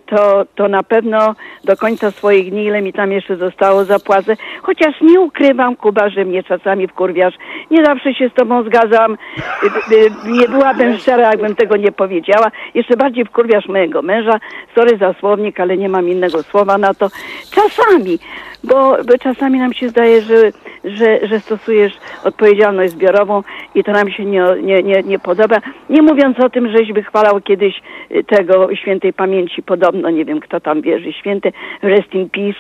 [0.05, 4.35] to, to na pewno do końca swoich dni, ile mi tam jeszcze zostało, zapłacę.
[4.61, 7.33] Chociaż nie ukrywam, Kuba, że mnie czasami wkurwiasz.
[7.71, 9.17] Nie zawsze się z tobą zgadzam.
[9.63, 12.51] Y, y, Nie byłabym szczera, jakbym tego nie powiedziała.
[12.73, 14.39] Jeszcze bardziej wkurwiasz mojego męża.
[14.75, 17.07] Sorry za słownik, ale nie mam innego słowa na to.
[17.51, 18.19] Czasami,
[18.63, 20.51] bo, bo czasami nam się zdaje, że,
[20.83, 21.93] że, że stosujesz
[22.23, 23.43] odpowiedzialność zbiorową
[23.75, 25.57] i to nam się nie, nie, nie, nie podoba.
[25.89, 27.81] Nie mówiąc o tym, żeś wychwalał kiedyś
[28.11, 31.51] y, tego świętej pamięci, podobno, nie wiem kto tam wierzy, święty
[31.81, 32.59] Rest in Peace,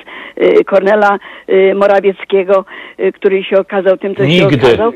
[0.59, 1.19] y, Kornela
[1.49, 2.65] y, Morawieckiego,
[3.13, 4.67] który się okazał tym, co się Nigdy.
[4.67, 4.93] okazał.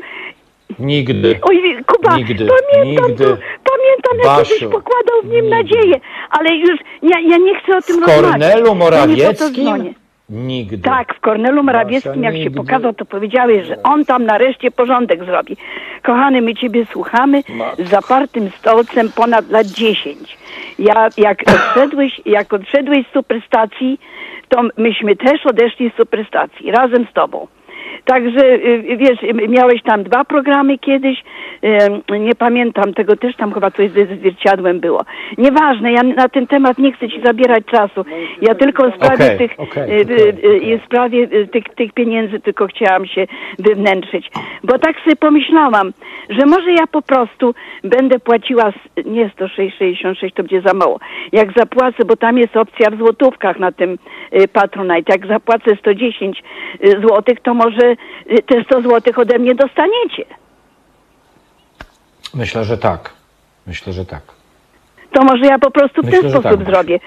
[0.78, 1.38] Nigdy.
[1.42, 3.24] Oj, Kuba, Nigdy, pamiętam nigdy.
[3.24, 3.30] to,
[3.72, 6.00] pamiętam, jak Basiu, kiedyś pokładał w nim nadzieję,
[6.30, 8.30] ale już ja, ja nie chcę o tym W rozmawiać.
[8.30, 9.64] Kornelu Ja Morawieckim?
[9.64, 9.94] dzwonię.
[10.32, 10.78] Nigdy.
[10.78, 15.56] Tak, w Kornelu Morawieckim, jak się pokazał, to powiedziałeś, że on tam nareszcie porządek zrobi.
[16.02, 17.42] Kochany, my ciebie słuchamy
[17.78, 20.38] z zapartym stolcem ponad lat 10.
[20.78, 24.00] Ja, jak odszedłeś, jak odszedłeś z superstacji,
[24.48, 27.46] to myśmy też odeszli z superstacji, razem z tobą.
[28.04, 31.24] Także, y, wiesz, y, miałeś tam dwa programy kiedyś,
[32.10, 35.04] y, nie pamiętam tego, też tam chyba coś ze zwierciadłem było.
[35.38, 38.04] Nieważne, ja na ten temat nie chcę ci zabierać czasu.
[38.42, 41.64] Ja tylko w sprawie Okej, tych, okej, y, y, okej, y, w sprawie y, tych,
[41.64, 43.26] tych pieniędzy tylko chciałam się
[43.58, 44.30] wywnętrzyć.
[44.64, 45.92] Bo tak sobie pomyślałam,
[46.28, 47.54] że może ja po prostu
[47.84, 48.72] będę płaciła,
[49.04, 51.00] nie 106,66 to będzie za mało.
[51.32, 53.98] Jak zapłacę, bo tam jest opcja w złotówkach na tym
[54.32, 56.42] y, Patronite, jak zapłacę 110
[56.84, 57.91] y, złotych, to może
[58.30, 60.24] y, te 100 złotych ode mnie dostaniecie.
[62.34, 63.10] Myślę, że tak.
[63.66, 64.22] Myślę, że tak.
[65.12, 67.00] To może ja po prostu w Myślę, ten że sposób tak, zrobię.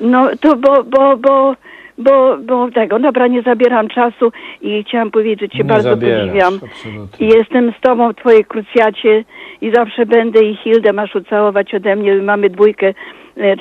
[0.00, 1.54] No to bo, bo, bo,
[1.98, 6.26] bo, bo tego, dobra, nie zabieram czasu i chciałam powiedzieć, że cię Nie bardzo zabierasz,
[6.26, 6.54] podziwiam.
[6.54, 7.26] absolutnie.
[7.26, 9.24] I jestem z tobą w twojej krucjacie
[9.60, 12.14] i zawsze będę i Hildę masz ucałować ode mnie.
[12.14, 12.94] Mamy dwójkę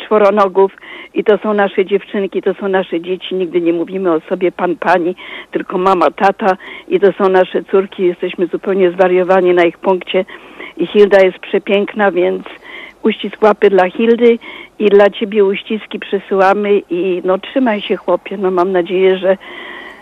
[0.06, 0.72] czworonogów
[1.14, 3.36] i to są nasze dziewczynki, to są nasze dzieci.
[3.36, 5.16] Nigdy nie mówimy o sobie pan, pani,
[5.52, 6.58] tylko mama, tata
[6.88, 8.04] i to są nasze córki.
[8.04, 10.26] Jesteśmy zupełnie zwariowani na ich punkcie
[10.78, 12.44] i Hilda jest przepiękna, więc
[13.04, 14.38] uścisk łapy dla Hildy
[14.80, 19.38] i dla ciebie uściski przesyłamy i no trzymaj się chłopie, no mam nadzieję, że, że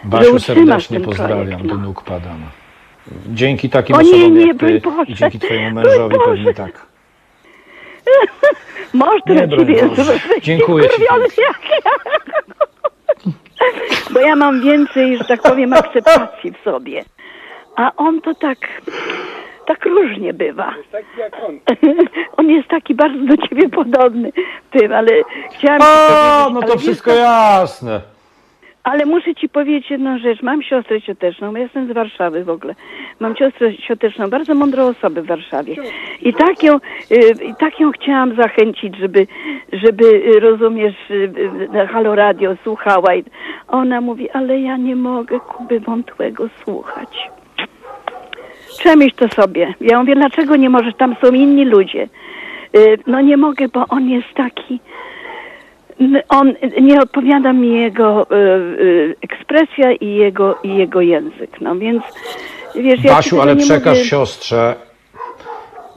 [0.03, 1.65] Basiu, utrzymasz serdecznie pozdrawiam, projekt.
[1.67, 1.81] do No.
[1.81, 2.37] nóg padam.
[3.27, 6.85] Dzięki takim O nie, osobom nie, jak ty i dzięki twojemu mężowi pewnie tak.
[9.33, 10.13] Nie, na broń ciebie Boże.
[10.13, 11.01] jest Dziękuję ci
[11.41, 11.91] jak ja.
[14.11, 17.03] Bo ja mam więcej, że tak powiem, akceptacji w sobie.
[17.75, 18.57] A on to tak,
[19.65, 20.73] tak różnie bywa.
[22.37, 24.31] On jest taki bardzo do ciebie podobny
[24.69, 25.11] w tym, ale
[25.53, 28.01] chciałam ci O, powiedzieć, no ale to wiesz wszystko jasne.
[28.91, 30.41] Ale muszę ci powiedzieć jedną rzecz.
[30.41, 32.75] Mam siostrę cioteczną, ja jestem z Warszawy w ogóle.
[33.19, 35.75] Mam siostrę cioteczną, bardzo mądrą osobę w Warszawie.
[36.21, 39.27] I tak ją, y, i tak ją chciałam zachęcić, żeby,
[39.73, 43.15] żeby y, rozumiesz, y, Halo Radio słuchała.
[43.15, 43.23] I
[43.67, 47.29] ona mówi, ale ja nie mogę Kuby Wątłego słuchać.
[48.79, 49.73] Przemyśl to sobie.
[49.81, 50.95] Ja mówię, dlaczego nie możesz?
[50.95, 52.07] Tam są inni ludzie.
[53.07, 54.79] No nie mogę, bo on jest taki...
[56.29, 61.61] On nie odpowiada mi jego y, y, ekspresja i jego, i jego język.
[61.61, 62.03] No więc
[62.75, 64.09] wiesz, ja Basiu, ale przekaż mówię.
[64.09, 64.75] siostrze.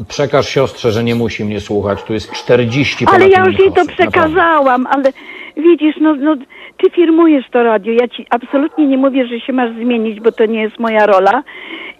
[0.08, 2.02] przekaż siostrze, że nie musi mnie słuchać.
[2.02, 5.12] Tu jest 40 Ale ja już jej to przekazałam, ale
[5.56, 6.36] widzisz, no, no
[6.80, 7.92] ty firmujesz to radio.
[7.92, 11.42] Ja ci absolutnie nie mówię, że się masz zmienić, bo to nie jest moja rola.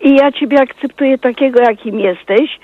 [0.03, 2.61] I ja ciebie akceptuję takiego, jakim jesteś.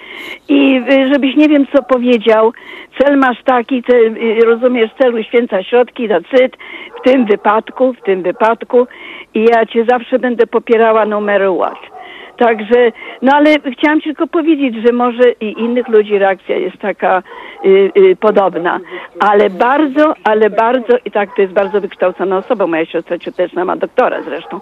[0.48, 2.52] I y, żebyś nie wiem, co powiedział.
[2.98, 6.56] Cel masz taki, y, rozumiesz, cel uświęca środki, cyd
[7.00, 8.86] w tym wypadku, w tym wypadku.
[9.34, 11.95] I ja cię zawsze będę popierała matter what.
[12.36, 12.92] Także,
[13.22, 17.22] no ale chciałam tylko powiedzieć, że może i innych ludzi reakcja jest taka
[17.64, 18.80] y, y, podobna,
[19.20, 23.76] ale bardzo, ale bardzo, i tak to jest bardzo wykształcona osoba, moja siostra cioteczna ma
[23.76, 24.60] doktora zresztą.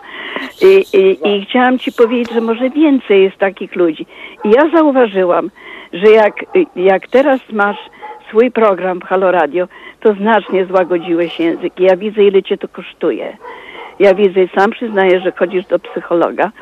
[0.63, 4.07] I, i, I chciałam ci powiedzieć, że może więcej jest takich ludzi.
[4.45, 5.51] I ja zauważyłam,
[5.93, 6.35] że jak,
[6.77, 7.79] jak teraz masz
[8.29, 9.69] swój program w Halo Radio,
[10.01, 11.81] to znacznie złagodziłeś język.
[11.81, 13.37] I ja widzę, ile cię to kosztuje.
[13.99, 16.53] Ja widzę i sam przyznaję, że chodzisz do psychologa,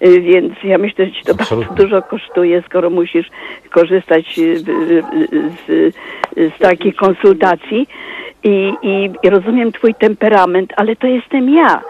[0.00, 3.30] więc ja myślę, że ci to bardzo dużo kosztuje, skoro musisz
[3.70, 5.02] korzystać y, y,
[5.32, 5.94] y, z,
[6.54, 7.88] z takich konsultacji.
[8.44, 11.80] I, i, I rozumiem twój temperament, ale to jestem ja.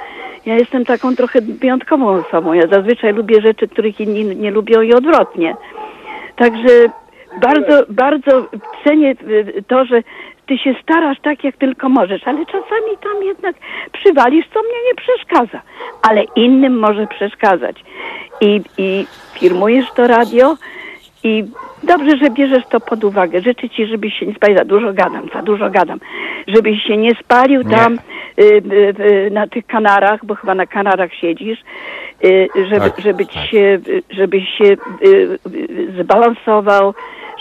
[0.47, 2.53] Ja jestem taką trochę wyjątkową osobą.
[2.53, 5.57] Ja zazwyczaj lubię rzeczy, których inni nie lubią i odwrotnie.
[6.37, 6.91] Także
[7.41, 8.47] bardzo, bardzo
[8.85, 10.03] cenię y, to, że
[10.51, 13.56] ty się starasz tak, jak tylko możesz, ale czasami tam jednak
[13.93, 15.62] przywalisz, co mnie nie przeszkadza,
[16.02, 17.77] ale innym może przeszkadzać.
[18.40, 20.56] I, i firmujesz to radio
[21.24, 21.44] i
[21.82, 23.40] dobrze, że bierzesz to pod uwagę.
[23.40, 26.01] Życzę ci, żebyś się nie spalił, za dużo gadam, za dużo gadam,
[26.47, 27.77] żebyś się nie spalił Nie.
[27.77, 27.98] tam
[28.39, 28.94] y, y,
[29.27, 31.59] y, na tych Kanarach, bo chyba na Kanarach siedzisz,
[32.24, 35.39] y, żeby, Tak, żeby ci się, y, żebyś się y,
[36.02, 36.94] zbalansował,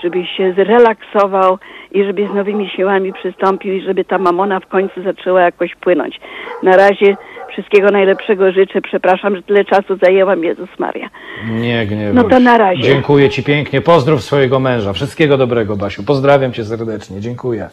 [0.04, 1.58] żebyś się zrelaksował
[1.92, 6.20] i żebyś z nowymi siłami przystąpił i żeby ta mamona w końcu zaczęła jakoś płynąć.
[6.64, 7.18] Na razie
[7.52, 8.82] wszystkiego najlepszego życzę.
[8.82, 10.44] Przepraszam, że tyle czasu zajęłam.
[10.44, 11.10] Jezus Maria.
[11.50, 12.82] Nie gniewaj No to na razie.
[12.82, 13.82] Dziękuję Ci pięknie.
[13.82, 14.94] Pozdrów swojego męża.
[14.94, 16.04] Wszystkiego dobrego, Basiu.
[16.04, 17.22] Pozdrawiam Cię serdecznie.
[17.22, 17.70] Dziękuję.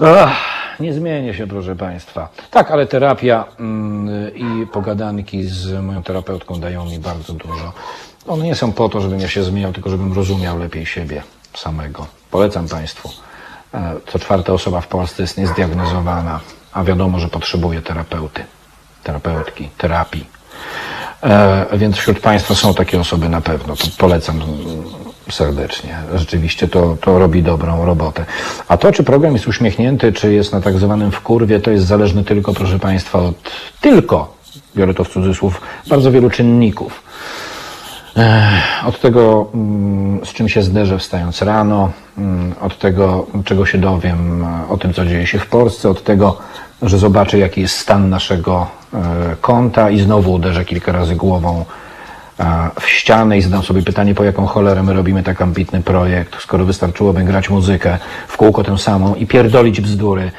[0.00, 2.28] Ach, nie zmienię się, proszę Państwa.
[2.50, 7.72] Tak, ale terapia mm, i pogadanki z moją terapeutką dają mi bardzo dużo.
[8.28, 11.22] One nie są po to, żebym ja się zmieniał, tylko żebym rozumiał lepiej siebie
[11.56, 12.06] samego.
[12.30, 13.10] Polecam Państwu.
[13.74, 16.40] E, Co czwarta osoba w Polsce jest niezdiagnozowana,
[16.72, 18.44] a wiadomo, że potrzebuje terapeuty,
[19.04, 20.26] terapeutki, terapii.
[21.22, 23.76] E, więc wśród Państwa są takie osoby na pewno.
[23.76, 24.40] To polecam
[25.30, 25.98] serdecznie.
[26.14, 28.24] Rzeczywiście to, to robi dobrą robotę.
[28.68, 32.24] A to, czy program jest uśmiechnięty, czy jest na tak zwanym wkurwie, to jest zależne
[32.24, 33.34] tylko, proszę Państwa, od
[33.80, 34.34] tylko,
[34.76, 37.02] biorę to w cudzysłów, bardzo wielu czynników.
[38.86, 44.44] Od tego, mm, z czym się zderzę wstając rano, mm, od tego, czego się dowiem
[44.44, 46.38] e, o tym, co dzieje się w Polsce, od tego,
[46.82, 48.98] że zobaczę, jaki jest stan naszego e,
[49.40, 51.64] konta i znowu uderzę kilka razy głową
[52.40, 56.40] e, w ścianę i zadam sobie pytanie, po jaką cholerę my robimy tak ambitny projekt,
[56.40, 60.30] skoro wystarczyłoby grać muzykę w kółko tę samą i pierdolić bzdury,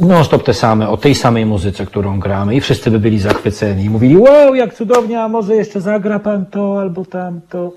[0.00, 3.84] non stop te same, o tej samej muzyce, którą gramy i wszyscy by byli zachwyceni
[3.84, 7.72] i mówili, wow, jak cudownie, a może jeszcze zagra pan to albo tamto.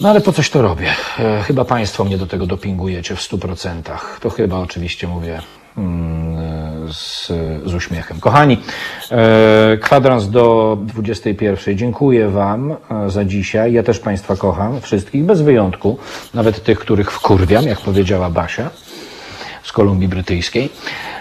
[0.00, 0.94] No ale po coś to robię?
[1.18, 4.18] E, chyba Państwo mnie do tego dopingujecie w stu procentach.
[4.20, 5.40] To chyba oczywiście mówię
[5.78, 7.26] mm, z,
[7.66, 8.20] z uśmiechem.
[8.20, 8.58] Kochani,
[9.10, 11.78] e, kwadrans do 21.
[11.78, 13.72] Dziękuję Wam e, za dzisiaj.
[13.72, 15.98] Ja też Państwa kocham, wszystkich, bez wyjątku,
[16.34, 18.70] nawet tych, których wkurwiam, jak powiedziała Basia
[19.64, 20.70] z Kolumbii Brytyjskiej.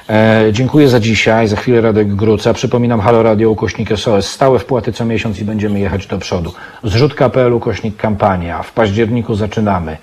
[0.10, 1.48] E, dziękuję za dzisiaj.
[1.48, 2.54] Za chwilę Radek Gruca.
[2.54, 4.30] Przypominam Halo Radio ukośnik SOS.
[4.30, 6.54] Stałe wpłaty co miesiąc i będziemy jechać do przodu.
[6.84, 8.64] Zrzutka.pl ukośnik kampania.
[8.64, 9.98] W październiku zaczynamy.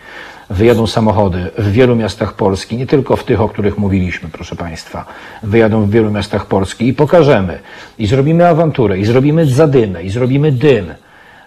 [0.51, 5.05] Wyjadą samochody w wielu miastach Polski, nie tylko w tych, o których mówiliśmy, proszę Państwa.
[5.43, 7.59] Wyjadą w wielu miastach Polski i pokażemy.
[7.99, 10.95] I zrobimy awanturę, i zrobimy zadymę, i zrobimy dym.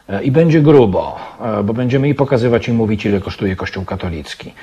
[0.09, 4.53] E, I będzie grubo, e, bo będziemy i pokazywać i mówić, ile kosztuje Kościół katolicki.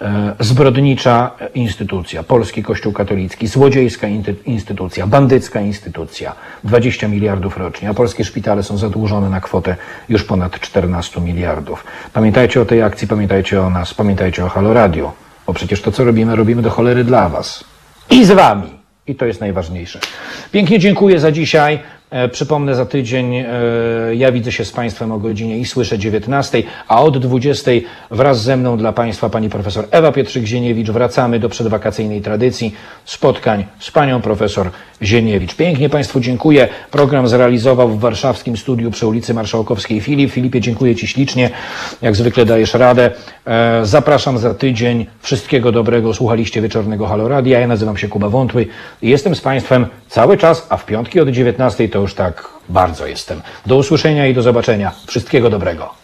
[0.00, 4.06] E, Zbrodnicza instytucja, polski Kościół katolicki, złodziejska
[4.44, 9.76] instytucja, bandycka instytucja, 20 miliardów rocznie, a polskie szpitale są zadłużone na kwotę
[10.08, 11.84] już ponad 14 miliardów.
[12.12, 15.12] Pamiętajcie o tej akcji, pamiętajcie o nas, pamiętajcie o Halo Radio,
[15.46, 17.64] bo przecież to, co robimy, robimy do cholery dla Was
[18.10, 18.80] i z Wami.
[19.06, 20.00] I to jest najważniejsze.
[20.52, 21.78] Pięknie dziękuję za dzisiaj.
[22.10, 23.46] E, Przypomnę za tydzień, e,
[24.14, 27.70] ja widzę się z Państwem o godzinie i słyszę 19, a od 20
[28.10, 30.90] wraz ze mną dla Państwa pani profesor Ewa Pietrzyk-Zieniewicz.
[30.90, 32.74] Wracamy do przedwakacyjnej tradycji
[33.04, 34.70] spotkań z panią profesor
[35.02, 35.54] Zieniewicz.
[35.54, 36.68] Pięknie Państwu dziękuję.
[36.90, 40.32] Program zrealizował w warszawskim studiu przy ulicy Marszałkowskiej Filip.
[40.32, 41.50] Filipie, dziękuję Ci ślicznie.
[42.02, 43.10] Jak zwykle dajesz radę.
[43.46, 45.06] E, Zapraszam za tydzień.
[45.20, 46.14] Wszystkiego dobrego.
[46.14, 47.60] Słuchaliście wieczornego Halo Radia.
[47.60, 48.66] Ja nazywam się Kuba Wątły
[49.02, 53.42] i jestem z Państwem cały czas, a w piątki od 19 już tak bardzo jestem.
[53.66, 54.92] Do usłyszenia i do zobaczenia.
[55.06, 55.94] Wszystkiego dobrego.